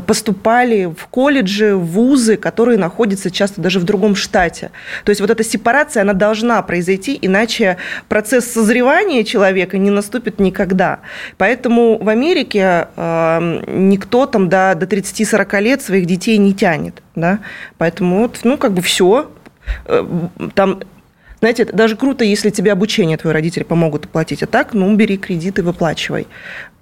поступали 0.06 0.84
в 0.84 1.06
колледжи, 1.06 1.74
в 1.74 1.86
вузы, 1.86 2.36
которые 2.36 2.76
находятся 2.76 3.30
часто 3.30 3.62
даже 3.62 3.80
в 3.80 3.84
другом 3.84 4.14
штате. 4.14 4.72
То 5.04 5.08
есть 5.08 5.22
вот 5.22 5.30
эта 5.30 5.42
сепарация, 5.42 6.02
она 6.02 6.12
должна 6.12 6.60
произойти, 6.60 7.18
иначе 7.22 7.78
процесс 8.10 8.44
созревания 8.44 9.24
человека 9.24 9.78
не 9.78 9.88
наступит 9.88 10.38
никогда. 10.38 10.98
Поэтому 11.38 11.96
в 11.96 12.10
Америке 12.10 12.88
э, 12.94 13.62
никто 13.68 14.26
там 14.26 14.50
до, 14.50 14.74
до 14.74 14.84
30-40 14.84 15.60
лет 15.62 15.80
своих 15.80 16.04
детей 16.04 16.36
не 16.36 16.52
тянет. 16.52 17.02
Да? 17.14 17.38
Поэтому 17.78 18.18
вот, 18.18 18.40
ну, 18.44 18.58
как 18.58 18.74
бы 18.74 18.82
все. 18.82 19.30
Э, 19.86 20.06
там 20.54 20.80
знаете, 21.42 21.64
даже 21.64 21.96
круто, 21.96 22.22
если 22.22 22.50
тебе 22.50 22.70
обучение 22.70 23.16
твои 23.16 23.32
родители 23.32 23.64
помогут 23.64 24.04
оплатить. 24.04 24.44
А 24.44 24.46
так, 24.46 24.74
ну, 24.74 24.94
бери 24.94 25.16
кредит 25.16 25.58
и 25.58 25.62
выплачивай. 25.62 26.28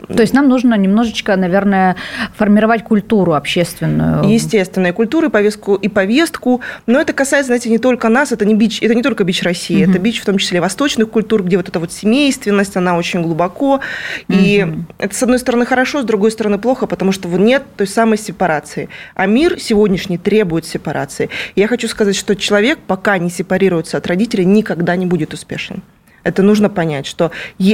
То 0.06 0.22
есть 0.22 0.32
нам 0.32 0.48
нужно 0.48 0.74
немножечко, 0.74 1.36
наверное, 1.36 1.96
формировать 2.36 2.84
культуру 2.84 3.34
общественную. 3.34 4.28
Естественно, 4.28 4.88
и 4.88 4.92
культуру, 4.92 5.28
и 5.28 5.30
повестку, 5.30 5.74
и 5.74 5.88
повестку. 5.88 6.60
Но 6.86 7.00
это 7.00 7.12
касается, 7.12 7.48
знаете, 7.48 7.70
не 7.70 7.78
только 7.78 8.08
нас, 8.08 8.32
это 8.32 8.44
не, 8.44 8.54
бич, 8.54 8.82
это 8.82 8.94
не 8.94 9.02
только 9.02 9.24
бич 9.24 9.42
России, 9.42 9.84
угу. 9.84 9.90
это 9.90 10.00
бич 10.00 10.20
в 10.20 10.24
том 10.24 10.38
числе 10.38 10.60
восточных 10.60 11.10
культур, 11.10 11.42
где 11.42 11.56
вот 11.56 11.68
эта 11.68 11.78
вот 11.80 11.92
семейственность, 11.92 12.76
она 12.76 12.96
очень 12.96 13.22
глубоко. 13.22 13.80
И 14.28 14.66
угу. 14.66 14.84
это, 14.98 15.14
с 15.14 15.22
одной 15.22 15.38
стороны, 15.38 15.66
хорошо, 15.66 16.02
с 16.02 16.04
другой 16.04 16.30
стороны, 16.30 16.58
плохо, 16.58 16.86
потому 16.86 17.12
что 17.12 17.28
нет 17.28 17.62
той 17.76 17.86
самой 17.86 18.18
сепарации. 18.18 18.88
А 19.14 19.26
мир 19.26 19.58
сегодняшний 19.58 20.18
требует 20.18 20.66
сепарации. 20.66 21.30
И 21.54 21.60
я 21.60 21.68
хочу 21.68 21.88
сказать, 21.88 22.16
что 22.16 22.36
человек, 22.36 22.78
пока 22.86 23.18
не 23.18 23.30
сепарируется 23.30 23.96
от 23.96 24.06
родителей, 24.06 24.44
никогда 24.44 24.96
не 24.96 25.06
будет 25.06 25.34
успешен. 25.34 25.82
Это 26.22 26.42
нужно 26.42 26.68
понять, 26.68 27.06
что 27.06 27.30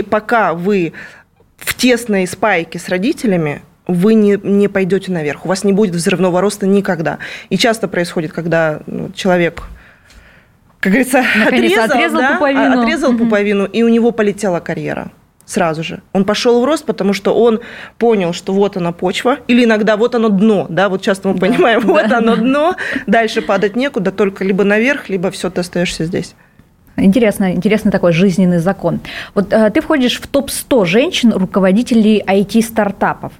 пока 0.09 0.55
вы 0.55 0.93
в 1.57 1.74
тесной 1.74 2.26
спайке 2.26 2.78
с 2.78 2.88
родителями, 2.88 3.62
вы 3.86 4.14
не, 4.14 4.38
не 4.42 4.68
пойдете 4.68 5.12
наверх, 5.12 5.44
у 5.44 5.48
вас 5.48 5.64
не 5.64 5.72
будет 5.72 5.94
взрывного 5.94 6.40
роста 6.40 6.66
никогда. 6.66 7.18
И 7.50 7.57
часто 7.57 7.88
происходит, 7.88 8.32
когда 8.32 8.80
ну, 8.86 9.11
человек 9.12 9.64
как 10.80 10.92
говорится, 10.92 11.24
отрезал, 11.46 11.84
отрезал 11.84 12.20
да, 12.20 12.32
пуповину, 12.34 12.80
отрезал 12.82 13.11
угу. 13.11 13.24
пуповину, 13.24 13.64
и 13.64 13.82
у 13.82 13.88
него 13.88 14.12
полетела 14.12 14.61
карьера 14.61 15.11
сразу 15.46 15.82
же. 15.82 16.02
Он 16.12 16.24
пошел 16.24 16.61
в 16.61 16.64
рост, 16.64 16.84
потому 16.84 17.12
что 17.12 17.34
он 17.34 17.61
понял, 17.98 18.32
что 18.32 18.52
вот 18.52 18.76
она 18.76 18.92
почва, 18.92 19.38
или 19.46 19.64
иногда 19.64 19.96
вот 19.96 20.14
оно 20.14 20.28
дно, 20.28 20.66
да, 20.68 20.88
вот 20.88 21.02
часто 21.02 21.28
мы 21.28 21.34
да, 21.34 21.40
понимаем, 21.40 21.80
да, 21.86 21.86
вот 21.86 22.12
оно 22.12 22.36
дно, 22.36 22.76
дальше 23.07 23.42
падать 23.42 23.76
некуда, 23.76 24.12
только 24.12 24.44
либо 24.44 24.64
наверх, 24.64 25.09
либо 25.09 25.30
все, 25.30 25.48
ты 25.50 25.61
остаешься 25.61 26.04
здесь. 26.04 26.34
Интересно, 26.97 27.53
интересный 27.53 27.92
такой 27.92 28.12
жизненный 28.12 28.59
закон. 28.59 29.01
Вот 29.34 29.53
э, 29.53 29.70
ты 29.70 29.82
входишь 29.82 30.18
в 30.18 30.26
топ-100 30.26 30.86
женщин, 30.86 31.32
руководителей 31.32 32.22
IT-стартапов. 32.26 33.32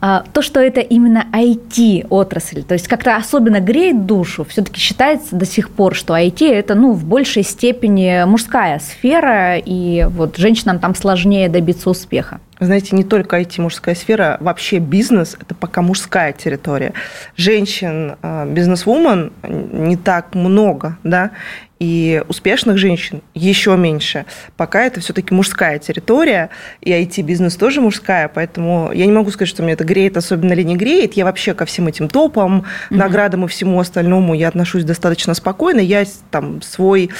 Э, 0.00 0.22
то, 0.32 0.40
что 0.40 0.60
это 0.60 0.80
именно 0.80 1.26
IT-отрасль, 1.32 2.62
то 2.62 2.72
есть 2.72 2.88
как-то 2.88 3.16
особенно 3.16 3.60
греет 3.60 4.06
душу, 4.06 4.44
все-таки 4.44 4.80
считается 4.80 5.36
до 5.36 5.44
сих 5.44 5.70
пор, 5.70 5.94
что 5.94 6.16
IT– 6.16 6.48
это 6.50 6.74
ну, 6.74 6.92
в 6.92 7.04
большей 7.04 7.42
степени 7.42 8.24
мужская 8.24 8.78
сфера, 8.78 9.58
и 9.58 10.06
вот 10.08 10.38
женщинам 10.38 10.78
там 10.78 10.94
сложнее 10.94 11.50
добиться 11.50 11.90
успеха. 11.90 12.40
Знаете, 12.58 12.96
не 12.96 13.04
только 13.04 13.38
IT 13.38 13.60
мужская 13.60 13.94
сфера, 13.94 14.38
вообще 14.40 14.78
бизнес– 14.78 15.36
это 15.40 15.54
пока 15.54 15.82
мужская 15.82 16.32
территория. 16.32 16.94
Женщин, 17.36 18.16
э, 18.22 18.50
бизнес-вумен 18.50 19.32
не 19.42 19.96
так 19.96 20.34
много, 20.34 20.96
да, 21.04 21.32
и 21.78 22.22
успешных 22.28 22.78
женщин 22.78 23.20
еще 23.34 23.76
меньше. 23.76 24.24
Пока 24.56 24.84
это 24.84 25.00
все-таки 25.00 25.34
мужская 25.34 25.78
территория, 25.78 26.48
и 26.80 26.90
IT-бизнес 26.90 27.56
тоже 27.56 27.80
мужская, 27.80 28.28
поэтому 28.28 28.90
я 28.92 29.04
не 29.04 29.12
могу 29.12 29.30
сказать, 29.30 29.48
что 29.48 29.62
мне 29.62 29.74
это 29.74 29.84
греет, 29.84 30.16
особенно 30.16 30.54
ли 30.54 30.64
не 30.64 30.76
греет. 30.76 31.14
Я 31.14 31.26
вообще 31.26 31.52
ко 31.52 31.66
всем 31.66 31.86
этим 31.86 32.08
топам, 32.08 32.60
mm-hmm. 32.60 32.96
наградам 32.96 33.44
и 33.44 33.48
всему 33.48 33.78
остальному 33.78 34.34
я 34.34 34.48
отношусь 34.48 34.84
достаточно 34.84 35.34
спокойно. 35.34 35.80
Я 35.80 36.04
там 36.30 36.62
свой 36.62 37.10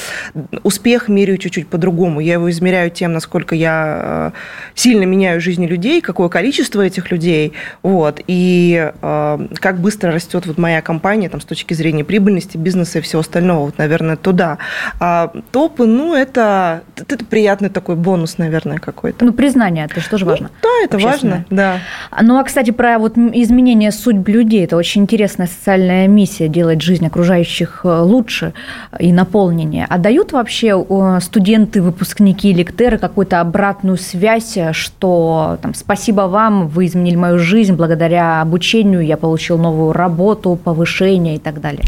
успех 0.62 1.08
меряю 1.08 1.36
чуть-чуть 1.38 1.68
по-другому. 1.68 2.20
Я 2.20 2.34
его 2.34 2.50
измеряю 2.50 2.90
тем, 2.90 3.12
насколько 3.12 3.54
я 3.54 4.32
э, 4.34 4.38
сильно 4.74 5.04
меняю 5.04 5.40
жизни 5.40 5.66
людей, 5.66 6.00
какое 6.00 6.28
количество 6.28 6.80
этих 6.80 7.10
людей, 7.10 7.52
вот, 7.82 8.22
и 8.26 8.90
э, 9.02 9.48
как 9.56 9.80
быстро 9.80 10.12
растет 10.12 10.46
вот 10.46 10.56
моя 10.56 10.80
компания 10.80 11.28
там, 11.28 11.40
с 11.40 11.44
точки 11.44 11.74
зрения 11.74 12.04
прибыльности, 12.04 12.56
бизнеса 12.56 13.00
и 13.00 13.02
всего 13.02 13.20
остального. 13.20 13.66
Вот, 13.66 13.78
наверное, 13.78 14.16
туда 14.16 14.45
да. 14.46 14.58
А 15.00 15.32
топы, 15.50 15.86
ну, 15.86 16.14
это, 16.14 16.82
это 16.96 17.24
приятный 17.24 17.68
такой 17.68 17.96
бонус, 17.96 18.38
наверное, 18.38 18.78
какой-то. 18.78 19.24
Ну, 19.24 19.32
признание, 19.32 19.86
это 19.86 20.00
же 20.00 20.08
тоже 20.08 20.24
ну, 20.24 20.30
важно. 20.30 20.50
Да, 20.62 20.68
это 20.84 20.98
важно, 20.98 21.44
да. 21.50 21.78
Ну, 22.22 22.38
а, 22.38 22.44
кстати, 22.44 22.70
про 22.70 22.98
вот 22.98 23.16
изменение 23.16 23.92
судьб 23.92 24.28
людей, 24.28 24.64
это 24.64 24.76
очень 24.76 25.02
интересная 25.02 25.46
социальная 25.46 26.06
миссия, 26.06 26.48
делать 26.48 26.80
жизнь 26.82 27.06
окружающих 27.06 27.80
э, 27.84 28.00
лучше 28.00 28.52
и 28.98 29.12
наполненнее. 29.12 29.86
А 29.88 29.98
дают 29.98 30.32
вообще 30.32 30.84
студенты, 31.20 31.82
выпускники, 31.82 32.52
лектеры 32.52 32.98
какую-то 32.98 33.40
обратную 33.40 33.96
связь, 33.96 34.58
что 34.72 35.58
там, 35.62 35.74
спасибо 35.74 36.22
вам, 36.22 36.68
вы 36.68 36.86
изменили 36.86 37.16
мою 37.16 37.38
жизнь, 37.38 37.74
благодаря 37.74 38.40
обучению 38.40 39.04
я 39.04 39.16
получил 39.16 39.58
новую 39.58 39.92
работу, 39.92 40.58
повышение 40.62 41.36
и 41.36 41.38
так 41.38 41.60
далее? 41.60 41.82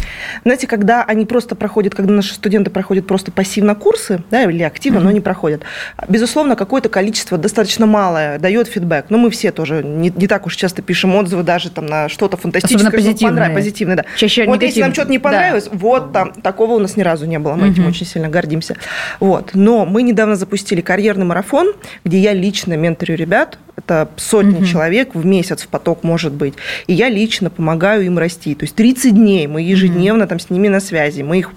Знаете, 0.45 0.67
когда 0.67 1.05
они 1.05 1.25
просто 1.25 1.55
проходят, 1.55 1.95
когда 1.95 2.13
наши 2.13 2.35
студенты 2.35 2.48
студенты 2.49 2.71
проходят 2.71 3.07
просто 3.07 3.31
пассивно 3.31 3.75
курсы, 3.75 4.23
да, 4.31 4.45
или 4.45 4.63
активно, 4.63 4.99
mm-hmm. 4.99 5.03
но 5.03 5.11
не 5.11 5.21
проходят. 5.21 5.63
Безусловно, 6.09 6.57
какое-то 6.57 6.89
количество 6.89 7.37
достаточно 7.37 7.85
малое 7.85 8.39
дает 8.39 8.69
фидбэк. 8.69 9.11
Но 9.11 9.19
мы 9.19 9.31
все 9.31 9.53
тоже 9.53 9.83
не, 9.85 10.09
не 10.09 10.27
так 10.27 10.47
уж 10.47 10.57
часто 10.57 10.81
пишем 10.81 11.15
отзывы 11.15 11.43
даже 11.43 11.71
там 11.71 11.85
на 11.85 12.09
что-то 12.09 12.39
фантастическое. 12.39 12.89
Особенно 12.89 12.91
позитивное. 12.91 13.55
Позитивное, 13.55 13.97
да. 13.97 14.05
Чаще 14.17 14.47
вот 14.47 14.63
если 14.63 14.81
нам 14.81 14.95
что-то 14.95 15.11
не 15.11 15.19
понравилось, 15.19 15.65
да. 15.65 15.71
вот 15.75 16.13
там, 16.15 16.33
такого 16.33 16.73
у 16.73 16.79
нас 16.79 16.97
ни 16.97 17.03
разу 17.03 17.27
не 17.27 17.39
было. 17.39 17.55
Мы 17.55 17.67
mm-hmm. 17.67 17.73
этим 17.73 17.87
очень 17.87 18.07
сильно 18.07 18.29
гордимся. 18.31 18.77
Вот. 19.21 19.51
Но 19.53 19.85
мы 19.85 20.03
недавно 20.03 20.35
запустили 20.35 20.81
карьерный 20.81 21.27
марафон, 21.27 21.75
где 22.05 22.19
я 22.19 22.33
лично 22.33 22.79
менторю 22.79 23.15
ребят, 23.15 23.59
это 23.79 24.09
сотни 24.17 24.61
mm-hmm. 24.61 24.65
человек 24.67 25.15
в 25.15 25.25
месяц 25.25 25.63
в 25.63 25.69
поток 25.69 26.03
может 26.03 26.33
быть. 26.33 26.55
И 26.89 26.95
я 26.95 27.09
лично 27.09 27.49
помогаю 27.49 28.05
им 28.05 28.19
расти. 28.19 28.55
То 28.55 28.65
есть 28.65 28.75
30 28.75 29.15
дней 29.15 29.47
мы 29.47 29.63
ежедневно 29.63 30.25
mm-hmm. 30.25 30.27
там 30.27 30.41
с 30.41 30.51
ними 30.51 30.69
на 30.69 30.81
связи. 30.81 31.23
Мы 31.23 31.39
их, 31.39 31.51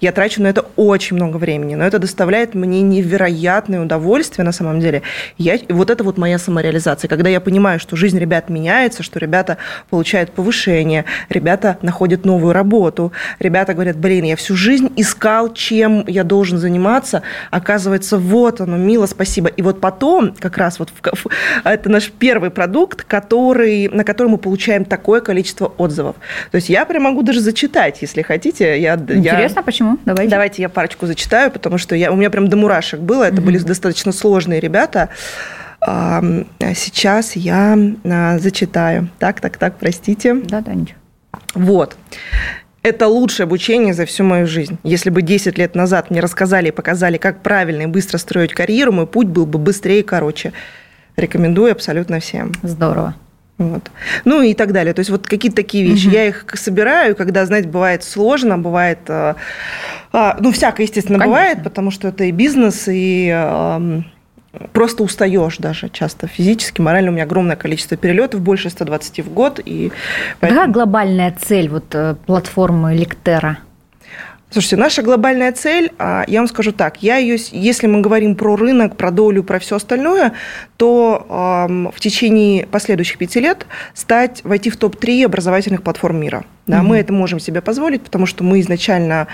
я 0.00 0.10
трачу 0.10 0.37
на 0.42 0.48
это 0.48 0.64
очень 0.76 1.16
много 1.16 1.36
времени, 1.36 1.74
но 1.74 1.84
это 1.84 1.98
доставляет 1.98 2.54
мне 2.54 2.82
невероятное 2.82 3.80
удовольствие 3.80 4.44
на 4.44 4.52
самом 4.52 4.80
деле. 4.80 5.02
Я, 5.36 5.58
вот 5.68 5.90
это 5.90 6.04
вот 6.04 6.18
моя 6.18 6.38
самореализация, 6.38 7.08
когда 7.08 7.28
я 7.28 7.40
понимаю, 7.40 7.80
что 7.80 7.96
жизнь 7.96 8.18
ребят 8.18 8.48
меняется, 8.48 9.02
что 9.02 9.18
ребята 9.18 9.58
получают 9.90 10.32
повышение, 10.32 11.04
ребята 11.28 11.78
находят 11.82 12.24
новую 12.24 12.52
работу, 12.52 13.12
ребята 13.38 13.74
говорят, 13.74 13.96
блин, 13.96 14.24
я 14.24 14.36
всю 14.36 14.56
жизнь 14.56 14.92
искал, 14.96 15.52
чем 15.52 16.04
я 16.06 16.24
должен 16.24 16.58
заниматься, 16.58 17.22
оказывается, 17.50 18.18
вот 18.18 18.60
оно, 18.60 18.76
мило, 18.76 19.06
спасибо. 19.06 19.48
И 19.48 19.62
вот 19.62 19.80
потом, 19.80 20.34
как 20.38 20.58
раз 20.58 20.78
вот 20.78 20.90
в, 20.90 21.26
это 21.64 21.88
наш 21.88 22.10
первый 22.10 22.50
продукт, 22.50 23.02
который, 23.02 23.88
на 23.88 24.04
который 24.04 24.28
мы 24.28 24.38
получаем 24.38 24.84
такое 24.84 25.20
количество 25.20 25.66
отзывов. 25.66 26.16
То 26.50 26.56
есть 26.56 26.68
я 26.68 26.84
прям 26.84 27.04
могу 27.04 27.22
даже 27.22 27.40
зачитать, 27.40 27.98
если 28.02 28.22
хотите. 28.22 28.80
Я, 28.80 28.94
Интересно, 28.94 29.60
я... 29.60 29.62
почему? 29.62 29.98
Давайте. 30.04 30.27
Давайте 30.28 30.62
я 30.62 30.68
парочку 30.68 31.06
зачитаю, 31.06 31.50
потому 31.50 31.78
что 31.78 31.94
я, 31.94 32.12
у 32.12 32.16
меня 32.16 32.30
прям 32.30 32.48
до 32.48 32.56
мурашек 32.56 33.00
было. 33.00 33.24
Это 33.24 33.36
mm-hmm. 33.36 33.44
были 33.44 33.58
достаточно 33.58 34.12
сложные 34.12 34.60
ребята. 34.60 35.08
Сейчас 35.80 37.36
я 37.36 37.78
а, 38.04 38.38
зачитаю. 38.38 39.08
Так, 39.18 39.40
так, 39.40 39.56
так, 39.56 39.76
простите. 39.78 40.34
Да, 40.34 40.60
да, 40.60 40.74
ничего. 40.74 40.98
Вот. 41.54 41.96
Это 42.82 43.06
лучшее 43.06 43.44
обучение 43.44 43.94
за 43.94 44.06
всю 44.06 44.24
мою 44.24 44.46
жизнь. 44.46 44.78
Если 44.82 45.10
бы 45.10 45.22
10 45.22 45.58
лет 45.58 45.74
назад 45.74 46.10
мне 46.10 46.20
рассказали 46.20 46.68
и 46.68 46.72
показали, 46.72 47.16
как 47.16 47.42
правильно 47.42 47.82
и 47.82 47.86
быстро 47.86 48.18
строить 48.18 48.54
карьеру, 48.54 48.92
мой 48.92 49.06
путь 49.06 49.26
был 49.26 49.46
бы 49.46 49.58
быстрее 49.58 50.00
и 50.00 50.02
короче. 50.02 50.52
Рекомендую 51.16 51.72
абсолютно 51.72 52.20
всем. 52.20 52.52
Здорово. 52.62 53.14
Вот. 53.58 53.90
Ну 54.24 54.40
и 54.40 54.54
так 54.54 54.72
далее. 54.72 54.94
То 54.94 55.00
есть 55.00 55.10
вот 55.10 55.26
какие-то 55.26 55.56
такие 55.56 55.84
вещи. 55.84 56.06
Угу. 56.06 56.14
Я 56.14 56.26
их 56.28 56.44
собираю, 56.54 57.16
когда, 57.16 57.44
знаете, 57.44 57.68
бывает 57.68 58.04
сложно, 58.04 58.56
бывает... 58.56 59.00
Э, 59.08 59.34
ну, 60.12 60.52
всякое, 60.52 60.84
естественно, 60.84 61.18
Конечно. 61.18 61.40
бывает, 61.40 61.62
потому 61.64 61.90
что 61.90 62.08
это 62.08 62.24
и 62.24 62.30
бизнес, 62.30 62.84
и... 62.86 64.02
просто 64.72 65.02
устаешь 65.02 65.58
даже 65.58 65.88
часто 65.88 66.28
физически, 66.28 66.80
морально. 66.80 67.10
У 67.10 67.14
меня 67.14 67.24
огромное 67.24 67.56
количество 67.56 67.96
перелетов, 67.96 68.40
больше 68.40 68.70
120 68.70 69.20
в 69.24 69.32
год. 69.32 69.60
И 69.64 69.92
поэтому... 70.40 70.60
Какая 70.60 70.72
глобальная 70.72 71.36
цель 71.38 71.68
вот, 71.68 71.94
э, 71.94 72.14
платформы 72.26 72.94
Ликтера? 72.94 73.58
Слушайте, 74.50 74.76
наша 74.76 75.02
глобальная 75.02 75.52
цель, 75.52 75.92
а, 75.98 76.24
я 76.26 76.40
вам 76.40 76.48
скажу 76.48 76.72
так, 76.72 77.02
я 77.02 77.16
ее, 77.18 77.36
если 77.52 77.86
мы 77.86 78.00
говорим 78.00 78.34
про 78.34 78.56
рынок, 78.56 78.96
про 78.96 79.10
долю, 79.10 79.42
про 79.42 79.58
все 79.58 79.76
остальное, 79.76 80.32
то 80.76 81.68
в 81.94 82.00
течение 82.00 82.66
последующих 82.66 83.18
пяти 83.18 83.40
лет 83.40 83.66
стать, 83.94 84.42
войти 84.44 84.70
в 84.70 84.76
топ-3 84.76 85.24
образовательных 85.24 85.82
платформ 85.82 86.20
мира. 86.20 86.44
Да, 86.68 86.80
угу. 86.80 86.88
Мы 86.88 86.98
это 86.98 87.12
можем 87.12 87.40
себе 87.40 87.60
позволить, 87.62 88.02
потому 88.02 88.26
что 88.26 88.44
мы 88.44 88.60
изначально 88.60 89.26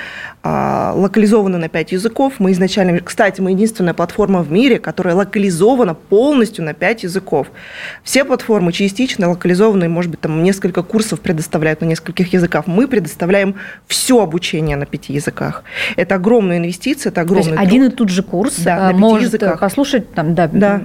а, 0.42 0.92
локализованы 0.94 1.58
на 1.58 1.68
5 1.68 1.92
языков. 1.92 2.34
Мы 2.38 2.52
изначально, 2.52 3.00
кстати, 3.00 3.40
мы 3.40 3.50
единственная 3.50 3.92
платформа 3.92 4.42
в 4.42 4.52
мире, 4.52 4.78
которая 4.78 5.16
локализована 5.16 5.94
полностью 5.94 6.64
на 6.64 6.74
5 6.74 7.02
языков. 7.02 7.48
Все 8.04 8.24
платформы 8.24 8.72
частично 8.72 9.28
локализованы, 9.28 9.88
может 9.88 10.12
быть, 10.12 10.20
там 10.20 10.44
несколько 10.44 10.84
курсов 10.84 11.20
предоставляют 11.20 11.80
на 11.80 11.86
нескольких 11.86 12.32
языках. 12.32 12.68
Мы 12.68 12.86
предоставляем 12.86 13.56
все 13.88 14.22
обучение 14.22 14.76
на 14.76 14.86
5 14.86 15.08
языках. 15.08 15.64
Это 15.96 16.14
огромная 16.14 16.58
инвестиция, 16.58 17.10
это 17.10 17.22
огромный 17.22 17.42
То 17.42 17.50
есть 17.50 17.62
один 17.62 17.84
и 17.84 17.88
тот 17.90 18.10
же 18.10 18.22
курс 18.22 18.54
да, 18.58 18.92
на 18.92 18.96
может 18.96 19.32
языках. 19.32 19.58
послушать 19.58 20.14
там, 20.14 20.36
да, 20.36 20.46
да. 20.46 20.82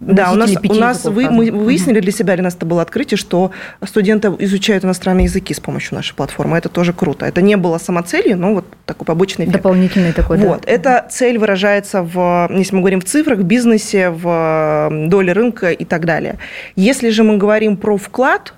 Да, 0.00 0.32
у 0.32 0.34
нас, 0.34 0.52
у 0.68 0.74
нас 0.74 1.04
вы, 1.06 1.30
мы 1.30 1.50
выяснили 1.50 2.00
для 2.00 2.12
себя, 2.12 2.34
для 2.34 2.44
нас 2.44 2.54
это 2.54 2.66
было 2.66 2.82
открытие, 2.82 3.16
что 3.16 3.52
студенты 3.86 4.28
изучают 4.40 4.84
иностранные 4.84 5.24
языки 5.24 5.54
с 5.54 5.60
помощью 5.60 5.77
помощью 5.78 5.94
нашей 5.94 6.14
платформы. 6.14 6.58
Это 6.58 6.68
тоже 6.68 6.92
круто. 6.92 7.24
Это 7.24 7.40
не 7.40 7.56
было 7.56 7.78
самоцелью, 7.78 8.36
но 8.36 8.54
вот 8.54 8.64
такой 8.84 9.06
побочный 9.06 9.44
эффект. 9.44 9.58
Дополнительный 9.58 10.12
такой, 10.12 10.38
вот. 10.38 10.62
да. 10.62 10.72
Эта 10.72 11.06
цель 11.08 11.38
выражается 11.38 12.02
в, 12.02 12.48
если 12.50 12.74
мы 12.74 12.80
говорим 12.80 13.00
в 13.00 13.04
цифрах, 13.04 13.38
в 13.38 13.44
бизнесе, 13.44 14.10
в 14.10 14.90
доле 15.06 15.32
рынка 15.32 15.70
и 15.70 15.84
так 15.84 16.04
далее. 16.04 16.38
Если 16.74 17.10
же 17.10 17.22
мы 17.22 17.36
говорим 17.36 17.76
про 17.76 17.96
вклад, 17.96 18.54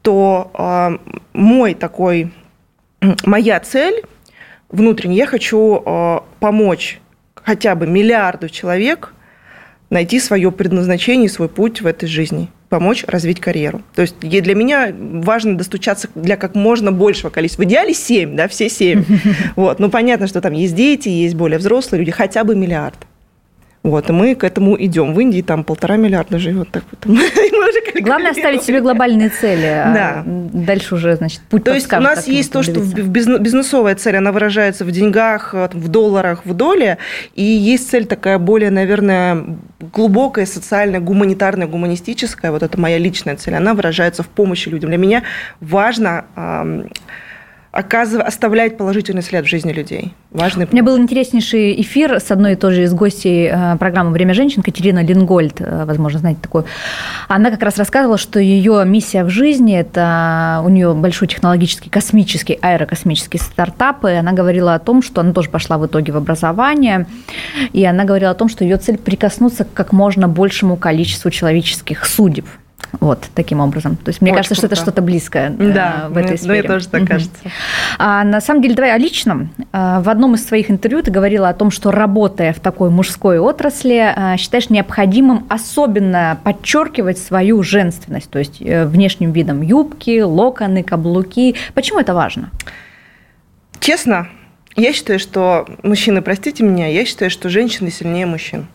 то 0.00 0.50
э, 0.54 0.98
мой 1.34 1.74
такой, 1.74 2.32
моя 3.24 3.60
цель 3.60 4.02
внутренняя, 4.70 5.18
я 5.18 5.26
хочу 5.26 5.82
э, 5.84 6.20
помочь 6.40 7.00
хотя 7.34 7.74
бы 7.74 7.86
миллиарду 7.86 8.48
человек 8.48 9.12
найти 9.90 10.20
свое 10.20 10.50
предназначение, 10.50 11.28
свой 11.28 11.48
путь 11.48 11.82
в 11.82 11.86
этой 11.86 12.08
жизни– 12.08 12.48
помочь 12.72 13.04
развить 13.06 13.38
карьеру. 13.38 13.82
То 13.94 14.00
есть 14.00 14.18
для 14.18 14.54
меня 14.54 14.94
важно 14.96 15.58
достучаться 15.58 16.08
для 16.14 16.38
как 16.38 16.54
можно 16.54 16.90
большего 16.90 17.28
количества. 17.28 17.64
В 17.64 17.66
идеале 17.66 17.92
7, 17.92 18.34
да, 18.34 18.48
все 18.48 18.70
7. 18.70 19.04
Вот. 19.56 19.78
Ну, 19.78 19.90
понятно, 19.90 20.26
что 20.26 20.40
там 20.40 20.54
есть 20.54 20.74
дети, 20.74 21.10
есть 21.10 21.34
более 21.34 21.58
взрослые 21.58 21.98
люди, 21.98 22.12
хотя 22.12 22.44
бы 22.44 22.56
миллиард. 22.56 22.96
Вот, 23.82 24.10
и 24.10 24.12
мы 24.12 24.36
к 24.36 24.44
этому 24.44 24.80
идем. 24.80 25.12
В 25.12 25.20
Индии 25.20 25.42
там 25.42 25.64
полтора 25.64 25.96
миллиарда 25.96 26.38
живет. 26.38 26.70
Так 26.70 26.84
вот. 26.90 27.16
Главное 28.00 28.32
ставить 28.32 28.62
себе 28.62 28.80
глобальные 28.80 29.28
цели. 29.28 29.66
А 29.66 29.92
да. 29.92 30.22
дальше 30.24 30.94
уже, 30.94 31.16
значит, 31.16 31.40
путь 31.42 31.64
То 31.64 31.74
есть 31.74 31.92
у 31.92 32.00
нас 32.00 32.28
есть 32.28 32.52
то, 32.52 32.62
что 32.62 32.80
бизнесовая 32.80 33.96
цель, 33.96 34.16
она 34.16 34.30
выражается 34.30 34.84
в 34.84 34.90
деньгах, 34.92 35.52
в 35.54 35.88
долларах, 35.88 36.46
в 36.46 36.54
доле. 36.54 36.98
И 37.34 37.42
есть 37.42 37.90
цель 37.90 38.06
такая 38.06 38.38
более, 38.38 38.70
наверное, 38.70 39.44
глубокая, 39.80 40.46
социальная, 40.46 41.00
гуманитарная, 41.00 41.66
гуманистическая. 41.66 42.52
Вот 42.52 42.62
это 42.62 42.78
моя 42.78 42.98
личная 42.98 43.36
цель. 43.36 43.54
Она 43.54 43.74
выражается 43.74 44.22
в 44.22 44.28
помощи 44.28 44.68
людям. 44.68 44.90
Для 44.90 44.98
меня 44.98 45.24
важно 45.60 46.24
оказывать, 47.72 48.26
оставлять 48.26 48.76
положительный 48.76 49.22
след 49.22 49.46
в 49.46 49.48
жизни 49.48 49.72
людей. 49.72 50.12
Важный. 50.30 50.66
У 50.70 50.72
меня 50.72 50.82
был 50.82 50.98
интереснейший 50.98 51.80
эфир 51.80 52.20
с 52.20 52.30
одной 52.30 52.52
и 52.52 52.56
той 52.56 52.74
же 52.74 52.82
из 52.82 52.92
гостей 52.92 53.50
э, 53.50 53.76
программы 53.78 54.10
«Время 54.10 54.34
женщин» 54.34 54.62
Катерина 54.62 55.02
Лингольд, 55.02 55.60
э, 55.60 55.84
возможно, 55.86 56.18
знаете 56.18 56.40
такую. 56.42 56.66
Она 57.28 57.50
как 57.50 57.62
раз 57.62 57.78
рассказывала, 57.78 58.18
что 58.18 58.38
ее 58.38 58.84
миссия 58.84 59.24
в 59.24 59.30
жизни– 59.30 59.74
это 59.78 60.60
у 60.66 60.68
нее 60.68 60.92
большой 60.92 61.28
технологический, 61.28 61.88
космический, 61.88 62.58
аэрокосмический 62.60 63.40
стартап, 63.40 64.04
и 64.04 64.10
она 64.10 64.32
говорила 64.32 64.74
о 64.74 64.78
том, 64.78 65.00
что 65.00 65.22
она 65.22 65.32
тоже 65.32 65.48
пошла 65.48 65.78
в 65.78 65.86
итоге 65.86 66.12
в 66.12 66.18
образование, 66.18 67.06
и 67.72 67.82
она 67.86 68.04
говорила 68.04 68.32
о 68.32 68.34
том, 68.34 68.50
что 68.50 68.64
ее 68.64 68.76
цель– 68.76 68.98
прикоснуться 68.98 69.64
к 69.64 69.72
как 69.72 69.92
можно 69.92 70.28
большему 70.28 70.76
количеству 70.76 71.30
человеческих 71.30 72.04
судеб– 72.04 72.44
вот, 73.00 73.26
таким 73.34 73.60
образом. 73.60 73.96
То 73.96 74.10
есть 74.10 74.20
мне 74.20 74.32
Очень 74.32 74.36
кажется, 74.38 74.54
круто. 74.54 74.66
что 74.66 74.82
это 74.82 74.90
что-то 74.90 75.02
близкое 75.02 75.50
да, 75.50 76.04
э, 76.06 76.08
в 76.08 76.16
этой 76.16 76.36
сфере. 76.36 76.60
Мне 76.60 76.62
тоже 76.62 76.88
так 76.88 77.06
кажется. 77.06 77.34
А, 77.98 78.22
на 78.24 78.40
самом 78.40 78.62
деле, 78.62 78.74
давай 78.74 78.92
о 78.92 78.98
личном. 78.98 79.50
А, 79.72 80.00
в 80.00 80.08
одном 80.08 80.34
из 80.34 80.46
своих 80.46 80.70
интервью 80.70 81.02
ты 81.02 81.10
говорила 81.10 81.48
о 81.48 81.54
том, 81.54 81.70
что 81.70 81.90
работая 81.90 82.52
в 82.52 82.60
такой 82.60 82.90
мужской 82.90 83.38
отрасли, 83.38 84.12
а, 84.14 84.36
считаешь 84.36 84.68
необходимым 84.70 85.46
особенно 85.48 86.38
подчеркивать 86.44 87.18
свою 87.18 87.62
женственность, 87.62 88.30
то 88.30 88.38
есть 88.38 88.60
э, 88.60 88.84
внешним 88.84 89.32
видом 89.32 89.62
юбки, 89.62 90.20
локоны, 90.20 90.82
каблуки. 90.82 91.56
Почему 91.74 92.00
это 92.00 92.14
важно? 92.14 92.50
Честно, 93.80 94.28
я 94.76 94.92
считаю, 94.92 95.18
что 95.18 95.66
мужчины, 95.82 96.22
простите 96.22 96.62
меня, 96.62 96.88
я 96.88 97.04
считаю, 97.04 97.30
что 97.30 97.48
женщины 97.48 97.90
сильнее 97.90 98.26
мужчин. 98.26 98.66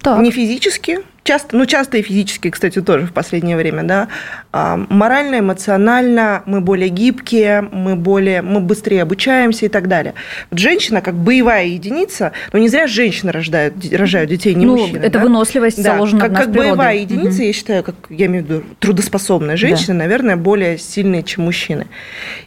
Так. 0.00 0.20
Не 0.20 0.30
физически, 0.30 0.98
часто, 1.24 1.56
ну 1.56 1.66
часто 1.66 1.96
и 1.98 2.02
физически, 2.02 2.50
кстати, 2.50 2.80
тоже 2.80 3.06
в 3.06 3.12
последнее 3.12 3.56
время, 3.56 3.82
да, 3.82 4.08
а, 4.52 4.76
морально, 4.88 5.40
эмоционально 5.40 6.42
мы 6.46 6.60
более 6.60 6.90
гибкие, 6.90 7.62
мы 7.62 7.96
более, 7.96 8.42
мы 8.42 8.60
быстрее 8.60 9.02
обучаемся 9.02 9.66
и 9.66 9.68
так 9.68 9.88
далее. 9.88 10.14
Вот 10.50 10.60
женщина 10.60 11.00
как 11.00 11.14
боевая 11.14 11.66
единица, 11.66 12.32
но 12.52 12.58
не 12.58 12.68
зря 12.68 12.86
женщины 12.86 13.32
рождают, 13.32 13.74
рожают 13.92 14.30
детей, 14.30 14.54
не 14.54 14.66
ну, 14.66 14.76
мужчины. 14.76 14.98
Это 14.98 15.18
да? 15.18 15.20
выносливость 15.20 15.82
да. 15.82 15.94
заложена 15.94 16.20
как, 16.20 16.30
в 16.30 16.34
нас 16.34 16.44
как 16.44 16.54
боевая 16.54 16.96
единица, 16.98 17.38
угу. 17.38 17.46
я 17.46 17.52
считаю, 17.52 17.82
как 17.82 17.96
я 18.10 18.26
имею 18.26 18.44
в 18.44 18.48
виду 18.48 18.64
трудоспособная 18.78 19.56
женщина, 19.56 19.94
да. 19.94 20.04
наверное, 20.04 20.36
более 20.36 20.78
сильные, 20.78 21.22
чем 21.22 21.44
мужчины. 21.44 21.86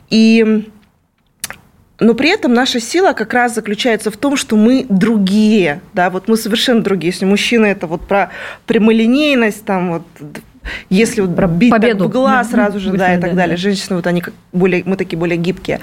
И 0.09 0.69
но 1.99 2.13
при 2.13 2.29
этом 2.29 2.53
наша 2.53 2.79
сила 2.79 3.13
как 3.13 3.33
раз 3.33 3.55
заключается 3.55 4.11
в 4.11 4.17
том, 4.17 4.35
что 4.37 4.55
мы 4.55 4.85
другие, 4.89 5.81
да, 5.93 6.09
вот 6.09 6.27
мы 6.27 6.37
совершенно 6.37 6.81
другие. 6.81 7.11
Если 7.11 7.25
мужчина 7.25 7.65
это 7.65 7.87
вот 7.87 8.01
про 8.07 8.31
прямолинейность, 8.65 9.65
там 9.65 9.93
вот 9.93 10.03
если 10.89 11.21
вот 11.21 11.35
про 11.35 11.47
бить 11.47 11.71
победу 11.71 12.05
так 12.05 12.07
в 12.07 12.11
глаз 12.11 12.51
сразу 12.51 12.79
же, 12.79 12.91
да, 12.91 13.15
и 13.15 13.21
так 13.21 13.35
далее. 13.35 13.57
Женщины 13.57 13.95
вот 13.95 14.07
они 14.07 14.21
как 14.21 14.33
более, 14.51 14.83
мы 14.85 14.95
такие 14.95 15.17
более 15.17 15.37
гибкие. 15.37 15.79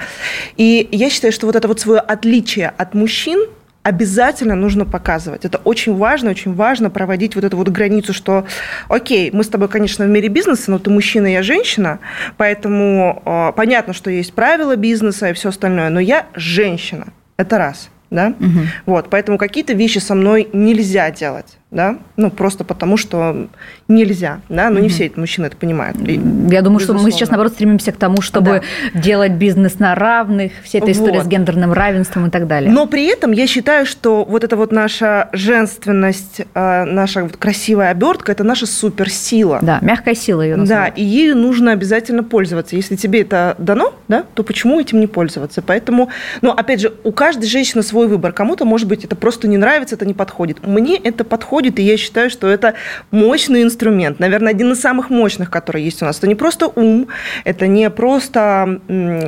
И 0.57 0.87
я 0.91 1.09
считаю, 1.09 1.33
что 1.33 1.47
вот 1.47 1.55
это 1.55 1.67
вот 1.67 1.79
свое 1.79 1.99
отличие 1.99 2.69
от 2.69 2.93
мужчин, 2.93 3.47
обязательно 3.85 4.55
нужно 4.55 4.83
показывать. 4.83 5.45
Это 5.45 5.59
очень 5.59 5.95
важно, 5.95 6.31
очень 6.31 6.55
важно 6.55 6.89
проводить 6.89 7.35
вот 7.35 7.43
эту 7.43 7.55
вот 7.55 7.69
границу, 7.69 8.13
что, 8.13 8.45
окей, 8.89 9.29
мы 9.31 9.43
с 9.43 9.47
тобой, 9.47 9.67
конечно, 9.67 10.05
в 10.05 10.09
мире 10.09 10.27
бизнеса, 10.27 10.71
но 10.71 10.79
ты 10.79 10.89
мужчина, 10.89 11.27
я 11.27 11.43
женщина, 11.43 11.99
поэтому 12.35 13.21
э, 13.23 13.51
понятно, 13.55 13.93
что 13.93 14.09
есть 14.09 14.33
правила 14.33 14.75
бизнеса 14.75 15.29
и 15.29 15.33
все 15.33 15.49
остальное, 15.49 15.91
но 15.91 15.99
я 15.99 16.25
женщина. 16.33 17.09
Это 17.37 17.59
раз. 17.59 17.91
Да? 18.09 18.33
Угу. 18.39 18.59
Вот, 18.87 19.09
поэтому 19.11 19.37
какие-то 19.37 19.73
вещи 19.73 19.99
со 19.99 20.15
мной 20.15 20.47
нельзя 20.51 21.11
делать 21.11 21.57
да, 21.75 21.97
ну 22.15 22.31
просто 22.31 22.63
потому 22.63 22.95
что 22.95 23.47
нельзя, 23.89 24.39
да, 24.47 24.69
но 24.69 24.79
не 24.79 24.87
все 24.87 25.07
эти 25.07 25.19
мужчины 25.19 25.47
это 25.47 25.57
понимают. 25.57 25.97
Я 25.97 26.61
думаю, 26.61 26.79
Безусловно. 26.79 26.81
что 26.81 26.93
мы 26.93 27.11
сейчас 27.11 27.29
наоборот 27.29 27.51
стремимся 27.51 27.91
к 27.91 27.97
тому, 27.97 28.21
чтобы 28.21 28.61
да. 28.93 28.99
делать 28.99 29.33
бизнес 29.33 29.77
на 29.77 29.93
равных, 29.93 30.53
вся 30.63 30.79
эта 30.79 30.93
история 30.93 31.17
вот. 31.17 31.25
с 31.25 31.27
гендерным 31.27 31.73
равенством 31.73 32.27
и 32.27 32.29
так 32.29 32.47
далее. 32.47 32.71
Но 32.71 32.87
при 32.87 33.05
этом 33.05 33.33
я 33.33 33.45
считаю, 33.45 33.85
что 33.85 34.23
вот 34.23 34.45
эта 34.45 34.55
вот 34.55 34.71
наша 34.71 35.27
женственность, 35.33 36.41
э, 36.53 36.83
наша 36.85 37.23
вот 37.23 37.35
красивая 37.35 37.89
обертка, 37.89 38.31
это 38.31 38.45
наша 38.45 38.65
суперсила. 38.65 39.59
Да, 39.61 39.79
мягкая 39.81 40.15
сила 40.15 40.41
ее 40.41 40.55
называют. 40.55 40.95
Да, 40.95 41.01
и 41.01 41.03
ею 41.03 41.35
нужно 41.35 41.73
обязательно 41.73 42.23
пользоваться. 42.23 42.77
Если 42.77 42.95
тебе 42.95 43.21
это 43.21 43.55
дано, 43.57 43.93
да, 44.07 44.23
то 44.33 44.43
почему 44.43 44.79
этим 44.79 45.01
не 45.01 45.07
пользоваться? 45.07 45.61
Поэтому, 45.61 46.07
ну, 46.41 46.51
опять 46.51 46.79
же, 46.79 46.93
у 47.03 47.11
каждой 47.11 47.47
женщины 47.47 47.83
свой 47.83 48.07
выбор. 48.07 48.31
Кому-то, 48.31 48.63
может 48.63 48.87
быть, 48.87 49.03
это 49.03 49.17
просто 49.17 49.49
не 49.49 49.57
нравится, 49.57 49.95
это 49.95 50.05
не 50.05 50.13
подходит. 50.13 50.65
Мне 50.65 50.95
это 50.95 51.25
подходит 51.25 51.64
происходит, 51.65 51.79
и 51.79 51.83
я 51.83 51.97
считаю, 51.97 52.29
что 52.29 52.47
это 52.47 52.73
мощный 53.11 53.63
инструмент, 53.63 54.19
наверное, 54.19 54.53
один 54.53 54.71
из 54.71 54.81
самых 54.81 55.09
мощных, 55.09 55.49
который 55.49 55.83
есть 55.83 56.01
у 56.01 56.05
нас. 56.05 56.17
Это 56.17 56.27
не 56.27 56.35
просто 56.35 56.67
ум, 56.67 57.07
это 57.45 57.67
не 57.67 57.89
просто, 57.89 58.79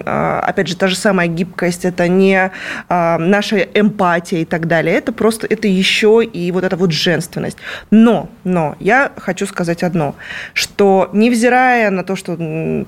а, 0.05 0.43
опять 0.47 0.67
же, 0.67 0.75
та 0.75 0.87
же 0.87 0.95
самая 0.95 1.27
гибкость, 1.27 1.85
это 1.85 2.07
не 2.07 2.51
а, 2.89 3.17
наша 3.17 3.57
эмпатия 3.57 4.41
и 4.41 4.45
так 4.45 4.67
далее, 4.67 4.95
это 4.95 5.11
просто, 5.11 5.47
это 5.49 5.67
еще 5.67 6.23
и 6.23 6.51
вот 6.51 6.63
эта 6.63 6.75
вот 6.75 6.91
женственность. 6.91 7.57
Но, 7.91 8.29
но, 8.43 8.75
я 8.79 9.11
хочу 9.17 9.47
сказать 9.47 9.83
одно, 9.83 10.15
что 10.53 11.09
невзирая 11.13 11.91
на 11.91 12.03
то, 12.03 12.15
что 12.15 12.35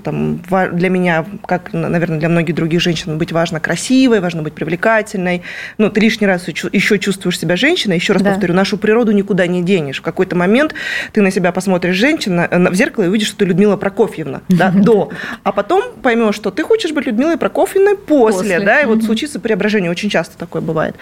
там, 0.04 0.40
для 0.72 0.90
меня, 0.90 1.24
как, 1.46 1.72
наверное, 1.72 2.18
для 2.18 2.28
многих 2.28 2.54
других 2.54 2.80
женщин, 2.80 3.18
быть 3.18 3.32
важно 3.32 3.60
красивой, 3.60 4.20
важно 4.20 4.42
быть 4.42 4.54
привлекательной, 4.54 5.42
ну, 5.78 5.90
ты 5.90 6.00
лишний 6.00 6.26
раз 6.26 6.48
еще 6.48 6.98
чувствуешь 6.98 7.38
себя 7.38 7.56
женщиной, 7.56 7.96
еще 7.96 8.12
раз 8.12 8.22
да. 8.22 8.30
повторю, 8.30 8.54
нашу 8.54 8.78
природу 8.78 9.12
никуда 9.12 9.29
никуда 9.30 9.46
не 9.46 9.62
денешь. 9.62 9.98
В 9.98 10.02
какой-то 10.02 10.34
момент 10.34 10.74
ты 11.12 11.22
на 11.22 11.30
себя 11.30 11.52
посмотришь 11.52 11.94
женщина 11.94 12.48
э, 12.50 12.70
в 12.70 12.74
зеркало 12.74 13.04
и 13.04 13.08
увидишь, 13.08 13.28
что 13.28 13.38
ты 13.38 13.44
Людмила 13.44 13.76
Прокофьевна 13.76 14.42
да, 14.48 14.70
до. 14.70 15.10
А 15.44 15.52
потом 15.52 15.92
поймешь, 16.02 16.34
что 16.34 16.50
ты 16.50 16.64
хочешь 16.64 16.92
быть 16.92 17.06
Людмилой 17.06 17.36
Прокофьевной 17.36 17.96
после, 17.96 18.56
после. 18.56 18.60
да, 18.60 18.80
и 18.80 18.86
вот 18.86 19.04
случится 19.04 19.38
преображение. 19.38 19.90
Очень 19.90 20.10
часто 20.10 20.36
такое 20.36 20.62
бывает. 20.62 20.96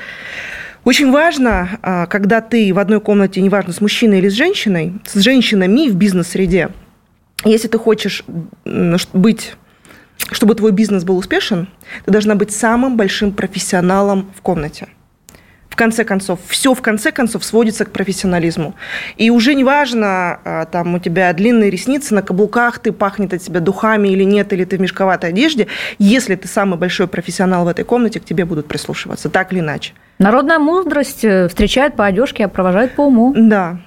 Очень 0.84 1.10
важно, 1.10 1.78
а, 1.82 2.06
когда 2.06 2.40
ты 2.40 2.72
в 2.72 2.78
одной 2.78 3.00
комнате, 3.00 3.40
неважно, 3.40 3.72
с 3.72 3.80
мужчиной 3.80 4.18
или 4.18 4.28
с 4.28 4.34
женщиной, 4.34 4.94
с 5.06 5.18
женщинами 5.20 5.88
в 5.88 5.96
бизнес-среде, 5.96 6.68
если 7.44 7.68
ты 7.68 7.78
хочешь 7.78 8.24
быть 9.12 9.54
чтобы 10.32 10.56
твой 10.56 10.72
бизнес 10.72 11.04
был 11.04 11.16
успешен, 11.16 11.68
ты 12.04 12.10
должна 12.10 12.34
быть 12.34 12.50
самым 12.50 12.96
большим 12.96 13.32
профессионалом 13.32 14.30
в 14.36 14.42
комнате. 14.42 14.88
В 15.78 15.84
конце 15.86 16.02
концов, 16.02 16.40
все 16.48 16.74
в 16.74 16.82
конце 16.82 17.12
концов 17.12 17.44
сводится 17.44 17.84
к 17.84 17.92
профессионализму. 17.92 18.74
И 19.16 19.30
уже 19.30 19.54
не 19.54 19.62
важно, 19.62 20.40
а, 20.44 20.64
там 20.64 20.96
у 20.96 20.98
тебя 20.98 21.32
длинные 21.32 21.70
ресницы 21.70 22.16
на 22.16 22.22
каблуках, 22.22 22.80
ты 22.80 22.90
пахнет 22.90 23.32
от 23.32 23.42
тебя 23.42 23.60
духами 23.60 24.08
или 24.08 24.24
нет, 24.24 24.52
или 24.52 24.64
ты 24.64 24.76
в 24.76 24.80
мешковатой 24.80 25.30
одежде. 25.30 25.68
Если 26.00 26.34
ты 26.34 26.48
самый 26.48 26.80
большой 26.80 27.06
профессионал 27.06 27.64
в 27.64 27.68
этой 27.68 27.84
комнате, 27.84 28.18
к 28.18 28.24
тебе 28.24 28.44
будут 28.44 28.66
прислушиваться, 28.66 29.30
так 29.30 29.52
или 29.52 29.60
иначе. 29.60 29.92
Народная 30.18 30.58
мудрость 30.58 31.24
э, 31.24 31.46
встречает 31.46 31.94
по 31.94 32.06
одежке, 32.06 32.46
а 32.46 32.48
провожает 32.48 32.96
по 32.96 33.02
уму. 33.02 33.32
Да, 33.36 33.78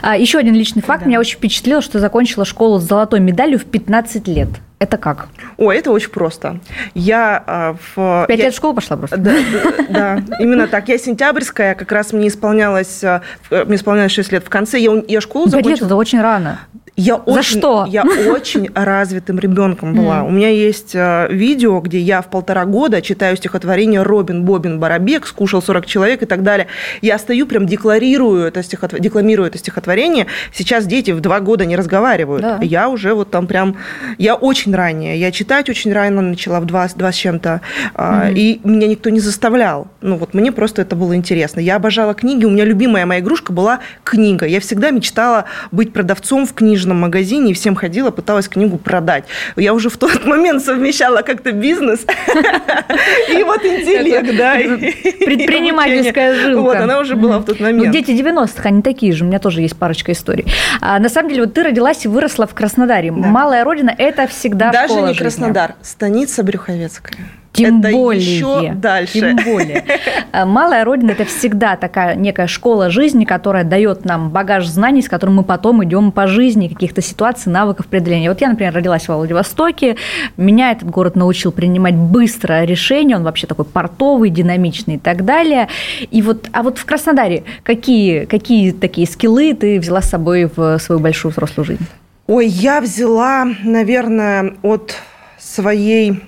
а, 0.00 0.16
еще 0.16 0.38
один 0.38 0.54
личный 0.54 0.80
факт. 0.80 1.02
Да. 1.02 1.08
Меня 1.08 1.20
очень 1.20 1.36
впечатлило, 1.36 1.82
что 1.82 2.00
закончила 2.00 2.46
школу 2.46 2.78
с 2.78 2.84
золотой 2.84 3.20
медалью 3.20 3.58
в 3.58 3.66
15 3.66 4.26
лет. 4.26 4.48
Это 4.78 4.96
как? 4.96 5.28
О, 5.56 5.72
это 5.72 5.90
очень 5.90 6.10
просто. 6.10 6.60
Я 6.94 7.42
э, 7.46 7.74
в... 7.96 8.26
Пять 8.28 8.38
я... 8.38 8.44
лет 8.44 8.54
в 8.54 8.56
школу 8.56 8.74
пошла 8.74 8.96
просто? 8.96 9.16
Да, 9.16 9.34
да, 9.52 9.86
да, 9.88 10.36
именно 10.38 10.68
так. 10.68 10.88
Я 10.88 10.98
сентябрьская, 10.98 11.74
как 11.74 11.90
раз 11.90 12.12
мне 12.12 12.28
исполнялось, 12.28 13.02
э, 13.02 13.20
мне 13.50 13.74
исполнялось 13.74 14.12
6 14.12 14.32
лет 14.32 14.44
в 14.44 14.48
конце. 14.48 14.78
Я, 14.78 15.02
я 15.08 15.20
школу 15.20 15.48
закончила. 15.48 15.70
лет, 15.72 15.82
это 15.82 15.96
очень 15.96 16.20
рано. 16.20 16.60
Я 16.98 17.14
За 17.14 17.22
очень, 17.32 17.58
что? 17.58 17.86
Я 17.88 18.02
очень 18.02 18.70
развитым 18.74 19.38
ребенком 19.38 19.94
была. 19.94 20.24
У 20.24 20.30
меня 20.30 20.48
есть 20.48 20.96
э, 20.96 21.28
видео, 21.30 21.78
где 21.78 22.00
я 22.00 22.22
в 22.22 22.26
полтора 22.26 22.64
года 22.64 23.00
читаю 23.02 23.36
стихотворение 23.36 24.02
«Робин 24.02 24.42
Бобин 24.44 24.80
Барабек», 24.80 25.24
«Скушал 25.28 25.62
40 25.62 25.86
человек» 25.86 26.22
и 26.24 26.26
так 26.26 26.42
далее. 26.42 26.66
Я 27.00 27.18
стою, 27.18 27.46
прям 27.46 27.66
декларирую 27.66 28.44
это 28.46 28.64
стихотворение, 28.64 29.08
декламирую 29.08 29.46
это 29.46 29.58
стихотворение. 29.58 30.26
Сейчас 30.52 30.86
дети 30.86 31.12
в 31.12 31.20
два 31.20 31.38
года 31.38 31.64
не 31.66 31.76
разговаривают. 31.76 32.42
Да. 32.42 32.58
Я 32.62 32.88
уже 32.88 33.14
вот 33.14 33.30
там 33.30 33.46
прям... 33.46 33.76
Я 34.18 34.34
очень 34.34 34.74
ранняя. 34.74 35.14
Я 35.14 35.30
читать 35.30 35.70
очень 35.70 35.92
рано 35.92 36.20
начала, 36.20 36.58
в 36.58 36.64
два, 36.64 36.88
два 36.96 37.12
с 37.12 37.14
чем-то. 37.14 37.60
Mm-hmm. 37.94 38.34
И 38.34 38.60
меня 38.64 38.88
никто 38.88 39.10
не 39.10 39.20
заставлял. 39.20 39.86
Ну 40.00 40.16
вот 40.16 40.34
мне 40.34 40.50
просто 40.50 40.82
это 40.82 40.96
было 40.96 41.14
интересно. 41.14 41.60
Я 41.60 41.76
обожала 41.76 42.14
книги. 42.14 42.44
У 42.44 42.50
меня 42.50 42.64
любимая 42.64 43.06
моя 43.06 43.20
игрушка 43.20 43.52
была 43.52 43.78
книга. 44.02 44.46
Я 44.46 44.58
всегда 44.58 44.90
мечтала 44.90 45.44
быть 45.70 45.92
продавцом 45.92 46.44
в 46.44 46.54
книжном 46.54 46.87
книжном 46.88 46.98
магазине 46.98 47.50
и 47.50 47.54
всем 47.54 47.74
ходила, 47.74 48.10
пыталась 48.10 48.48
книгу 48.48 48.78
продать. 48.78 49.24
Я 49.56 49.74
уже 49.74 49.90
в 49.90 49.96
тот 49.96 50.24
момент 50.24 50.62
совмещала 50.62 51.22
как-то 51.22 51.52
бизнес 51.52 52.00
и 53.28 53.42
вот 53.42 53.64
интеллект, 53.64 54.36
да. 54.36 54.54
Предпринимательская 55.24 56.34
жилка. 56.34 56.60
Вот, 56.60 56.76
она 56.76 57.00
уже 57.00 57.14
была 57.14 57.38
в 57.38 57.44
тот 57.44 57.60
момент. 57.60 57.86
Ну, 57.86 57.92
дети 57.92 58.10
90-х, 58.10 58.68
они 58.68 58.82
такие 58.82 59.12
же, 59.12 59.24
у 59.24 59.26
меня 59.28 59.38
тоже 59.38 59.60
есть 59.60 59.76
парочка 59.76 60.12
историй. 60.12 60.46
А, 60.80 60.98
на 60.98 61.08
самом 61.08 61.28
деле, 61.28 61.42
вот 61.42 61.54
ты 61.54 61.62
родилась 61.62 62.04
и 62.04 62.08
выросла 62.08 62.46
в 62.46 62.54
Краснодаре. 62.54 63.10
Малая 63.10 63.64
родина– 63.64 63.94
это 63.98 64.26
всегда 64.26 64.72
Даже 64.72 64.94
не 64.94 65.14
Краснодар, 65.14 65.74
станица 65.82 66.42
Брюховецкая. 66.42 67.18
Тем 67.52 67.80
это 67.80 67.90
более. 67.90 68.36
еще 68.36 68.72
дальше. 68.74 69.20
Тем 69.20 69.36
более. 69.36 69.84
Э, 70.32 70.44
Малая 70.44 70.84
Родина– 70.84 71.10
это 71.12 71.24
всегда 71.24 71.76
такая 71.76 72.14
некая 72.14 72.46
школа 72.46 72.90
жизни, 72.90 73.24
которая 73.24 73.64
дает 73.64 74.04
нам 74.04 74.30
багаж 74.30 74.66
знаний, 74.66 75.02
с 75.02 75.08
которым 75.08 75.36
мы 75.36 75.42
потом 75.44 75.82
идем 75.84 76.12
по 76.12 76.26
жизни, 76.26 76.68
каких-то 76.68 77.00
ситуаций, 77.00 77.50
навыков 77.50 77.86
преодоления. 77.86 78.28
Вот 78.28 78.40
я, 78.40 78.48
например, 78.48 78.74
родилась 78.74 79.08
во 79.08 79.16
Владивостоке, 79.16 79.96
меня 80.36 80.72
этот 80.72 80.90
город 80.90 81.16
научил 81.16 81.50
принимать 81.50 81.94
быстро 81.94 82.64
решения, 82.64 83.16
он 83.16 83.22
вообще 83.22 83.46
такой 83.46 83.64
портовый, 83.64 84.30
динамичный 84.30 84.96
и 84.96 84.98
так 84.98 85.24
далее. 85.24 85.68
И 86.10 86.22
вот, 86.22 86.48
а 86.52 86.62
вот 86.62 86.78
в 86.78 86.84
Краснодаре 86.84 87.44
какие, 87.62 88.26
какие 88.26 88.72
такие 88.72 89.06
скиллы 89.06 89.54
ты 89.54 89.80
взяла 89.80 90.02
с 90.02 90.10
собой 90.10 90.50
в 90.54 90.78
свою 90.78 91.00
большую 91.00 91.32
взрослую 91.32 91.64
жизнь? 91.64 91.86
Ой, 92.26 92.46
я 92.46 92.80
взяла, 92.82 93.46
наверное, 93.64 94.54
от 94.62 94.94
своей 95.38 96.22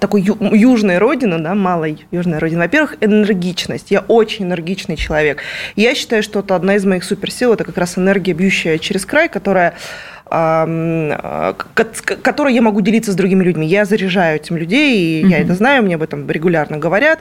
такой 0.00 0.22
ю, 0.22 0.36
южной 0.54 0.98
родины, 0.98 1.38
да, 1.38 1.54
малой 1.54 2.06
южной 2.10 2.38
родины. 2.38 2.60
Во-первых, 2.60 2.96
энергичность. 3.00 3.90
Я 3.90 4.00
очень 4.00 4.44
энергичный 4.44 4.96
человек. 4.96 5.42
Я 5.76 5.94
считаю, 5.94 6.22
что 6.22 6.40
это 6.40 6.56
одна 6.56 6.76
из 6.76 6.84
моих 6.84 7.04
суперсил, 7.04 7.52
это 7.52 7.64
как 7.64 7.78
раз 7.78 7.98
энергия, 7.98 8.32
бьющая 8.32 8.78
через 8.78 9.06
край, 9.06 9.28
которая 9.28 9.74
которой 11.74 12.54
я 12.54 12.62
могу 12.62 12.80
делиться 12.80 13.12
с 13.12 13.14
другими 13.14 13.44
людьми. 13.44 13.66
Я 13.66 13.84
заряжаю 13.84 14.36
этим 14.36 14.56
людей, 14.56 14.96
и 14.96 15.22
mm-hmm. 15.22 15.28
я 15.28 15.38
это 15.38 15.54
знаю, 15.54 15.82
мне 15.84 15.94
об 15.96 16.02
этом 16.02 16.28
регулярно 16.28 16.78
говорят. 16.78 17.20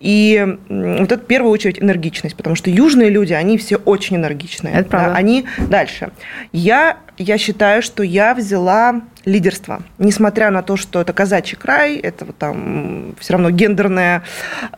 И 0.00 0.56
вот 0.68 1.12
это 1.12 1.22
в 1.22 1.26
первую 1.26 1.52
очередь 1.52 1.80
энергичность, 1.80 2.36
потому 2.36 2.56
что 2.56 2.70
южные 2.70 3.10
люди, 3.10 3.34
они 3.34 3.58
все 3.58 3.76
очень 3.76 4.16
энергичные. 4.16 4.74
Это 4.74 4.88
правда. 4.88 5.10
Да, 5.10 5.16
они 5.16 5.44
дальше. 5.68 6.10
Я, 6.52 6.96
я 7.18 7.38
считаю, 7.38 7.82
что 7.82 8.02
я 8.02 8.34
взяла 8.34 9.02
лидерство. 9.24 9.82
Несмотря 9.98 10.50
на 10.50 10.62
то, 10.62 10.76
что 10.76 11.00
это 11.00 11.12
казачий 11.12 11.56
край, 11.56 11.96
это 11.96 12.24
вот 12.24 12.36
там 12.36 13.14
все 13.18 13.34
равно 13.34 13.50
гендерная, 13.50 14.22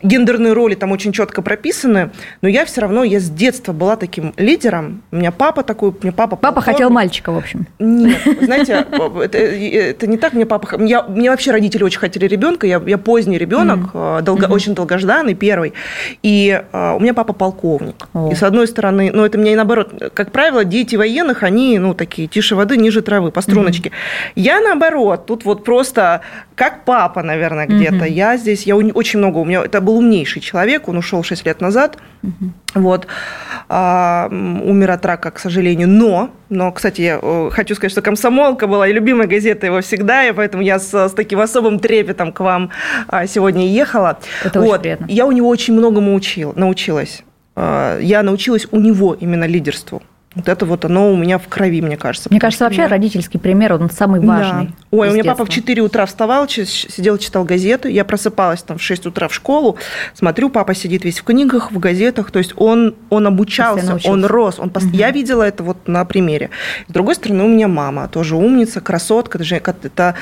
гендерные 0.03 0.53
роли 0.53 0.75
там 0.75 0.93
очень 0.93 1.13
четко 1.13 1.41
прописаны, 1.43 2.11
но 2.43 2.49
я 2.49 2.65
все 2.65 2.81
равно, 2.81 3.05
я 3.05 3.21
с 3.21 3.31
детства 3.31 3.73
была 3.73 3.97
таким 3.97 4.35
лидером. 4.37 5.03
У 5.13 5.17
меня 5.17 5.31
папа 5.31 5.63
такой, 5.63 5.91
у 5.91 5.97
меня 6.03 6.13
папа... 6.13 6.37
Папа 6.37 6.57
полковник. 6.57 6.65
хотел 6.65 6.91
мальчика, 6.91 7.31
в 7.31 7.39
общем. 7.39 7.67
Нет, 7.79 8.19
знаете, 8.43 8.87
это, 8.91 9.39
это 9.39 10.07
не 10.07 10.17
так, 10.17 10.33
мне 10.33 10.47
папа... 10.47 10.83
Я, 10.83 11.05
мне 11.05 11.31
вообще 11.31 11.53
родители 11.53 11.85
очень 11.85 12.01
хотели 12.01 12.27
ребенка, 12.27 12.67
я, 12.67 12.83
я 12.85 12.99
поздний 12.99 13.39
ребенок, 13.39 13.93
mm-hmm. 13.93 14.23
долго, 14.23 14.47
mm-hmm. 14.47 14.53
очень 14.53 14.75
долгожданный, 14.75 15.35
первый, 15.35 15.75
и 16.23 16.63
а, 16.73 16.95
у 16.95 17.01
меня 17.01 17.15
папа 17.15 17.33
полковник. 17.33 18.09
Oh. 18.15 18.33
И 18.33 18.35
с 18.35 18.43
одной 18.43 18.67
стороны, 18.67 19.11
ну 19.13 19.25
это 19.25 19.39
мне 19.39 19.53
и 19.53 19.57
наоборот, 19.57 20.13
как 20.15 20.33
правило, 20.33 20.65
дети 20.65 20.97
военных, 20.97 21.43
они, 21.43 21.79
ну, 21.79 21.95
такие 21.95 22.29
тише 22.31 22.55
воды, 22.57 22.77
ниже 22.77 23.03
травы, 23.03 23.31
по 23.31 23.41
струночке. 23.41 23.91
Mm-hmm. 23.91 24.33
Я, 24.37 24.61
наоборот, 24.61 25.27
тут 25.27 25.45
вот 25.45 25.65
просто 25.65 26.23
как 26.55 26.85
папа, 26.85 27.23
наверное, 27.23 27.67
где-то. 27.67 28.07
Mm-hmm. 28.07 28.13
Я 28.13 28.37
здесь, 28.37 28.63
я 28.65 28.77
очень 28.77 29.19
много, 29.19 29.39
у 29.39 29.45
меня, 29.45 29.65
это 29.65 29.81
был 29.81 29.99
умнейший 29.99 30.41
человек, 30.41 30.89
он 30.89 30.97
ушел 30.97 31.23
6 31.23 31.47
лет 31.47 31.61
назад, 31.61 31.99
mm-hmm. 32.23 32.51
вот, 32.75 33.07
а, 33.69 34.29
умер 34.31 34.91
от 34.91 35.07
рака, 35.07 35.31
к 35.31 35.39
сожалению, 35.39 35.89
но, 35.89 36.31
но, 36.49 36.73
кстати, 36.73 37.01
я 37.03 37.19
э, 37.23 37.51
хочу 37.53 37.75
сказать, 37.75 37.93
что 37.93 38.03
«Комсомолка» 38.03 38.67
была 38.67 38.89
и 38.89 38.93
любимая 38.93 39.27
газета 39.27 39.67
его 39.67 39.81
всегда, 39.81 40.27
и 40.27 40.33
поэтому 40.33 40.63
я 40.63 40.79
с, 40.79 40.93
с 40.93 41.13
таким 41.13 41.41
особым 41.41 41.79
трепетом 41.79 42.33
к 42.33 42.41
вам 42.41 42.71
а, 43.09 43.27
сегодня 43.27 43.67
ехала. 43.69 44.19
Это 44.45 44.61
вот. 44.61 44.69
очень 44.69 44.81
приятно. 44.81 45.07
Я 45.09 45.27
у 45.27 45.33
него 45.33 45.49
очень 45.49 45.75
многому 45.75 46.15
учил, 46.15 46.53
научилась. 46.57 47.23
А, 47.57 47.99
я 48.01 48.23
научилась 48.23 48.67
у 48.71 48.79
него 48.79 49.15
именно 49.15 49.45
лидерству. 49.45 50.03
Вот 50.37 50.49
это 50.49 50.65
вот 50.65 50.85
оно 50.85 51.13
у 51.13 51.17
меня 51.17 51.39
в 51.39 51.49
крови, 51.49 51.83
мне 51.83 51.97
кажется. 51.97 52.29
Мне 52.31 52.39
кажется, 52.39 52.65
вообще 52.65 52.87
родительский 52.87 53.41
пример, 53.41 53.73
он 53.73 53.91
самый 53.91 54.21
важный. 54.21 54.67
Да. 54.67 54.73
Ой, 54.93 55.09
у 55.11 55.13
меня 55.13 55.25
папа 55.25 55.45
в 55.45 55.49
4 55.49 55.83
утра 55.83 56.07
вставал, 56.07 56.49
сидел, 56.49 57.19
читал 57.19 57.43
газеты. 57.43 57.91
Я 57.91 58.05
просыпалась 58.05 58.63
там 58.63 58.79
в 58.79 58.83
6 58.83 59.07
утра 59.07 59.27
в 59.27 59.35
школу, 59.35 59.77
смотрю, 60.15 60.49
папа 60.49 60.73
сидит 60.73 61.05
весь 61.05 61.19
в 61.19 61.25
книгах, 61.25 61.73
в 61.73 61.79
газетах. 61.81 62.31
То 62.31 62.39
есть 62.39 62.53
он, 62.57 62.95
он 63.09 63.27
обучался, 63.27 63.99
он 64.05 64.25
рос. 64.25 64.61
Он 64.61 64.71
пост... 64.71 64.87
угу. 64.87 64.97
Я 64.97 65.11
видела 65.11 65.43
это 65.43 65.65
вот 65.65 65.89
на 65.89 66.05
примере. 66.05 66.51
С 66.87 66.93
другой 66.93 67.17
стороны, 67.17 67.43
у 67.43 67.49
меня 67.49 67.67
мама 67.67 68.07
тоже 68.07 68.37
умница, 68.37 68.81
красотка. 68.81 69.41
Это 69.41 70.15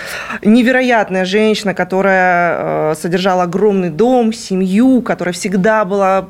невероятная 0.43 1.27
женщина, 1.27 1.75
которая 1.75 2.93
э, 2.93 2.95
содержала 2.95 3.43
огромный 3.43 3.91
дом, 3.91 4.33
семью, 4.33 5.03
которая 5.03 5.35
всегда 5.35 5.85
была 5.85 6.29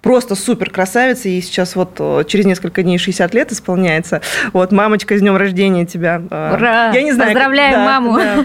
просто 0.00 0.34
супер 0.34 0.70
красавицей. 0.70 1.32
И 1.32 1.42
сейчас 1.42 1.76
вот 1.76 1.96
э, 1.98 2.24
через 2.26 2.46
несколько 2.46 2.82
дней 2.82 2.98
60 3.02 3.34
лет 3.34 3.52
исполняется. 3.52 4.20
Вот, 4.52 4.72
мамочка, 4.72 5.16
с 5.16 5.20
днем 5.20 5.36
рождения 5.36 5.84
тебя. 5.84 6.22
А, 6.30 6.54
Ура! 6.54 6.90
Я 6.92 7.02
не 7.02 7.12
знаю. 7.12 7.32
Поздравляем 7.32 7.74
да, 7.74 7.84
маму. 7.84 8.16
Да. 8.16 8.44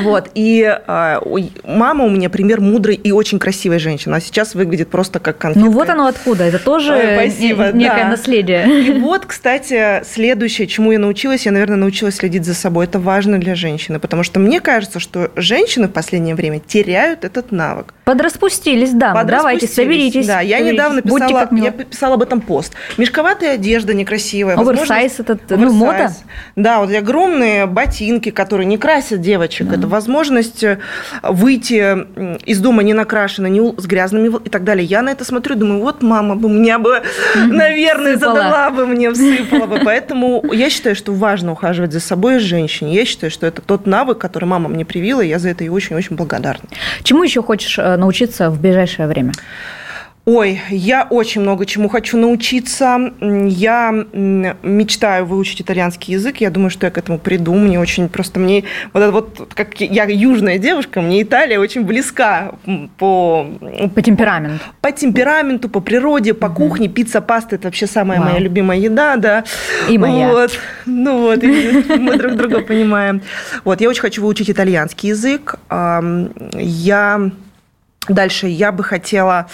Вот, 0.00 0.30
и 0.34 0.64
а, 0.86 1.20
мама 1.64 2.04
у 2.04 2.10
меня 2.10 2.30
пример 2.30 2.60
мудрой 2.60 2.94
и 2.94 3.12
очень 3.12 3.38
красивой 3.38 3.78
женщины. 3.78 4.14
А 4.14 4.20
сейчас 4.20 4.54
выглядит 4.54 4.88
просто 4.88 5.18
как 5.18 5.38
конфетка. 5.38 5.68
Ну 5.68 5.72
вот 5.72 5.88
оно 5.90 6.06
откуда. 6.06 6.44
Это 6.44 6.58
тоже 6.58 6.92
Ой, 6.92 7.14
спасибо, 7.14 7.72
некое 7.72 8.04
да. 8.04 8.08
наследие. 8.08 8.86
И 8.86 8.98
вот, 8.98 9.26
кстати, 9.26 10.02
следующее, 10.04 10.66
чему 10.66 10.92
я 10.92 10.98
научилась, 10.98 11.44
я, 11.46 11.52
наверное, 11.52 11.76
научилась 11.76 12.16
следить 12.16 12.44
за 12.44 12.54
собой. 12.54 12.86
Это 12.86 12.98
важно 12.98 13.38
для 13.38 13.54
женщины, 13.54 13.98
потому 13.98 14.22
что 14.22 14.40
мне 14.40 14.60
кажется, 14.60 15.00
что 15.00 15.30
женщины 15.36 15.88
в 15.88 15.92
последнее 15.92 16.34
время 16.34 16.60
теряют 16.60 17.24
этот 17.24 17.52
навык. 17.52 17.94
Подраспустились, 18.04 18.92
да. 18.92 19.14
Подраспустились, 19.14 19.42
Давайте, 19.42 19.66
соберитесь. 19.66 20.26
Да, 20.26 20.40
я 20.40 20.58
соберитесь. 20.58 20.72
недавно 20.72 21.02
писала, 21.02 21.48
я 21.52 21.70
писала 21.70 22.14
об 22.14 22.22
этом 22.22 22.40
пост. 22.40 22.74
Мешковатые 22.96 23.52
одежды 23.52 23.71
одежда 23.72 23.94
некрасивая. 23.94 24.56
Оверсайз 24.56 25.20
это 25.20 25.38
ну, 25.56 25.72
мода? 25.72 26.12
Да, 26.56 26.80
вот 26.80 26.94
огромные 26.94 27.66
ботинки, 27.66 28.30
которые 28.30 28.66
не 28.66 28.76
красят 28.76 29.20
девочек. 29.22 29.68
Да. 29.68 29.76
Это 29.76 29.86
возможность 29.86 30.62
э, 30.62 30.78
выйти 31.22 31.96
из 32.44 32.60
дома 32.60 32.82
не 32.82 32.92
накрашенной, 32.92 33.48
не 33.48 33.60
с 33.80 33.86
грязными 33.86 34.30
и 34.44 34.48
так 34.50 34.64
далее. 34.64 34.84
Я 34.84 35.00
на 35.00 35.10
это 35.10 35.24
смотрю, 35.24 35.56
думаю, 35.56 35.80
вот 35.80 36.02
мама 36.02 36.36
бы 36.36 36.50
меня 36.50 36.78
бы, 36.78 37.02
наверное, 37.34 38.16
задала 38.16 38.70
бы 38.70 38.86
мне, 38.86 39.10
всыпала 39.10 39.66
бы. 39.66 39.80
Поэтому 39.84 40.44
я 40.52 40.68
считаю, 40.68 40.94
что 40.94 41.12
важно 41.12 41.52
ухаживать 41.52 41.92
за 41.92 42.00
собой 42.00 42.38
женщине. 42.38 42.94
Я 42.94 43.06
считаю, 43.06 43.30
что 43.30 43.46
это 43.46 43.62
тот 43.62 43.86
навык, 43.86 44.18
который 44.18 44.44
мама 44.44 44.68
мне 44.68 44.84
привила, 44.84 45.22
и 45.22 45.28
я 45.28 45.38
за 45.38 45.48
это 45.48 45.64
ей 45.64 45.70
очень-очень 45.70 46.16
благодарна. 46.16 46.64
Чему 47.02 47.22
еще 47.22 47.42
хочешь 47.42 47.78
э, 47.78 47.96
научиться 47.96 48.50
в 48.50 48.60
ближайшее 48.60 49.08
время? 49.08 49.32
Ой, 50.24 50.60
я 50.70 51.04
очень 51.10 51.40
много 51.40 51.66
чему 51.66 51.88
хочу 51.88 52.16
научиться. 52.16 53.12
Я 53.20 53.90
мечтаю 54.12 55.26
выучить 55.26 55.62
итальянский 55.62 56.14
язык. 56.14 56.36
Я 56.36 56.50
думаю, 56.50 56.70
что 56.70 56.86
я 56.86 56.92
к 56.92 56.98
этому 56.98 57.18
приду. 57.18 57.54
Мне 57.54 57.80
очень 57.80 58.08
просто 58.08 58.38
мне 58.38 58.62
вот 58.92 59.02
это 59.02 59.10
вот 59.10 59.52
как 59.52 59.80
я 59.80 60.04
южная 60.04 60.58
девушка, 60.58 61.00
мне 61.00 61.22
Италия 61.22 61.58
очень 61.58 61.82
близка 61.82 62.52
по 62.98 63.48
по 63.96 64.02
темпераменту. 64.02 64.64
По 64.80 64.92
темпераменту, 64.92 65.68
по 65.68 65.80
природе, 65.80 66.34
по 66.34 66.46
угу. 66.46 66.54
кухне. 66.54 66.88
Пицца, 66.88 67.20
паста 67.20 67.56
это 67.56 67.66
вообще 67.66 67.88
самая 67.88 68.20
Вау. 68.20 68.28
моя 68.28 68.38
любимая 68.38 68.78
еда, 68.78 69.16
да. 69.16 69.42
И 69.88 69.98
моя. 69.98 70.28
Вот. 70.28 70.56
Ну 70.86 71.18
вот, 71.22 71.42
мы 71.42 72.16
друг 72.16 72.36
друга 72.36 72.60
понимаем. 72.60 73.22
Вот, 73.64 73.80
я 73.80 73.88
очень 73.88 74.02
хочу 74.02 74.22
выучить 74.22 74.48
итальянский 74.48 75.08
язык. 75.08 75.56
Я 75.68 77.30
дальше 78.08 78.46
я 78.46 78.70
бы 78.70 78.84
хотела 78.84 79.48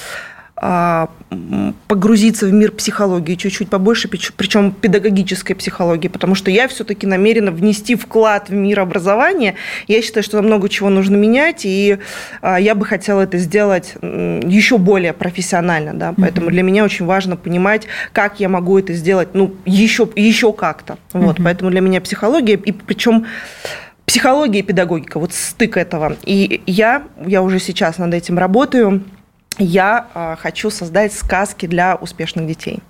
погрузиться 1.87 2.47
в 2.47 2.53
мир 2.53 2.73
психологии 2.73 3.35
чуть-чуть 3.35 3.71
побольше, 3.71 4.09
причем 4.09 4.73
педагогической 4.73 5.55
психологии, 5.55 6.09
потому 6.09 6.35
что 6.35 6.51
я 6.51 6.69
все-таки 6.69 7.07
намерена 7.07 7.51
внести 7.51 7.95
вклад 7.95 8.49
в 8.49 8.55
мир 8.55 8.81
образования. 8.81 9.55
Я 9.87 10.03
считаю, 10.03 10.25
что 10.25 10.43
много 10.43 10.69
чего 10.69 10.89
нужно 10.91 11.17
менять, 11.17 11.65
и 11.65 11.99
а, 12.43 12.59
я 12.59 12.75
бы 12.75 12.85
хотела 12.85 13.21
это 13.21 13.39
сделать 13.39 13.95
еще 14.03 14.79
более 14.79 15.13
профессионально, 15.13 15.95
да, 15.95 16.15
поэтому 16.17 16.49
mm-hmm. 16.49 16.53
для 16.53 16.63
меня 16.63 16.85
очень 16.85 17.05
важно 17.05 17.37
понимать, 17.37 17.87
как 18.13 18.41
я 18.41 18.49
могу 18.49 18.79
это 18.79 18.95
сделать, 18.95 19.29
ну, 19.35 19.55
еще, 19.65 20.09
еще 20.17 20.53
как-то. 20.53 20.99
Вот, 21.13 21.39
mm-hmm. 21.39 21.45
поэтому 21.45 21.71
для 21.71 21.81
меня 21.81 22.01
психология, 22.01 22.55
и 22.55 22.73
причем 22.73 23.27
психология 24.07 24.61
и 24.61 24.63
педагогика, 24.63 25.19
вот 25.21 25.35
стык 25.35 25.77
этого. 25.77 26.17
И 26.25 26.63
я, 26.67 27.05
я 27.27 27.43
уже 27.43 27.59
сейчас 27.59 27.99
над 27.99 28.15
этим 28.15 28.39
работаю, 28.39 29.03
я 29.59 30.07
э, 30.15 30.37
хочу 30.39 30.71
создать 30.71 31.13
сказки 31.13 31.67
для 31.67 31.97
успешных 31.97 32.47
детей. 32.47 32.81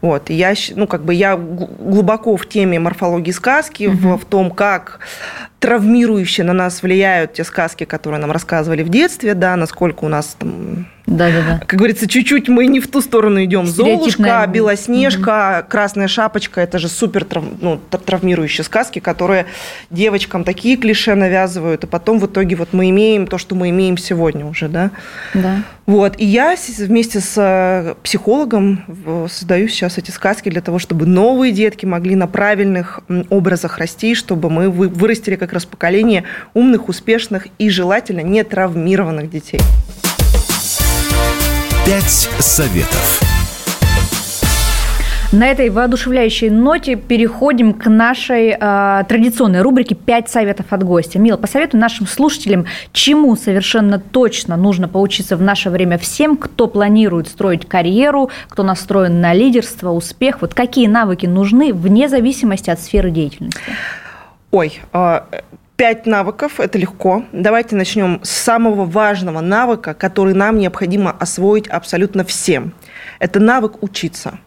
Вот, 0.00 0.30
я, 0.30 0.54
ну, 0.74 0.86
как 0.86 1.04
бы 1.04 1.14
я 1.14 1.36
глубоко 1.36 2.36
в 2.36 2.48
теме 2.48 2.78
морфологии 2.78 3.32
сказки, 3.32 3.84
mm-hmm. 3.84 4.16
в, 4.16 4.18
в 4.18 4.24
том, 4.24 4.50
как 4.50 5.00
травмирующе 5.58 6.44
на 6.44 6.52
нас 6.52 6.82
влияют 6.82 7.34
те 7.34 7.44
сказки, 7.44 7.84
которые 7.84 8.20
нам 8.20 8.30
рассказывали 8.30 8.82
в 8.82 8.88
детстве, 8.88 9.34
да, 9.34 9.56
насколько 9.56 10.04
у 10.04 10.08
нас 10.08 10.36
там 10.38 10.86
да, 11.06 11.30
да, 11.30 11.42
да. 11.46 11.58
Как 11.64 11.78
говорится, 11.78 12.08
чуть-чуть 12.08 12.48
мы 12.48 12.66
не 12.66 12.80
в 12.80 12.88
ту 12.88 13.00
сторону 13.00 13.42
идем. 13.44 13.66
Золушка, 13.66 14.44
Белоснежка, 14.48 15.60
угу. 15.60 15.70
Красная 15.70 16.08
шапочка 16.08 16.60
это 16.60 16.78
же 16.78 16.88
супер 16.88 17.24
трав, 17.24 17.44
ну, 17.60 17.78
травмирующие 17.78 18.64
сказки, 18.64 18.98
которые 18.98 19.46
девочкам 19.90 20.42
такие 20.42 20.76
клише 20.76 21.14
навязывают, 21.14 21.84
и 21.84 21.86
потом 21.86 22.18
в 22.18 22.26
итоге 22.26 22.56
вот 22.56 22.72
мы 22.72 22.90
имеем 22.90 23.28
то, 23.28 23.38
что 23.38 23.54
мы 23.54 23.70
имеем 23.70 23.96
сегодня 23.96 24.46
уже, 24.46 24.68
да. 24.68 24.90
Да. 25.32 25.62
Вот. 25.86 26.14
И 26.18 26.24
я 26.24 26.56
вместе 26.78 27.20
с 27.20 27.34
э, 27.36 27.94
психологом 28.02 29.28
создаю 29.30 29.68
сейчас 29.68 29.98
эти 29.98 30.10
сказки 30.10 30.48
для 30.48 30.60
того, 30.60 30.80
чтобы 30.80 31.06
новые 31.06 31.52
детки 31.52 31.86
могли 31.86 32.16
на 32.16 32.26
правильных 32.26 33.00
образах 33.30 33.78
расти, 33.78 34.16
чтобы 34.16 34.50
мы 34.50 34.68
вырастили 34.68 35.36
как 35.36 35.52
раз 35.52 35.64
поколение 35.64 36.24
умных, 36.54 36.88
успешных 36.88 37.46
и 37.58 37.70
желательно 37.70 38.20
не 38.20 38.42
травмированных 38.42 39.30
детей. 39.30 39.60
Пять 41.86 42.28
советов. 42.40 43.22
На 45.30 45.46
этой 45.46 45.70
воодушевляющей 45.70 46.50
ноте 46.50 46.96
переходим 46.96 47.72
к 47.74 47.88
нашей 47.88 48.56
э, 48.58 49.04
традиционной 49.08 49.62
рубрике 49.62 49.94
«Пять 49.94 50.28
советов 50.28 50.66
от 50.70 50.82
гостя». 50.82 51.20
Мила, 51.20 51.36
посоветуй 51.36 51.78
нашим 51.78 52.08
слушателям, 52.08 52.66
чему 52.90 53.36
совершенно 53.36 54.00
точно 54.00 54.56
нужно 54.56 54.88
поучиться 54.88 55.36
в 55.36 55.42
наше 55.42 55.70
время 55.70 55.96
всем, 55.96 56.36
кто 56.36 56.66
планирует 56.66 57.28
строить 57.28 57.68
карьеру, 57.68 58.30
кто 58.48 58.64
настроен 58.64 59.20
на 59.20 59.32
лидерство, 59.32 59.90
успех. 59.90 60.38
Вот 60.40 60.54
какие 60.54 60.88
навыки 60.88 61.26
нужны 61.26 61.72
вне 61.72 62.08
зависимости 62.08 62.68
от 62.68 62.80
сферы 62.80 63.12
деятельности? 63.12 63.60
Ой, 64.50 64.80
а, 64.92 65.28
Пять 65.76 66.06
навыков– 66.06 66.54
это 66.58 66.78
легко. 66.78 67.26
Давайте 67.32 67.76
начнем 67.76 68.20
с 68.22 68.30
самого 68.30 68.86
важного 68.86 69.42
навыка, 69.42 69.92
который 69.92 70.32
нам 70.32 70.58
необходимо 70.58 71.10
освоить 71.10 71.68
абсолютно 71.68 72.24
всем. 72.24 72.72
Это 73.18 73.40
навык 73.40 73.82
учиться. 73.82 74.38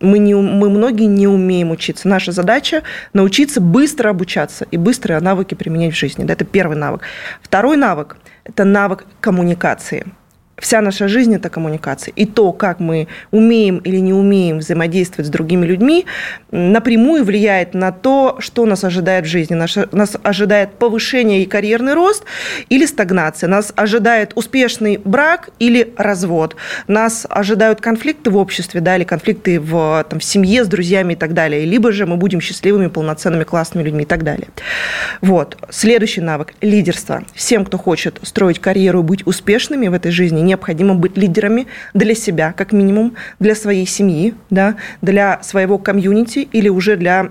Мы, 0.00 0.18
не, 0.18 0.34
мы 0.34 0.70
многие 0.70 1.04
не 1.04 1.28
умеем 1.28 1.72
учиться. 1.72 2.08
Наша 2.08 2.32
задача– 2.32 2.84
научиться 3.12 3.60
быстро 3.60 4.08
обучаться 4.08 4.66
и 4.70 4.78
быстрые 4.78 5.20
навыки 5.20 5.54
применять 5.54 5.92
в 5.92 5.98
жизни. 5.98 6.24
Это 6.26 6.46
первый 6.46 6.78
навык. 6.78 7.02
Второй 7.42 7.76
навык– 7.76 8.16
это 8.44 8.64
навык 8.64 9.04
коммуникации– 9.20 10.06
вся 10.58 10.80
наша 10.80 11.08
жизнь– 11.08 11.34
это 11.36 11.48
коммуникация. 11.50 12.12
И 12.14 12.26
то, 12.26 12.52
как 12.52 12.80
мы 12.80 13.08
умеем 13.30 13.78
или 13.78 13.98
не 13.98 14.12
умеем 14.12 14.58
взаимодействовать 14.58 15.26
с 15.26 15.30
другими 15.30 15.66
людьми, 15.66 16.06
напрямую 16.50 17.24
влияет 17.24 17.74
на 17.74 17.92
то, 17.92 18.36
что 18.40 18.66
нас 18.66 18.84
ожидает 18.84 19.24
в 19.24 19.28
жизни. 19.28 19.54
Нас, 19.54 19.76
нас 19.92 20.16
ожидает 20.22 20.72
повышение 20.72 21.42
и 21.42 21.46
карьерный 21.46 21.94
рост 21.94 22.24
или 22.68 22.86
стагнация. 22.86 23.48
Нас 23.48 23.72
ожидает 23.76 24.32
успешный 24.34 25.00
брак 25.04 25.50
или 25.58 25.92
развод. 25.96 26.56
Нас 26.86 27.26
ожидают 27.28 27.80
конфликты 27.80 28.30
в 28.30 28.36
обществе, 28.36 28.80
да, 28.80 28.96
или 28.96 29.04
конфликты 29.04 29.60
в, 29.60 30.04
там, 30.08 30.18
в 30.18 30.24
семье 30.24 30.64
с 30.64 30.68
друзьями 30.68 31.12
и 31.12 31.16
так 31.16 31.34
далее. 31.34 31.64
Либо 31.64 31.92
же 31.92 32.06
мы 32.06 32.16
будем 32.16 32.40
счастливыми, 32.40 32.88
полноценными, 32.88 33.44
классными 33.44 33.84
людьми 33.84 34.02
и 34.02 34.06
так 34.06 34.22
далее. 34.22 34.48
Вот. 35.20 35.56
Следующий 35.70 36.20
навык– 36.20 36.54
лидерство. 36.60 37.24
Всем, 37.34 37.64
кто 37.64 37.78
хочет 37.78 38.18
строить 38.22 38.58
карьеру 38.58 39.00
и 39.00 39.02
быть 39.02 39.26
успешными 39.26 39.88
в 39.88 39.94
этой 39.94 40.10
жизни, 40.10 40.40
необходимо 40.48 40.94
быть 40.94 41.16
лидерами 41.16 41.66
для 41.94 42.14
себя, 42.14 42.52
как 42.52 42.72
минимум, 42.72 43.14
для 43.38 43.54
своей 43.54 43.86
семьи, 43.86 44.34
да, 44.50 44.76
для 45.02 45.40
своего 45.42 45.78
комьюнити 45.78 46.48
или 46.50 46.68
уже 46.68 46.96
для 46.96 47.30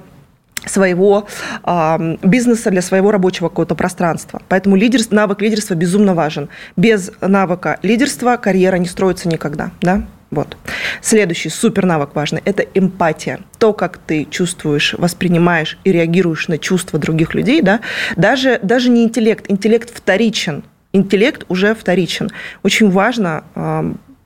своего 0.66 1.28
э, 1.64 2.18
бизнеса, 2.24 2.72
для 2.72 2.82
своего 2.82 3.12
рабочего 3.12 3.50
какого-то 3.50 3.76
пространства. 3.76 4.42
Поэтому 4.50 4.76
лидерство, 4.76 5.16
навык 5.16 5.42
лидерства 5.42 5.76
безумно 5.76 6.14
важен. 6.14 6.50
Без 6.76 7.12
навыка 7.22 7.78
лидерства 7.84 8.38
карьера 8.38 8.78
не 8.78 8.88
строится 8.88 9.28
никогда. 9.30 9.72
Да? 9.82 10.06
Вот. 10.30 10.58
Следующий 11.02 11.50
супер 11.50 11.86
навык 11.86 12.10
важный– 12.14 12.42
это 12.46 12.64
эмпатия. 12.74 13.40
То, 13.60 13.72
как 13.72 13.98
ты 13.98 14.28
чувствуешь, 14.30 14.94
воспринимаешь 14.98 15.78
и 15.86 15.92
реагируешь 15.92 16.48
на 16.50 16.58
чувства 16.58 17.00
других 17.00 17.34
людей, 17.34 17.62
да? 17.62 17.80
даже, 18.18 18.60
даже 18.62 18.90
не 18.90 19.04
интеллект, 19.04 19.46
интеллект 19.50 19.96
вторичен– 19.96 20.64
интеллект 20.98 21.46
уже 21.48 21.74
вторичен. 21.74 22.30
Очень 22.64 22.90
важно 22.90 23.44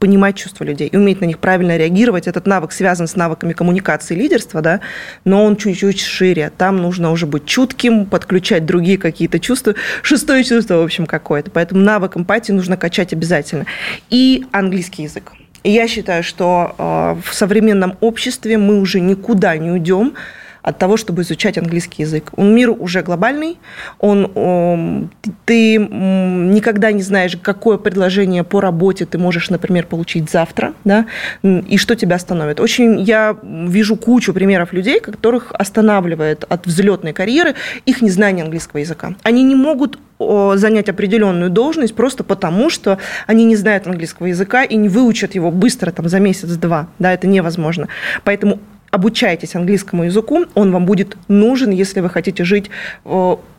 понимать 0.01 0.36
чувства 0.36 0.63
людей 0.63 0.88
и 0.88 0.97
уметь 0.97 1.22
на 1.22 1.26
них 1.26 1.38
правильно 1.38 1.78
реагировать. 1.78 2.28
Этот 2.28 2.47
навык 2.47 2.72
связан 2.72 3.07
с 3.07 3.15
навыками 3.15 3.53
коммуникации 3.53 4.15
и 4.15 4.19
лидерства, 4.19 4.61
да, 4.61 4.82
но 5.26 5.45
он 5.45 5.55
чуть-чуть 5.55 6.01
шире. 6.01 6.51
Там 6.57 6.78
нужно 6.78 7.11
уже 7.11 7.28
быть 7.28 7.45
чутким, 7.45 8.07
подключать 8.07 8.65
другие 8.65 8.97
какие-то 8.97 9.39
чувства. 9.39 9.76
Шестое 10.01 10.43
чувство, 10.43 10.78
в 10.78 10.84
общем, 10.84 11.05
какое-то. 11.05 11.51
Поэтому 11.51 11.82
навык 11.82 12.17
эмпатии 12.17 12.51
нужно 12.51 12.78
качать 12.78 13.13
обязательно. 13.13 13.67
И 14.09 14.43
английский 14.51 15.03
язык. 15.03 15.34
Я 15.63 15.88
считаю, 15.88 16.24
что 16.24 16.74
э, 16.80 17.15
в 17.24 17.36
современном 17.36 17.95
обществе 18.01 18.57
мы 18.57 18.80
уже 18.80 18.99
никуда 18.99 19.55
не 19.57 19.69
уйдем 19.69 20.15
от 20.62 20.78
того, 20.78 20.97
чтобы 20.97 21.24
изучать 21.24 21.57
английский 21.57 22.03
язык. 22.03 22.32
Мир 22.38 22.70
уже 22.72 23.01
глобальный, 23.01 23.57
он, 23.99 25.09
ты 25.45 25.78
никогда 25.78 26.91
не 26.91 27.01
знаешь, 27.01 27.38
какое 27.41 27.78
предложение 27.78 28.43
по 28.43 28.62
работе 28.62 29.05
ты 29.05 29.18
можешь, 29.18 29.49
например, 29.49 29.86
получить 29.86 30.30
завтра, 30.30 30.74
да, 30.84 31.05
и 31.43 31.78
что 31.78 31.95
тебя 31.95 32.16
остановит. 32.16 32.59
Очень 32.59 32.99
я 33.01 33.38
вижу 33.43 33.95
кучу 33.95 34.34
примеров 34.34 34.74
людей, 34.74 34.99
которых 34.99 35.51
останавливает 35.51 36.45
от 36.47 36.66
взлетной 36.66 37.14
карьеры 37.14 37.55
их 37.86 38.01
незнание 38.01 38.43
английского 38.43 38.80
языка. 38.80 39.16
Они 39.24 39.43
не 39.43 39.55
могут 39.55 39.99
занять 40.20 40.88
определенную 40.88 41.49
должность 41.49 41.95
просто 41.95 42.24
потому, 42.24 42.70
что 42.70 42.99
они 43.26 43.43
не 43.45 43.55
знают 43.55 43.88
английского 43.88 44.28
языка 44.28 44.64
и 44.64 44.76
не 44.76 44.88
выучат 44.88 45.34
его 45.34 45.49
быстро 45.49 45.91
там, 45.91 46.07
за 46.07 46.20
месяц-два. 46.20 46.88
Да, 46.99 47.12
это 47.12 47.26
невозможно. 47.26 47.88
Поэтому 48.24 48.59
обучайтесь 48.92 49.56
английскому 49.56 50.04
языку, 50.04 50.46
он 50.54 50.72
вам 50.72 50.86
будет 50.86 51.18
нужен, 51.28 51.72
если 51.72 52.02
вы 52.02 52.10
хотите 52.10 52.44
жить, 52.44 52.70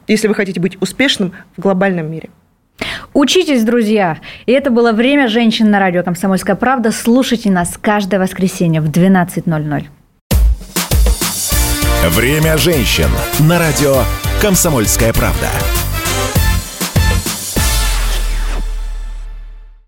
если 0.07 0.29
вы 0.29 0.35
хотите 0.35 0.61
быть 0.61 0.81
успешным 0.81 1.33
в 1.57 1.61
глобальном 1.61 2.11
мире. 2.11 2.31
Учитесь, 3.15 3.65
друзья! 3.65 4.19
И 4.47 4.53
это 4.53 4.71
было 4.71 4.93
«Время 4.93 5.29
женщин» 5.29 5.71
на 5.71 5.79
радио 5.79 6.03
«Комсомольская 6.03 6.57
правда». 6.57 6.91
Слушайте 6.91 7.51
нас 7.51 7.79
каждое 7.81 8.19
воскресенье 8.19 8.81
в 8.81 8.91
12.00. 8.91 9.85
Время 12.09 12.57
женщин 12.57 13.09
на 13.41 13.59
радио 13.59 14.03
«Комсомольская 14.41 15.13
правда». 15.13 15.49